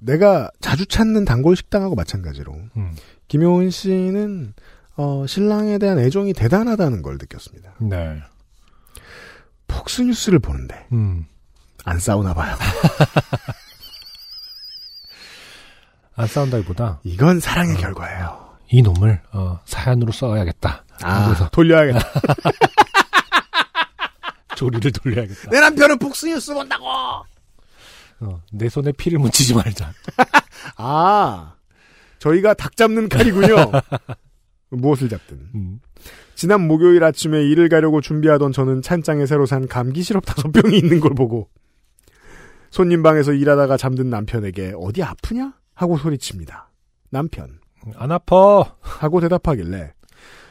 [0.02, 2.96] 내가 자주 찾는 단골 식당하고 마찬가지로, 음.
[3.28, 4.54] 김효은 씨는,
[4.98, 7.76] 어, 신랑에 대한 애정이 대단하다는 걸 느꼈습니다.
[7.82, 8.20] 네.
[9.68, 11.28] 폭스 뉴스를 보는데, 음.
[11.86, 12.56] 안 싸우나 봐요.
[16.16, 18.58] 안 싸운다기보다 이건 사랑의 결과예요.
[18.70, 20.84] 이 놈을, 어, 사연으로 써야겠다.
[21.04, 22.00] 아, 그래서 돌려야겠다.
[24.56, 25.52] 조리를 돌려야겠다.
[25.52, 26.86] 내 남편은 폭스 뉴스 본다고!
[28.22, 29.92] 어, 내 손에 피를 묻히지 말자.
[30.78, 31.56] 아,
[32.20, 33.56] 저희가 닭 잡는 칼이군요.
[34.70, 35.50] 무엇을 잡든.
[35.56, 35.80] 음.
[36.36, 41.00] 지난 목요일 아침에 일을 가려고 준비하던 저는 찬장에 새로 산 감기 시럽 다섯 병이 있는
[41.00, 41.50] 걸 보고
[42.72, 45.54] 손님 방에서 일하다가 잠든 남편에게 어디 아프냐?
[45.76, 46.70] 하고 소리칩니다.
[47.10, 47.60] 남편.
[47.96, 48.76] 안 아파.
[48.82, 49.94] 하고 대답하길래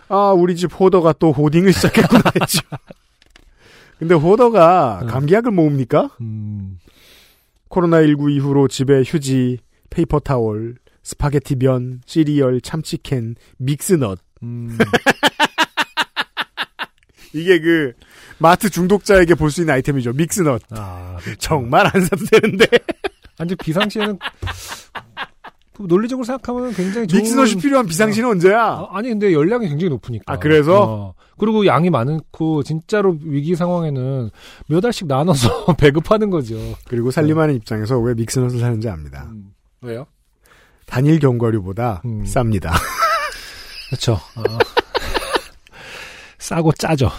[0.08, 2.60] 아 우리 집 호더가 또 hoarding을 시작했구나 했죠.
[3.98, 5.06] 근데 호더가 음.
[5.08, 6.10] 감기약을 모읍니까?
[6.20, 6.78] 음.
[7.70, 14.76] 코로나19 이후로 집에 휴지, paper towel, 스파게티 면, 시리얼, 참치캔, mix nut 음.
[17.32, 17.92] 이게 그
[18.38, 20.12] 마트 중독자에게 볼 수 있는 아이템이죠.
[20.12, 20.62] mix nut.
[20.70, 21.38] 아, 그렇죠.
[21.40, 22.66] 정말 안 사도 되는데
[23.38, 24.26] 아니, 비상시에는 그
[25.86, 28.60] 논리적으로 생각하면 굉장히 좋은 믹스넛이 필요한 비상시는 언제야?
[28.60, 30.32] 아, 아니 근데 열량이 굉장히 높으니까.
[30.32, 30.82] 아, 그래서?
[30.82, 34.30] 어, 그리고 양이 많고 진짜로 위기 상황에는
[34.66, 36.56] 몇 알씩 나눠서 배급하는 거죠.
[36.86, 39.28] 그리고 살림하는 입장에서 왜 믹스넛을 사는지 압니다.
[39.30, 40.06] 음, 왜요?
[40.86, 42.24] 단일 견과류보다 음.
[42.24, 42.70] 쌉니다.
[43.88, 44.12] 그렇죠.
[44.14, 44.42] 어.
[46.38, 47.10] 싸고 짜죠.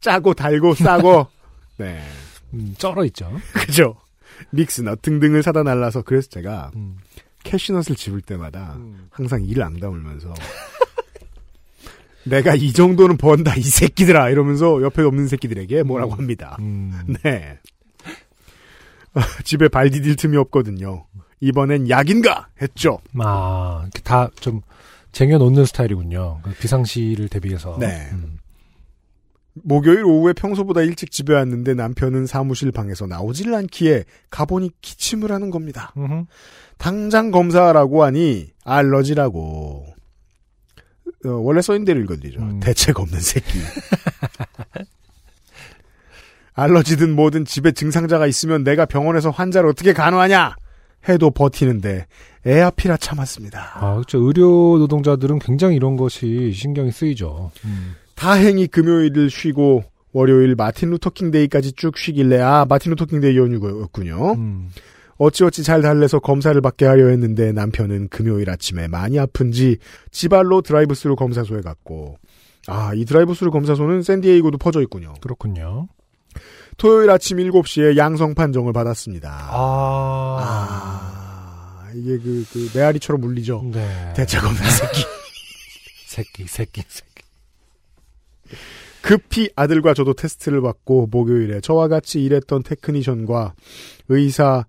[0.00, 1.26] 짜고 달고 싸고.
[1.78, 2.00] 네.
[2.54, 3.30] 음, 쩔어 있죠.
[3.52, 3.96] 그죠?
[4.50, 6.96] 믹스넛 등등을 사다 날라서 그래서 제가 음.
[7.44, 9.06] 캐시넛을 집을 때마다 음.
[9.10, 10.34] 항상 이를 앙다물면서
[12.26, 16.56] 내가 이 정도는 번다 이 새끼들아 이러면서 옆에 없는 새끼들에게 뭐라고 합니다.
[16.60, 17.14] 음.
[17.22, 17.58] 네.
[19.44, 21.06] 집에 발 디딜 틈이 없거든요.
[21.40, 22.98] 이번엔 약인가 했죠.
[23.18, 24.62] 아, 다 좀
[25.12, 26.40] 쟁여놓는 스타일이군요.
[26.42, 27.76] 그 비상시를 대비해서.
[27.78, 28.08] 네.
[28.12, 28.38] 음.
[29.62, 35.92] 목요일 오후에 평소보다 일찍 집에 왔는데 남편은 사무실 방에서 나오질 않기에 가보니 기침을 하는 겁니다.
[35.96, 36.24] 음흠.
[36.78, 39.86] 당장 검사하라고 하니 알러지라고.
[41.26, 42.40] 어, 원래 써있는 대로 읽어드리죠.
[42.40, 42.60] 음.
[42.60, 43.58] 대책 없는 새끼.
[46.54, 50.54] 알러지든 뭐든 집에 증상자가 있으면 내가 병원에서 환자를 어떻게 간호하냐?
[51.08, 52.06] 해도 버티는데
[52.46, 53.72] 애 앞이라 참았습니다.
[53.74, 54.18] 아, 그렇죠.
[54.18, 57.50] 의료 노동자들은 굉장히 이런 것이 신경이 쓰이죠.
[57.64, 57.94] 음.
[58.14, 63.36] 다행히 금요일을 쉬고 월요일 Martin Luther King Day까지 쭉 쉬길래 아 Martin Luther King Day
[63.36, 64.34] 연휴였군요.
[64.34, 64.70] 음.
[65.24, 69.78] 어찌어찌 잘 달래서 검사를 받게 하려 했는데 남편은 금요일 아침에 많이 아픈지
[70.10, 72.18] 지 발로 드라이브스루 검사소에 갔고
[72.66, 75.14] 아 이 드라이브스루 검사소는 샌디에이고도 퍼져 있군요.
[75.20, 75.88] 그렇군요.
[76.76, 79.30] 토요일 아침 7시에 양성 판정을 받았습니다.
[79.50, 80.38] 아.
[80.40, 83.70] 아, 이게 그, 그 메아리처럼 울리죠.
[83.72, 84.12] 네.
[84.16, 85.04] 대책 없는 새끼.
[86.06, 87.10] 새끼, 새끼, 새끼.
[89.02, 93.54] 급히 아들과 저도 테스트를 받고 목요일에 저와 같이 일했던 technician과
[94.08, 94.64] 의사,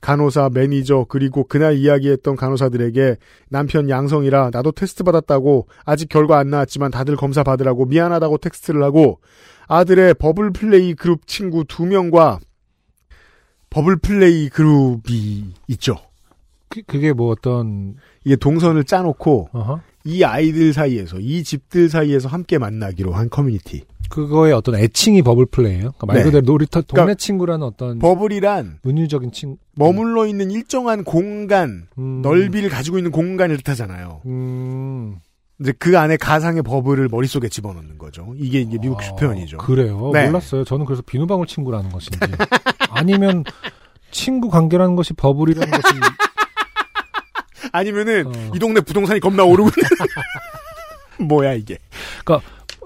[0.00, 3.16] 간호사, 매니저 그리고 그날 이야기했던 간호사들에게
[3.48, 9.20] 남편 양성이라 나도 테스트 받았다고 아직 결과 안 나왔지만 다들 검사 받으라고 미안하다고 텍스트를 하고
[9.68, 12.40] 아들의 bubble play group 친구 두 명과
[13.70, 15.96] bubble play group이 있죠.
[16.68, 19.80] 그, 그게 뭐 어떤, 이게 동선을 짜놓고 어허.
[20.04, 23.84] 이 아이들 사이에서 이 집들 사이에서 함께 만나기로 한 커뮤니티.
[24.10, 25.92] 그거의 어떤 애칭이 bubble play예요.
[25.92, 26.22] 그러니까 말 네.
[26.24, 29.56] 그대로 놀이터 동네 그러니까 친구라는 어떤 bubble이란 은유적인 친구.
[29.76, 32.20] 머물러 있는 일정한 공간, 음.
[32.20, 34.22] 넓이를 가지고 있는 공간을 뜻하잖아요.
[34.26, 35.16] 음.
[35.60, 38.34] 이제 그 안에 가상의 bubble을 머릿속에 집어넣는 거죠.
[38.36, 39.58] 이게 이제 미국식 아, 표현이죠.
[39.58, 40.10] 그래요.
[40.12, 40.26] 네.
[40.26, 40.64] 몰랐어요.
[40.64, 42.18] 저는 그래서 비누방울 친구라는 것인지
[42.90, 43.44] 아니면
[44.10, 45.94] 친구 관계라는 것이 버블이라는 것이
[47.72, 48.50] 아니면은 어.
[48.54, 49.88] 이 동네 부동산이 겁나 오르고 있는
[51.28, 51.78] 뭐야 이게.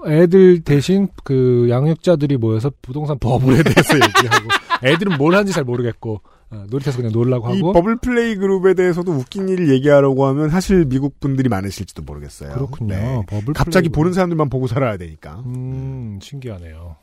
[0.07, 4.49] 애들 대신 그 양육자들이 모여서 부동산 버블에 대해서 얘기하고
[4.83, 6.21] 애들은 뭘 하는지 잘 모르겠고
[6.51, 10.85] 어, 놀이터에서 그냥 놀라고 이 하고 버블 플레이 그룹에 대해서도 웃긴 일을 얘기하려고 하면 사실
[10.85, 12.53] 미국 분들이 많으실지도 모르겠어요.
[12.53, 12.93] 그렇군요.
[12.95, 13.21] 네.
[13.27, 13.89] 버블 갑자기.
[13.89, 15.41] 보는 사람들만 보고 살아야 되니까.
[15.45, 16.95] 음 신기하네요.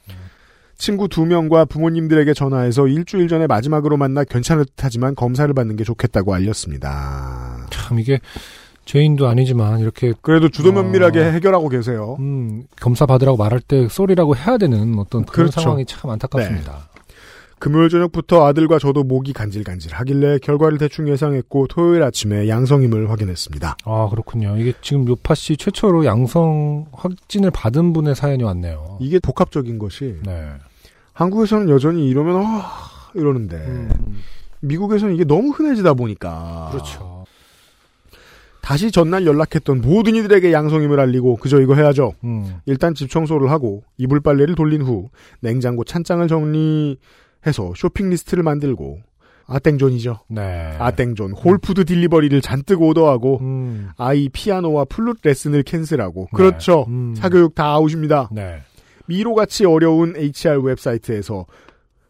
[0.78, 6.34] 친구 두 명과 부모님들에게 전화해서 일주일 전에 마지막으로 만나 괜찮을 듯하지만 검사를 받는 게 좋겠다고
[6.34, 7.66] 알렸습니다.
[7.70, 8.18] 참 이게
[8.92, 10.72] 죄인도 아니지만 이렇게 그래도 주도 어.
[10.72, 12.18] 면밀하게 해결하고 계세요.
[12.20, 15.62] 음, 검사 받으라고 말할 때 쏘리라고 해야 되는 어떤 그런 그렇죠.
[15.62, 16.90] 상황이 참 안타깝습니다.
[17.58, 23.76] 금요일 저녁부터 아들과 저도 목이 간질간질 하길래 결과를 대충 예상했고 토요일 아침에 양성임을 확인했습니다.
[23.82, 24.58] 아 그렇군요.
[24.58, 28.98] 이게 지금 요파 씨 최초로 양성 확진을 받은 분의 사연이 왔네요.
[29.00, 30.48] 이게 복합적인 것이 네.
[31.14, 32.72] 한국에서는 여전히 이러면 아
[33.14, 34.20] 이러는데 음,
[34.60, 37.11] 미국에서는 이게 너무 흔해지다 보니까 그렇죠.
[38.62, 42.12] 다시 전날 연락했던 모든 이들에게 양성임을 알리고 그저 이거 해야죠.
[42.24, 45.10] 음, 일단 집 청소를 하고 이불 빨래를 돌린 후
[45.40, 49.00] 냉장고 찬장을 정리해서 쇼핑 리스트를 만들고
[49.46, 50.20] 아땡존이죠.
[50.28, 50.76] 네.
[50.78, 56.36] 아땡존 홀푸드 delivery를 잔뜩 오더하고 음, 아이 피아노와 플룻 레슨을 cancel하고 네.
[56.36, 56.86] 그렇죠.
[56.88, 57.14] 음.
[57.16, 58.30] 사교육 다 아웃입니다.
[58.32, 58.60] 네.
[59.06, 61.46] 미로같이 어려운 HR 웹사이트에서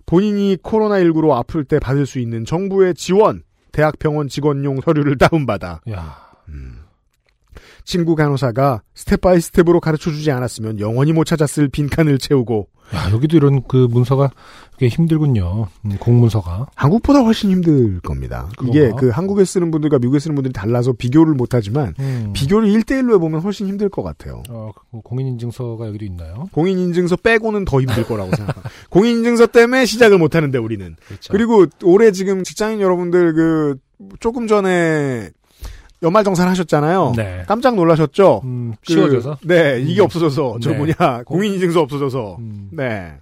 [0.04, 3.42] 본인이 코로나19로 아플 때 받을 수 있는 정부의 지원
[3.72, 6.31] 대학병원 직원용 서류를 다운받아 야,
[7.84, 13.36] 친구 간호사가 step by step으로 가르쳐 주지 않았으면 영원히 못 찾았을 빈칸을 채우고 야 여기도
[13.36, 14.30] 이런 그 문서가
[14.78, 15.68] 꽤 힘들군요.
[15.84, 16.66] 음, 공문서가.
[16.74, 18.48] 한국보다 훨씬 힘들 겁니다.
[18.62, 18.96] 이게 그런가?
[19.00, 22.32] 그 한국에 쓰는 분들과 미국에 쓰는 분들이 달라서 비교를 못하지만 음.
[22.34, 24.42] 비교를 1대1로 해보면 훨씬 힘들 것 같아요.
[24.50, 26.48] 어, 그 공인인증서가 여기도 있나요?
[26.52, 28.70] 공인인증서 빼고는 더 힘들 거라고 생각합니다.
[28.90, 30.96] 공인인증서 때문에 시작을 못하는데 우리는.
[31.06, 31.32] 그렇죠.
[31.32, 33.76] 그리고 올해 지금 직장인 여러분들 그
[34.20, 35.30] 조금 전에
[36.02, 37.14] 연말 정산 하셨잖아요.
[37.16, 37.44] 네.
[37.46, 38.40] 깜짝 놀라셨죠?
[38.44, 39.38] 음, 그, 쉬워져서.
[39.44, 40.04] 네, 이게 음.
[40.04, 40.76] 없어져서 저 네.
[40.76, 42.68] 뭐냐 공인인증서 없어져서 음.
[42.72, 43.14] 네.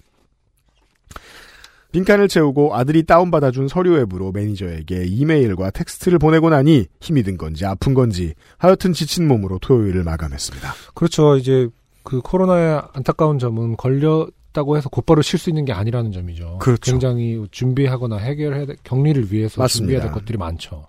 [1.93, 7.95] 빈칸을 채우고 아들이 다운받아준 서류 앱으로 매니저에게 이메일과 텍스트를 보내고 나니 힘이 든 건지 아픈
[7.95, 10.73] 건지 하여튼 지친 몸으로 토요일을 마감했습니다.
[10.95, 11.37] 그렇죠.
[11.37, 11.69] 이제
[12.05, 16.59] 그 코로나의 안타까운 점은 걸렸다고 해서 곧바로 쉴 수 있는 게 아니라는 점이죠.
[16.61, 16.93] 그렇죠.
[16.93, 19.79] 굉장히 준비하거나 해결해야 될, 격리를 위해서 맞습니다.
[19.79, 20.87] 준비해야 될 것들이 많죠.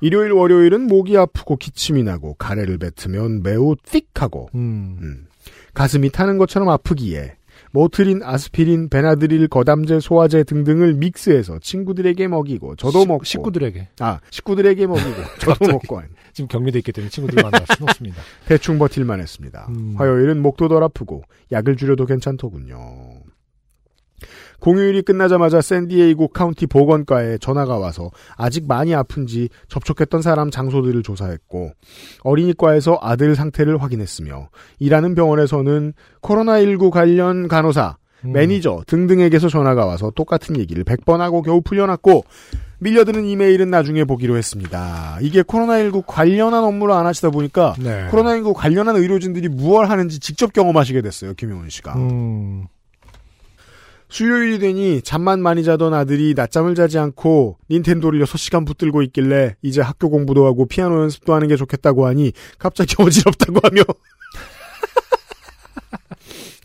[0.00, 4.98] 일요일 월요일은 목이 아프고 기침이 나고 가래를 뱉으면 매우 띡하고 음.
[5.00, 5.26] 음,
[5.74, 7.34] 가슴이 타는 것처럼 아프기에
[7.72, 14.86] 모트린, 아스피린, 베나드릴, 거담제, 소화제 등등을 믹스해서 친구들에게 먹이고 저도 식- 먹고 식구들에게 아 식구들에게
[14.88, 15.72] 먹이고 저도.
[15.72, 16.02] 먹고
[16.32, 18.22] 지금 격리돼 있기 때문에 친구들 만날 수는 없습니다.
[18.46, 19.66] 대충 버틸만 했습니다.
[19.70, 19.94] 음.
[19.96, 21.22] 화요일은 목도 덜 아프고
[21.52, 23.19] 약을 줄여도 괜찮더군요.
[24.60, 31.72] 공휴일이 끝나자마자 샌디에이고 카운티 보건과에 전화가 와서 아직 많이 아픈지 접촉했던 사람 장소들을 조사했고
[32.22, 38.32] 어린이과에서 아들 상태를 확인했으며 일하는 병원에서는 코로나19 관련 간호사, 음.
[38.32, 42.24] 매니저 등등에게서 전화가 와서 똑같은 얘기를 100번 하고 겨우 풀려났고
[42.80, 45.18] 밀려드는 이메일은 나중에 보기로 했습니다.
[45.20, 48.08] 이게 코로나19 관련한 업무를 안 하시다 보니까 네.
[48.10, 51.34] 코로나19 관련한 의료진들이 무얼 하는지 직접 경험하시게 됐어요.
[51.34, 51.94] 김용훈 씨가.
[51.94, 52.66] 음.
[54.10, 60.10] 수요일이 되니 잠만 많이 자던 아들이 낮잠을 자지 않고 닌텐도를 6시간 붙들고 있길래 이제 학교
[60.10, 63.82] 공부도 하고 피아노 연습도 하는 게 좋겠다고 하니 갑자기 어지럽다고 하며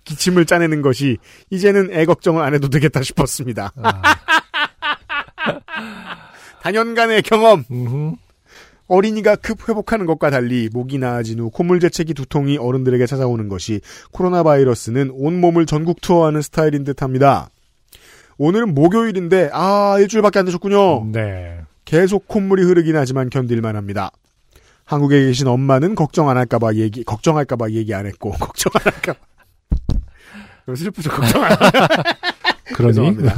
[0.04, 1.18] 기침을 짜내는 것이
[1.52, 3.72] 이제는 애 걱정을 안 해도 되겠다 싶었습니다.
[3.82, 4.02] 아.
[6.62, 7.64] 단연간의 경험.
[8.88, 13.82] 어린이가 급 회복하는 것과 달리 목이 나아진 후 콧물 재채기 두통이 어른들에게 찾아오는 것이
[14.12, 17.50] 코로나 바이러스는 온몸을 전국 투어하는 스타일인 듯합니다.
[18.38, 21.06] 오늘은 목요일인데 아 일주일밖에 안 되셨군요.
[21.12, 21.62] 네.
[21.86, 24.12] 계속 콧물이 흐르긴 하지만 견딜만 합니다.
[24.86, 29.20] 한국에 계신 엄마는 걱정 안 할까봐 얘기 걱정할까봐 얘기 안 했고 걱정 안 할까봐
[30.76, 31.58] 슬프죠 걱정 안
[32.76, 33.36] 그러니 죄송합니다.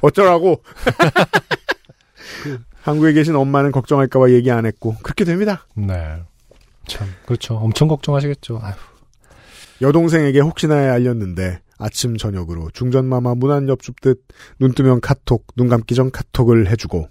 [0.00, 0.62] 어쩌라고
[2.82, 5.66] 한국에 계신 엄마는 걱정할까봐 얘기 안 했고 그렇게 됩니다.
[5.74, 6.20] 네.
[6.86, 7.54] 참 그렇죠.
[7.56, 8.60] 엄청 걱정하시겠죠.
[8.62, 8.74] 아휴.
[9.80, 14.22] 여동생에게 혹시나에 알렸는데 아침 저녁으로 중전마마 문안 엽줍듯
[14.58, 17.08] 눈 뜨면 카톡, 눈 감기 전 카톡을 해주고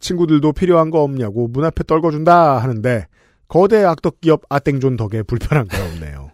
[0.00, 3.06] 친구들도 필요한 거 없냐고 문 앞에 떨궈준다 하는데
[3.48, 6.30] 거대 악덕 기업 아땡존 덕에 불편한 거 없네요.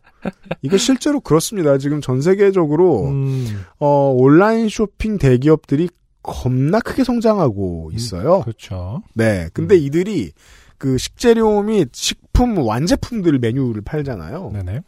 [0.62, 1.78] 이거 실제로 그렇습니다.
[1.78, 5.88] 지금 전 세계적으로 음, 어, 온라인 쇼핑 대기업들이
[6.28, 8.42] 겁나 크게 성장하고 있어요.
[8.42, 9.02] 그렇죠.
[9.14, 9.48] 네.
[9.54, 10.32] 근데 이들이
[10.76, 14.50] 그 식재료 및 식품 완제품들 메뉴를 팔잖아요.
[14.52, 14.80] 네네.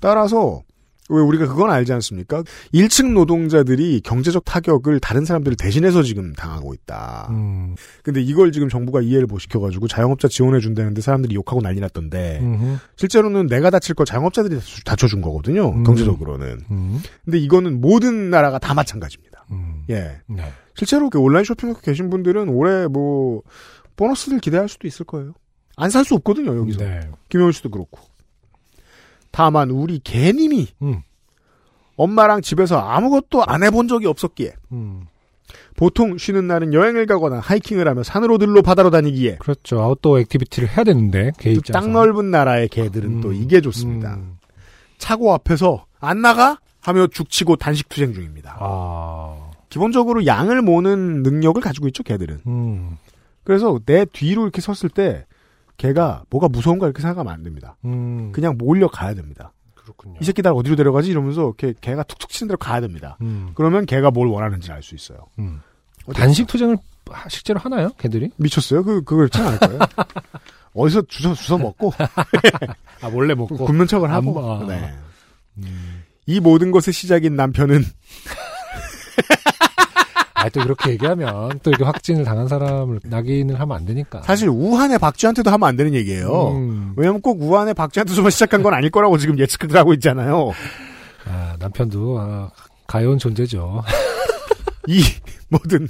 [0.00, 0.62] 따라서
[1.08, 2.42] 왜 우리가 그건 알지 않습니까?
[2.74, 7.28] 1층 노동자들이 경제적 타격을 다른 사람들을 대신해서 지금 당하고 있다.
[7.30, 12.40] 음, 근데 이걸 지금 정부가 이해를 못 시켜가지고 자영업자 지원해 준다는데 사람들이 욕하고 난리 났던데
[12.42, 12.76] 음흠.
[12.96, 15.70] 실제로는 내가 다칠 거 자영업자들이 다쳐준 거거든요.
[15.70, 15.84] 음.
[15.84, 16.60] 경제적으로는.
[16.70, 19.25] 음, 근데 이거는 모든 나라가 다 마찬가지입니다.
[19.50, 19.84] 음.
[19.90, 20.20] 예.
[20.26, 20.42] 네.
[20.74, 23.42] 실제로 그 온라인 쇼핑하고 계신 분들은 올해 뭐
[23.96, 25.34] 보너스를 기대할 수도 있을 거예요.
[25.76, 26.78] 안 살 수 없거든요 여기서.
[26.84, 27.00] 네.
[27.28, 28.00] 김영훈 씨도 그렇고.
[29.30, 31.02] 다만 우리 개님이 음.
[31.96, 35.06] 엄마랑 집에서 아무것도 안 해본 적이 없었기에 음.
[35.76, 39.80] 보통 쉬는 날은 여행을 가거나 하이킹을 하며 산으로 들로 바다로 다니기에 그렇죠.
[39.80, 41.72] outdoor activity를 해야 되는데 개또 입장에서.
[41.86, 44.14] 땅 넓은 나라의 개들은 또 음, 이게 좋습니다.
[44.14, 44.38] 음.
[44.98, 48.56] 차고 앞에서 안 나가 하며 죽치고 단식 투쟁 중입니다.
[48.60, 49.50] 아.
[49.68, 52.42] 기본적으로 양을 모는 능력을 가지고 있죠 개들은.
[52.46, 52.96] 음.
[53.44, 55.26] 그래서 내 뒤로 이렇게 섰을 때
[55.76, 57.76] 개가 뭐가 무서운가 이렇게 생각하면 안 됩니다.
[57.84, 58.30] 음.
[58.32, 59.52] 그냥 몰려 가야 됩니다.
[59.74, 60.16] 그렇군요.
[60.20, 63.16] 이 새끼 날 어디로 데려가지 이러면서 이렇게 개가 툭툭 치는 대로 가야 됩니다.
[63.20, 63.50] 음.
[63.54, 65.18] 그러면 개가 뭘 원하는지 알 수 있어요.
[65.38, 65.60] 음.
[66.14, 66.76] 단식 투쟁을
[67.10, 67.90] 하- 실제로 하나요?
[67.98, 68.30] 개들이?
[68.36, 68.84] 미쳤어요?
[68.84, 69.78] 그 그걸 할 거예요.
[70.74, 71.92] 어디서 주워 주워 먹고
[73.02, 73.56] 아 몰래 먹고.
[73.66, 74.52] 굶는 척을 하고.
[74.52, 74.66] 안 봐.
[74.74, 74.94] 네.
[75.58, 75.95] 음.
[76.26, 77.84] 이 모든 것의 시작인 남편은
[80.34, 84.22] 아, 또 그렇게 얘기하면 또 이렇게 확진을 당한 사람을 낙인을 하면 안 되니까.
[84.22, 86.52] 사실 우한의 박쥐한테도 하면 안 되는 얘기예요.
[86.52, 86.92] 음.
[86.96, 90.52] 왜냐면 꼭 우한의 박쥐한테서만 시작한 건 아닐 거라고 지금 예측을 하고 있잖아요.
[91.24, 92.50] 아, 남편도 아,
[92.86, 93.82] 가여운 존재죠.
[94.86, 95.02] 이
[95.48, 95.88] 모든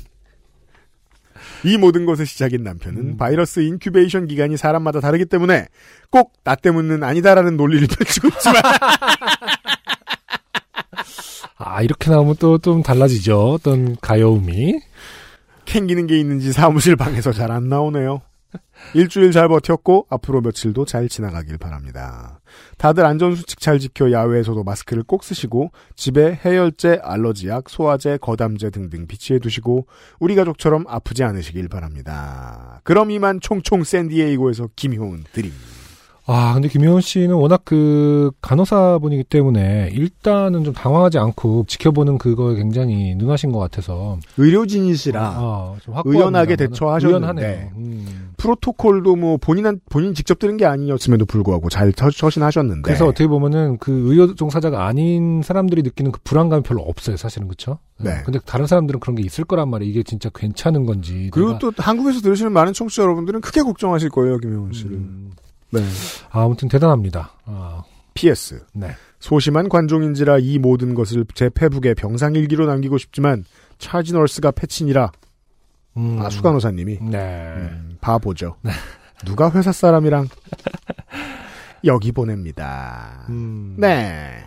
[1.64, 3.16] 이 모든 것의 시작인 남편은 음.
[3.18, 5.66] 바이러스 incubation 기간이 사람마다 다르기 때문에
[6.10, 8.62] 꼭 나 때문은 아니다라는 논리를 펼치고 있지만
[11.68, 13.52] 아, 이렇게 나오면 또 좀 달라지죠.
[13.52, 14.80] 어떤 가여움이.
[15.64, 18.22] 캥기는 게 있는지 사무실 방에서 잘 안 나오네요.
[18.94, 22.40] 일주일 잘 버텼고 앞으로 며칠도 잘 지나가길 바랍니다.
[22.78, 29.38] 다들 안전수칙 잘 지켜 야외에서도 마스크를 꼭 쓰시고 집에 해열제, 알러지약, 소화제, 거담제 등등 비치해
[29.40, 29.86] 두시고
[30.20, 32.80] 우리 가족처럼 아프지 않으시길 바랍니다.
[32.84, 35.75] 그럼 이만 총총 샌디에이고에서 김효은 드립니다.
[36.28, 43.14] 아, 근데 김효은 씨는 워낙 그 간호사분이기 때문에 일단은 좀 당황하지 않고 지켜보는 그거에 굉장히
[43.14, 44.18] 능하신 것 같아서.
[44.36, 46.18] 의료진이시라 아, 좀 확고합니다.
[46.18, 47.70] 의연하게 대처하셨는데.
[47.76, 48.32] 음.
[48.38, 53.78] 프로토콜도 뭐 본인 본인 직접 들은 게 아니었음에도 불구하고 잘 처- 처신하셨는데 그래서 어떻게 보면은
[53.78, 57.78] 그 의료 종사자가 아닌 사람들이 느끼는 그 불안감이 별로 없어요, 사실은 그렇죠?
[57.98, 58.10] 네.
[58.24, 59.90] 근데 다른 사람들은 그런 게 있을 거란 말이에요.
[59.90, 61.30] 이게 진짜 괜찮은 건지.
[61.32, 64.92] 그리고 또 한국에서 들으시는 많은 청취자 여러분들은 크게 걱정하실 거예요, 김효은 씨를.
[64.92, 65.30] 음,
[65.70, 65.80] 네.
[66.30, 67.32] 아, 아무튼 대단합니다.
[67.44, 67.82] 아,
[68.14, 68.64] PS.
[68.72, 68.90] 네.
[69.18, 73.44] 소심한 관종인지라 이 모든 것을 제 페북에 병상일기로 남기고 싶지만
[73.78, 75.10] 차지 널스가 패친이라
[75.96, 77.18] 음, 아 수간호사님이 네.
[77.56, 78.56] 음, 바보죠.
[79.24, 80.28] 누가 회사 사람이랑
[81.84, 83.24] 여기 보냅니다.
[83.30, 84.44] 음, 네.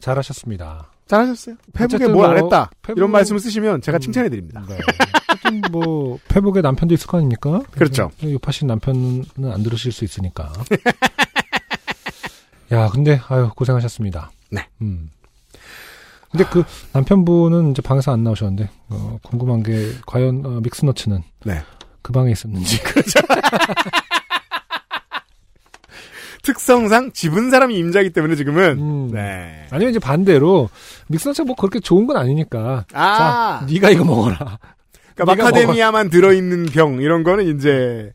[0.00, 0.90] 잘하셨습니다.
[1.06, 1.56] 잘하셨어요.
[1.72, 2.70] 페북에 어쨌든 뭘안뭐 했다.
[2.82, 4.00] 페북- 이런 말씀을 쓰시면 제가 음.
[4.00, 4.62] 칭찬해 드립니다.
[4.68, 4.76] 네.
[5.70, 7.62] 뭐 페북에 남편도 있을 거 아닙니까?
[7.72, 8.10] 그렇죠.
[8.22, 10.52] 요파신 남편은 안 들으실 수 있으니까.
[12.72, 14.30] 야, 근데 아유 고생하셨습니다.
[14.50, 14.66] 네.
[14.80, 15.10] 음.
[16.30, 16.62] 근데 그
[16.92, 21.62] 남편분은 이제 방에서 안 나오셨는데 어, 궁금한 게 과연 어, 믹스너츠는 네.
[22.02, 22.78] 그 방에 있었는지.
[26.42, 29.10] 특성상 집은 사람이 임자이기 때문에 지금은 음.
[29.12, 29.66] 네.
[29.70, 30.70] 아니면 이제 반대로
[31.08, 32.84] 믹스너츠가 뭐 그렇게 좋은 건 아니니까.
[32.92, 34.58] 아, 자, 네가 이거 먹어라.
[35.14, 38.12] 그러니까 마카데미아만 들어있는 병 이런 거는 이제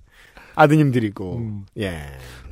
[0.56, 1.66] 아드님들이고 음.
[1.80, 2.06] 예.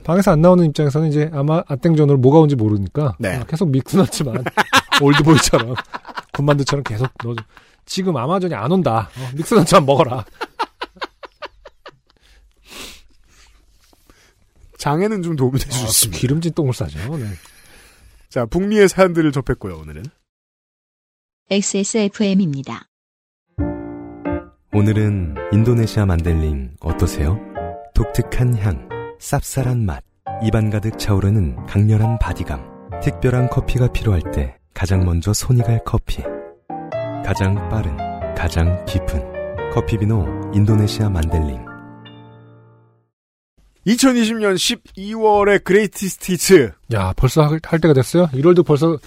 [0.03, 3.37] 방에서 안 나오는 입장에서는 이제 아마 아땡전으로 뭐가 온지 모르니까 네.
[3.37, 4.43] 아, 계속 믹스너츠만
[5.01, 5.75] 올드보이처럼
[6.33, 7.35] 군만두처럼 계속 넣어
[7.85, 10.25] 지금 아마존이 안 온다 어, 믹스너츠만 먹어라
[14.77, 16.19] 장에는 좀 도움이 될수 아, 있습니다.
[16.19, 17.25] 기름진 똥을 싸죠 네.
[18.33, 20.05] 자, 북미의 사연들을 접했고요, 오늘은.
[21.51, 22.87] XSFM입니다.
[24.75, 27.39] 오늘은 인도네시아 만델링 어떠세요?
[27.93, 28.89] 독특한 향,
[29.19, 30.03] 쌉쌀한 맛,
[30.41, 32.59] 입안 가득 차오르는 강렬한 바디감.
[33.03, 36.23] 특별한 커피가 필요할 때 가장 먼저 손이 갈 커피.
[37.23, 37.95] 가장 빠른,
[38.35, 41.63] 가장 깊은 커피비노 인도네시아 만델링.
[43.85, 48.97] 2020년 12월의 Greatest Hits 야 벌써 할, 할 때가 됐어요 1월도 벌써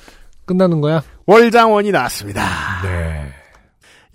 [0.44, 2.42] 끝나는 거야 월장원이 나왔습니다.
[2.82, 3.45] 네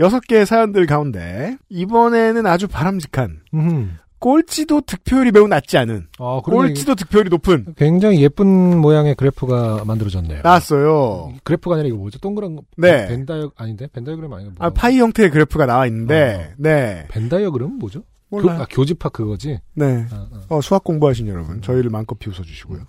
[0.01, 3.97] 여섯 개의 사연들 가운데 이번에는 아주 바람직한 음.
[4.19, 11.33] 꼴찌도 득표율이 매우 낮지 않은 아, 꼴찌도 득표율이 높은 굉장히 예쁜 모양의 그래프가 만들어졌네요 나왔어요.
[11.43, 13.07] 그래프가 아니라 이거 뭐죠 동그란 거 네.
[13.07, 15.87] 벤다이어 아닌데 벤다이어그램 아니고 아, 파이 형태의 그래프가 나와 어.
[15.87, 17.07] 있는데 네.
[17.09, 18.61] 벤다이어그램은 뭐죠 교, 몰라요.
[18.61, 20.05] 아, 교집합 그거지 네.
[20.11, 20.41] 아, 아.
[20.55, 22.81] 어, 수학 공부하신 여러분, 저희를 마음껏 비웃어 주시고요.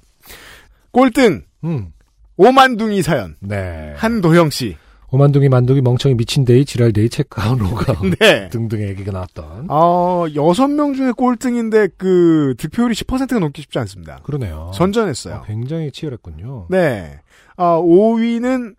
[0.93, 1.93] 꼴등 음.
[2.37, 3.93] 오만둥이 사연 네.
[3.97, 4.77] 한도형 씨.
[5.13, 8.49] 오만둥이 만둥이 멍청이 미친데이 지랄데이 체크아웃 로가 네.
[8.49, 14.21] 등등의 얘기가 나왔던 어, 여섯 명 중에 꼴등인데 그 득표율이 10%가 넘기 쉽지 않습니다.
[14.23, 14.71] 그러네요.
[14.75, 15.35] 선전했어요.
[15.37, 16.69] 어, 굉장히 치열했군요.
[16.71, 17.21] 네.
[17.59, 18.75] 어, 5위는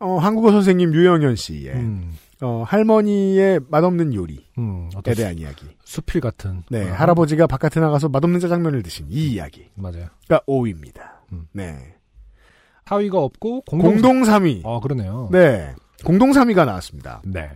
[0.00, 5.66] 어, 한국어 선생님 유영현 씨의 음, 어, 할머니의 맛없는 요리에 음, 대한 이야기.
[5.84, 6.62] 수필 같은.
[6.70, 10.06] 네, 어, 할아버지가 바깥에 나가서 맛없는 짜장면을 드신 이 이야기가 맞아요.
[10.28, 11.00] 5위입니다.
[11.32, 11.46] 음.
[11.52, 11.93] 네.
[12.86, 13.92] 하위가 없고 공동.
[13.92, 14.60] 공동 3위.
[14.64, 15.28] 어, 그러네요.
[15.32, 15.72] 네.
[16.04, 17.22] 공동 3위가 나왔습니다.
[17.24, 17.48] 네.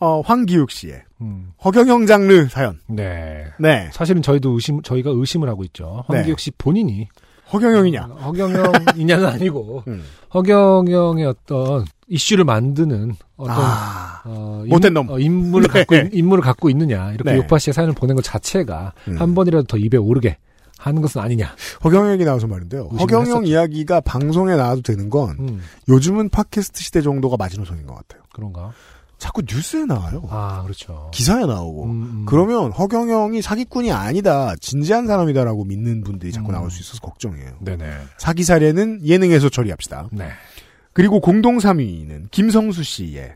[0.00, 2.78] 어, 황기욱 씨의 음, 허경영 장르 사연.
[2.88, 3.44] 네.
[3.58, 3.88] 네.
[3.92, 6.04] 사실은 저희도 의심, 저희가 의심을 하고 있죠.
[6.08, 7.08] 황기혁 씨 본인이.
[7.52, 8.08] 허경영이냐?
[8.10, 10.02] 어, 허경영이냐는 아니고, 음.
[10.34, 15.08] 허경영의 어떤 이슈를 만드는 어떤 아, 어, 못된 놈.
[15.08, 15.84] 어, 인물을 네.
[15.84, 17.36] 갖고 있- 인물을 갖고 있느냐 이렇게 네.
[17.38, 19.16] 요파 씨의 사연을 보낸 것 자체가 음.
[19.18, 20.36] 한 번이라도 더 입에 오르게
[20.84, 21.54] 하는 것은 아니냐.
[21.82, 22.88] 허경영 이 나와서 말인데요.
[22.88, 23.42] 허경영 했었죠.
[23.44, 28.22] 이야기가 방송에 나와도 되는 건 음, 요즘은 팟캐스트 시대 정도가 마지노선인 것 같아요.
[28.34, 28.72] 그런가?
[29.16, 30.24] 자꾸 뉴스에 나와요.
[30.28, 31.10] 아 그렇죠.
[31.14, 31.84] 기사에 나오고.
[31.84, 32.24] 음, 음.
[32.26, 36.52] 그러면 허경영이 사기꾼이 아니다, 진지한 사람이다라고 믿는 분들이 자꾸 음.
[36.52, 37.52] 나올 수 있어서 걱정이에요.
[37.60, 37.90] 네네.
[38.18, 40.08] 사기 사례는 예능에서 처리합시다.
[40.12, 40.28] 네.
[40.92, 43.32] 그리고 공동 3위는 김성수 씨의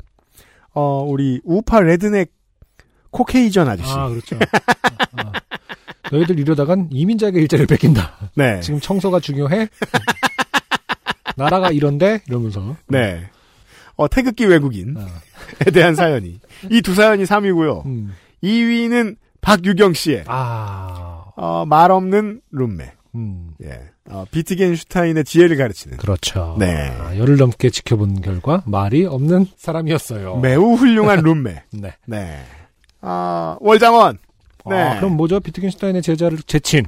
[0.74, 2.30] 어 우리 우파 레드넥
[3.10, 3.90] 코케이전 아저씨.
[3.90, 4.36] 아 그렇죠.
[4.36, 5.32] 어, 어.
[6.10, 8.30] 너희들 이러다간 이민자에게 일자리를 뺏긴다.
[8.34, 8.60] 네.
[8.60, 9.68] 지금 청소가 중요해?
[11.36, 12.76] 나라가 이런데 이러면서.
[12.88, 13.28] 네.
[13.96, 15.06] 어 태극기 외국인에 어,
[15.72, 16.38] 대한 사연이
[16.70, 17.84] 이 두 사연이 3위고요.
[17.86, 18.14] 음.
[18.42, 21.24] 2위는 박유경 씨의 아.
[21.36, 22.92] 어, 말 없는 룸메.
[23.14, 23.50] 음.
[23.64, 23.80] 예.
[24.10, 26.56] 어, 비트겐슈타인의 지혜를 가르치는 그렇죠.
[26.58, 26.88] 네.
[26.98, 30.36] 아, 열흘 넘게 지켜본 결과 말이 없는 사람이었어요.
[30.38, 31.62] 매우 훌륭한 룸메.
[31.72, 31.94] 네.
[32.06, 32.38] 네.
[33.00, 34.18] 아, 월장원.
[34.68, 34.80] 네.
[34.80, 35.40] 아, 그럼 뭐죠?
[35.40, 36.86] 비트겐슈타인의 제자를 제친.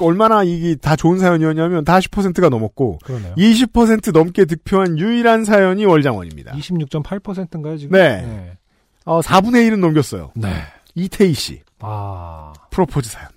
[0.00, 3.34] 얼마나 이게 다 좋은 사연이었냐면 다 10%가 넘었고 그러네요.
[3.34, 6.52] 20% 넘게 득표한 유일한 사연이 월장원입니다.
[6.52, 7.98] 26.8%인가요, 지금?
[7.98, 8.56] 네.
[9.04, 10.30] 어, 4분의 1은 넘겼어요.
[10.36, 10.48] 네.
[10.94, 12.52] 이태희 씨 아.
[12.70, 13.28] 프로포즈 사연.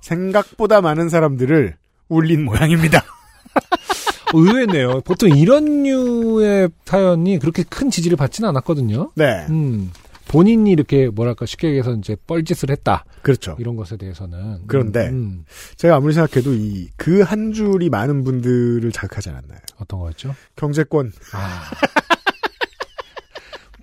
[0.00, 1.76] 생각보다 많은 사람들을
[2.08, 3.02] 울린 모양입니다.
[4.34, 5.00] 의외네요.
[5.02, 9.10] 보통 이런 류의 사연이 그렇게 큰 지지를 받지는 않았거든요.
[9.14, 9.46] 네.
[9.50, 9.92] 음.
[10.30, 13.04] 본인이 이렇게 뭐랄까 쉽게 얘기해서 이제 뻘짓을 했다.
[13.22, 13.56] 그렇죠.
[13.58, 14.62] 이런 것에 대해서는.
[14.68, 15.44] 그런데 음,
[15.76, 19.58] 제가 아무리 생각해도 이 그 한 줄이 많은 분들을 자극하지 않았나요?
[19.80, 20.36] 어떤 거였죠?
[20.54, 21.12] 경제권.
[21.32, 21.62] 아.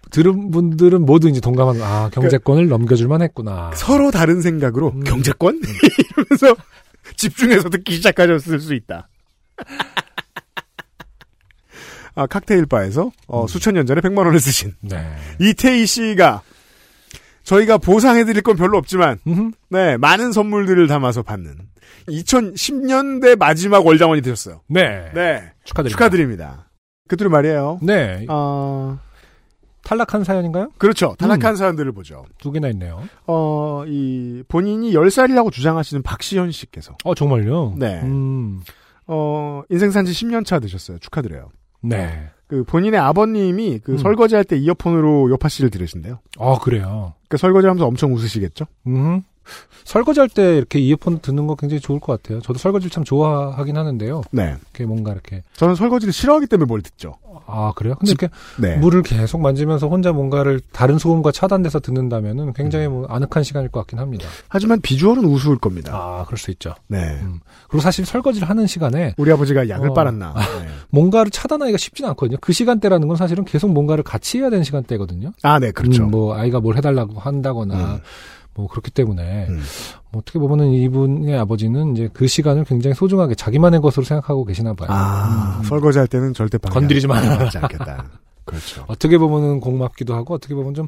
[0.10, 3.72] 들은 분들은 모두 이제 동감하는 아 경제권을 넘겨줄만 했구나.
[3.76, 5.04] 서로 다른 생각으로 음.
[5.04, 5.60] 경제권
[6.16, 6.56] 이러면서
[7.18, 9.10] 집중해서 듣기 시작하셨을 수 있다.
[12.18, 13.48] 아 칵테일 바에서 어, 음.
[13.48, 14.98] 수천 년 전에 100만 원을 쓰신 네.
[15.40, 16.42] 이태희 씨가
[17.44, 19.52] 저희가 보상해 드릴 건 별로 없지만 음흠.
[19.70, 21.56] 네 많은 선물들을 담아서 받는
[22.10, 24.62] 2010년대 마지막 월장원이 되셨어요.
[24.68, 25.12] 네.
[25.14, 25.90] 네 축하드립니다.
[25.90, 26.70] 축하드립니다.
[27.08, 27.80] 그들이 말이에요.
[27.84, 28.26] 네.
[28.30, 28.98] 어,
[29.84, 30.72] 탈락한 사연인가요?
[30.80, 31.16] 그렇죠.
[31.18, 31.56] 탈락한 음.
[31.56, 32.26] 사연들을 보죠.
[32.40, 33.02] 두 개나 있네요.
[33.28, 36.98] 어, 이, 본인이 10살이라고 주장하시는 박시현 씨께서.
[37.06, 37.76] 어, 정말요?
[37.78, 38.02] 네.
[38.04, 38.62] 음.
[39.06, 41.00] 어, 인생 산지 10년 차 되셨어요.
[41.00, 41.50] 축하드려요.
[41.88, 42.30] 네.
[42.48, 43.98] 그 본인의 아버님이 그 음.
[43.98, 46.20] 설거지 할 때 이어폰으로 요파 씨를 들으신대요.
[46.40, 47.14] 아, 그래요.
[47.28, 48.66] 그 설거지 하면서 엄청 웃으시겠죠?
[48.88, 49.24] 음.
[49.84, 52.42] 설거지할 때 이렇게 이어폰 듣는 거 굉장히 좋을 것 같아요.
[52.42, 54.22] 저도 설거지를 참 좋아하긴 하는데요.
[54.32, 54.56] 네.
[54.62, 55.44] 이렇게 뭔가 이렇게.
[55.56, 57.16] 저는 설거지를 싫어하기 때문에 뭘 듣죠.
[57.46, 57.96] 아, 그래요?
[57.98, 58.76] 근데 이렇게 네.
[58.76, 64.00] 물을 계속 만지면서 혼자 뭔가를 다른 소음과 차단돼서 듣는다면은 굉장히 뭐 아늑한 시간일 것 같긴
[64.00, 64.28] 합니다.
[64.50, 65.96] 하지만 비주얼은 우스울 겁니다.
[65.96, 66.76] 아, 그럴 수 있죠.
[66.88, 67.20] 네.
[67.22, 67.40] 음.
[67.70, 69.94] 그리고 사실 설거지를 하는 시간에 우리 아버지가 약을 어.
[69.94, 70.34] 빨았나.
[70.36, 70.68] 네.
[70.90, 72.38] 뭔가를 차단하기가 쉽진 않거든요.
[72.42, 75.32] 그 시간대라는 건 사실은 계속 뭔가를 같이 해야 되는 시간대거든요.
[75.44, 76.04] 아, 네, 그렇죠.
[76.04, 78.00] 음, 뭐 아이가 뭘 해달라고 한다거나 음.
[78.58, 79.62] 뭐 그렇기 때문에 음.
[80.12, 84.90] 뭐 어떻게 보면은 이분의 아버지는 이제 그 시간을 굉장히 소중하게 자기만의 것으로 생각하고 계시나 봐요.
[84.92, 85.64] 아, 음.
[85.64, 87.38] 설거지 할 때는 절대 건드리지 마라.
[87.38, 88.10] 받지 않겠다.
[88.44, 88.84] 그렇죠.
[88.88, 90.88] 어떻게 보면은 고맙기도 하고 어떻게 보면 좀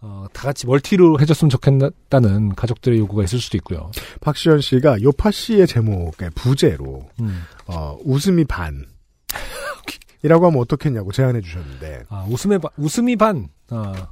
[0.00, 3.92] 어, 다 같이 멀티로 해줬으면 좋겠다는 가족들의 요구가 있을 수도 있고요.
[4.20, 7.44] 박시현 씨가 요파 씨의 제목의 부제로 음.
[7.66, 8.86] 어, 웃음이 반.
[10.24, 12.04] 이라고 하면 어떻겠냐고 제안해 주셨는데.
[12.08, 13.48] 아, 웃음의 반, 웃음이 반.
[13.68, 14.08] 아,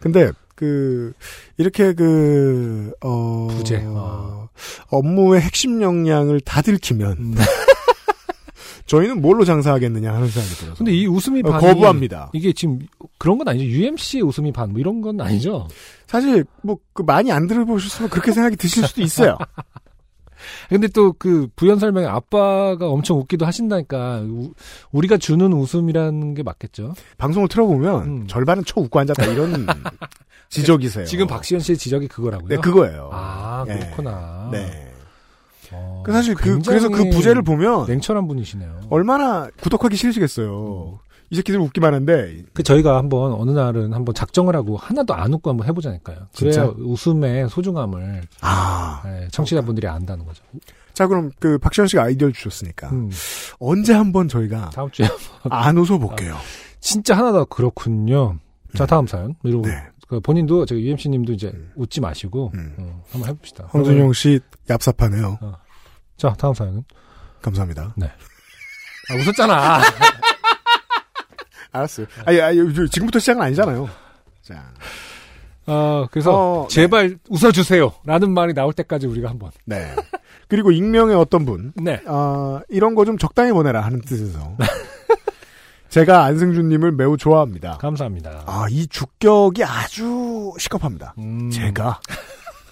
[0.00, 0.32] 근데
[0.62, 1.12] 그
[1.56, 3.82] 이렇게 그 어, 부재.
[3.84, 4.48] 어.
[4.90, 7.34] 업무의 핵심 역량을 다 들키면 음.
[8.86, 10.76] 저희는 뭘로 장사하겠느냐 하는 생각이 들어서.
[10.76, 12.30] 근데 이 웃음이 어, 반이 거부합니다.
[12.32, 12.78] 이게 지금
[13.18, 13.64] 그런 건 아니죠.
[13.66, 15.66] UMC의 웃음이 반 뭐 이런 건 아니죠.
[16.06, 19.36] 사실 뭐 그 많이 안 들어보셨으면 그렇게 생각이 드실 수도 있어요.
[20.68, 24.52] 근데 또 그 부연 설명에 아빠가 엄청 웃기도 하신다니까 우,
[24.92, 26.94] 우리가 주는 웃음이라는 게 맞겠죠.
[27.18, 28.26] 방송을 틀어보면 음.
[28.28, 29.66] 절반은 쳐 웃고 앉았다 이런
[30.52, 31.06] 지적이세요.
[31.06, 32.48] 지금 박시현 씨의 지적이 그거라고요.
[32.48, 33.08] 네 그거예요.
[33.12, 33.78] 아 네.
[33.78, 34.48] 그렇구나.
[34.52, 34.92] 네.
[35.72, 38.82] 어, 그 사실 그 그래서 그 부제를 보면 냉철한 분이시네요.
[38.90, 41.00] 얼마나 구독하기 싫으시겠어요.
[41.30, 45.48] 이 새끼들 웃기만 한데 그 저희가 한번 어느 날은 한번 작정을 하고 하나도 안 웃고
[45.48, 46.16] 한번 해보자니까요.
[46.36, 46.64] 그래야 진짜?
[46.76, 49.00] 웃음의 소중함을 아.
[49.06, 50.42] 네, 청취자분들이 안다는 거죠.
[50.92, 53.10] 자 그럼 그 박시현 씨가 아이디어를 주셨으니까 음,
[53.58, 55.08] 언제 한번 저희가 다음 주에
[55.48, 56.36] 안 웃어 볼게요.
[56.80, 58.36] 진짜 하나도 그렇군요.
[58.76, 59.34] 자 다음 사연.
[59.40, 59.72] 그리고 네.
[60.12, 61.72] 그 본인도 저기 UMC님도 이제 음.
[61.74, 62.74] 웃지 마시고 음.
[62.78, 63.66] 어, 한번 해봅시다.
[63.70, 65.38] 황준용 씨 얍삽하네요.
[66.18, 66.84] 자 다음 사연은
[67.40, 67.94] 감사합니다.
[67.98, 69.80] 아, 웃었잖아.
[71.72, 72.06] 알았어요.
[72.26, 72.58] 아니, 아니
[72.90, 73.88] 지금부터 시작은 아니잖아요.
[74.42, 74.70] 자,
[75.66, 79.50] 어, 그래서 어, 제발 웃어주세요라는 말이 나올 때까지 우리가 한번.
[79.64, 79.94] 네.
[80.46, 82.02] 그리고 익명의 어떤 분, 네.
[82.06, 84.58] 아, 이런 거 좀 적당히 보내라 하는 뜻에서
[85.92, 87.76] 제가 안승준님을 매우 좋아합니다.
[87.76, 88.44] 감사합니다.
[88.46, 91.14] 아, 이 주격이 아주 시겁합니다.
[91.18, 92.00] 음, 제가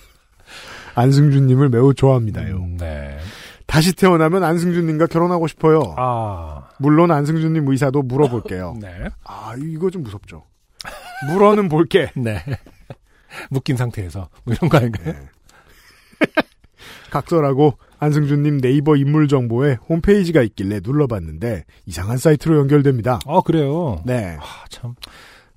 [0.96, 2.56] 안승준님을 매우 좋아합니다요.
[2.56, 3.18] 음, 네.
[3.66, 5.94] 다시 태어나면 안승준님과 결혼하고 싶어요.
[5.98, 8.76] 아, 물론 안승준님 의사도 물어볼게요.
[8.80, 9.10] 네.
[9.24, 10.44] 아, 이거 좀 무섭죠.
[11.28, 12.10] 물어는 볼게.
[12.16, 12.42] 네.
[13.50, 15.12] 묶인 상태에서 뭐 이런 거 아닌가요?
[15.12, 16.26] 네.
[17.10, 23.20] 각설하고 안승준님 네이버 인물 정보에 홈페이지가 있길래 눌러봤는데 이상한 사이트로 연결됩니다.
[23.26, 24.02] 아 그래요.
[24.04, 24.36] 네.
[24.40, 24.94] 아 참.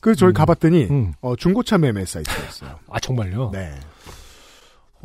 [0.02, 0.34] 그 저희 음.
[0.34, 1.14] 가봤더니 음.
[1.22, 2.76] 어, 중고차 매매 사이트였어요.
[2.90, 3.52] 아 정말요.
[3.53, 3.72] 네.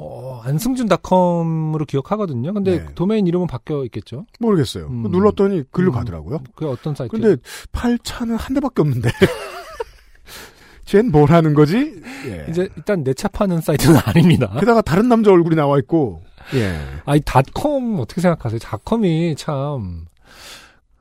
[0.00, 2.52] 어, 안승준닷컴으로 기억하거든요.
[2.54, 2.86] 근데 네.
[2.94, 4.26] 도메인 이름은 바뀌어 있겠죠.
[4.40, 4.86] 모르겠어요.
[4.88, 5.02] 음.
[5.10, 5.94] 눌렀더니 글로 음.
[5.94, 6.40] 가더라고요.
[6.54, 7.10] 그게 어떤 사이트?
[7.16, 7.36] 근데
[7.72, 9.10] 팔 차는 한 대밖에 없는데.
[10.84, 12.00] 쟨뭘 하는 거지?
[12.26, 12.46] 예.
[12.48, 14.56] 이제 일단 내 차 파는 사이트는 아닙니다.
[14.58, 16.22] 게다가 다른 남자 얼굴이 나와 있고.
[16.54, 16.78] 예.
[17.04, 18.58] 아이 닷컴 어떻게 생각하세요?
[18.60, 20.06] 닷컴이 참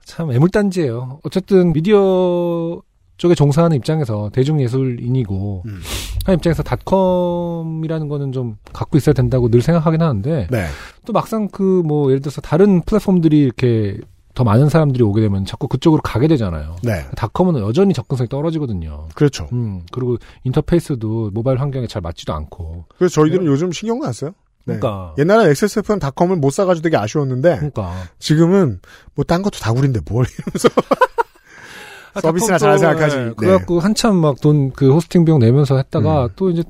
[0.05, 1.19] 참 애물단지예요.
[1.23, 2.81] 어쨌든 미디어
[3.17, 5.81] 쪽에 종사하는 입장에서 대중예술인이고 음.
[6.25, 10.65] 한 입장에서 닷컴이라는 거는 좀 갖고 있어야 된다고 늘 생각하긴 하는데 네.
[11.05, 13.97] 또 막상 그 뭐 예를 들어서 다른 플랫폼들이 이렇게
[14.33, 16.77] 더 많은 사람들이 오게 되면 자꾸 그쪽으로 가게 되잖아요.
[16.83, 17.05] 네.
[17.17, 19.07] 닷컴은 여전히 접근성이 떨어지거든요.
[19.15, 19.49] 그렇죠.
[19.51, 22.85] 음, 그리고 인터페이스도 모바일 환경에 잘 맞지도 않고.
[22.97, 24.31] 그래서 저희들은 요즘 신경도 안 써요.
[24.67, 24.77] 네.
[24.79, 25.13] 그러니까.
[25.17, 27.93] 옛날에 XSFM닷컴을 못 사가지고 되게 아쉬웠는데 그러니까.
[28.19, 28.79] 지금은
[29.15, 30.69] 뭐 딴 것도 다 구린데 뭘 이러면서
[32.13, 33.15] 아, 서비스나 잘 생각하지.
[33.17, 33.31] 예, 네.
[33.37, 36.29] 그래갖고 한참 막 돈 그 호스팅 비용 내면서 했다가 음.
[36.35, 36.63] 또 이제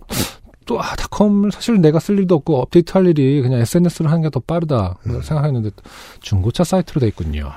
[0.65, 4.29] 또 아, 닷컴을 사실 내가 쓸 일도 없고 업데이트 할 일이 그냥 SNS로 하는 게
[4.29, 5.21] 더 빠르다 음.
[5.21, 5.69] 생각했는데
[6.19, 7.49] 중고차 사이트로 돼 있군요.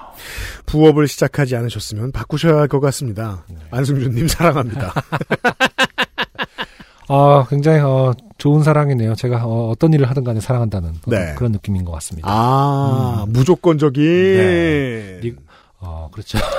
[0.66, 3.44] 부업을 시작하지 않으셨으면 바꾸셔야 할 것 같습니다.
[3.48, 3.56] 네.
[3.72, 4.92] 안승준님 사랑합니다.
[7.08, 9.14] 아 굉장히 어, 좋은 사랑이네요.
[9.14, 11.34] 제가 어, 떤 일을 하든 간에 사랑한다는 네.
[11.36, 12.28] 그런 느낌인 것 같습니다.
[12.30, 13.32] 아 음.
[13.32, 14.02] 무조건적인.
[14.02, 15.20] 네.
[15.22, 15.36] 리-
[15.78, 16.38] 어 그렇죠.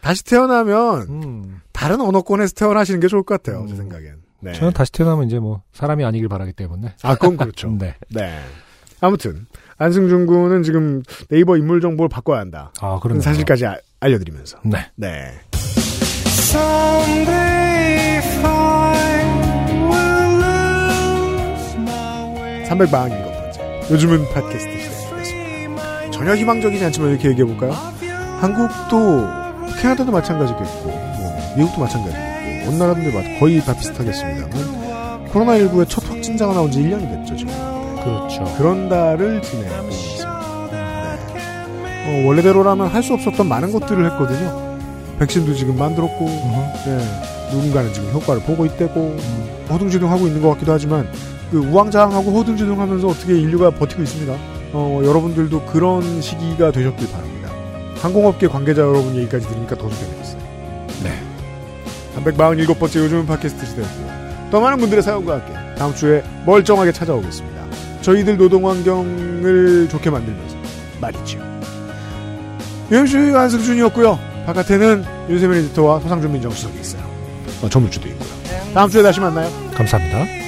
[0.00, 1.60] 다시 태어나면 음.
[1.72, 3.66] 다른 언어권에서 태어나시는 게 좋을 것 같아요.
[3.66, 3.76] 제 음.
[3.76, 4.14] 생각엔.
[4.40, 4.52] 네.
[4.54, 6.94] 저는 다시 태어나면 이제 뭐 사람이 아니길 바라기 때문에.
[7.02, 7.68] 아 그건 그렇죠.
[7.78, 7.94] 네.
[8.08, 8.38] 네.
[9.00, 9.46] 아무튼
[9.76, 12.72] 안승준 군은 지금 네이버 인물 정보를 바꿔야 한다.
[12.80, 13.20] 아, 그런.
[13.20, 14.58] 사실까지 아- 알려드리면서.
[14.64, 14.78] 네.
[14.96, 15.34] 네.
[22.68, 23.90] 347번째.
[23.90, 26.10] 요즘은 팟캐스트 시대였습니다.
[26.10, 27.72] 전혀 희망적이지 않지만 이렇게 얘기해볼까요?
[28.40, 29.26] 한국도
[29.80, 36.80] 캐나다도 마찬가지겠고 뭐 미국도 마찬가지겠고 나라든지 마- 거의 다 비슷하겠습니다만 코로나19의 첫 확진자가 나온 지
[36.80, 37.52] 1년이 됐죠 지금.
[38.02, 38.44] 그렇죠.
[38.56, 40.68] 그런 달을 지내고 있습니다.
[40.72, 42.22] 네.
[42.24, 44.78] 어, 원래대로라면 할 수 없었던 많은 것들을 했거든요.
[45.18, 46.98] 백신도 지금 만들었고, 네.
[47.52, 49.16] 누군가는 지금 효과를 보고 있대고,
[49.68, 51.08] 허둥지둥 하고 있는 것 같기도 하지만,
[51.50, 54.34] 그 우왕좌왕하고 허둥지둥하면서 어떻게 인류가 버티고 있습니다.
[54.72, 57.50] 어, 여러분들도 그런 시기가 되셨길 바랍니다.
[57.96, 60.40] 항공업계 관계자 여러분 얘기까지 들으니까 더 좋겠어요.
[61.02, 61.12] 네.
[62.16, 64.18] 347번째 요즘은 팟캐스트 시대였고요.
[64.50, 67.58] 더 많은 분들의 사연과 함께 다음 주에 멀쩡하게 찾아오겠습니다.
[68.02, 70.56] 저희들 노동 환경을 좋게 만들면서
[71.00, 71.38] 말이죠.
[72.90, 74.18] 유엠씨 안승준이었고요.
[74.46, 77.02] 바깥에는 윤세민 에디터와 서상준 민정수석이 있어요.
[77.62, 78.28] 어, 전물주도 있고요.
[78.72, 79.50] 다음 주에 다시 만나요.
[79.74, 80.47] 감사합니다.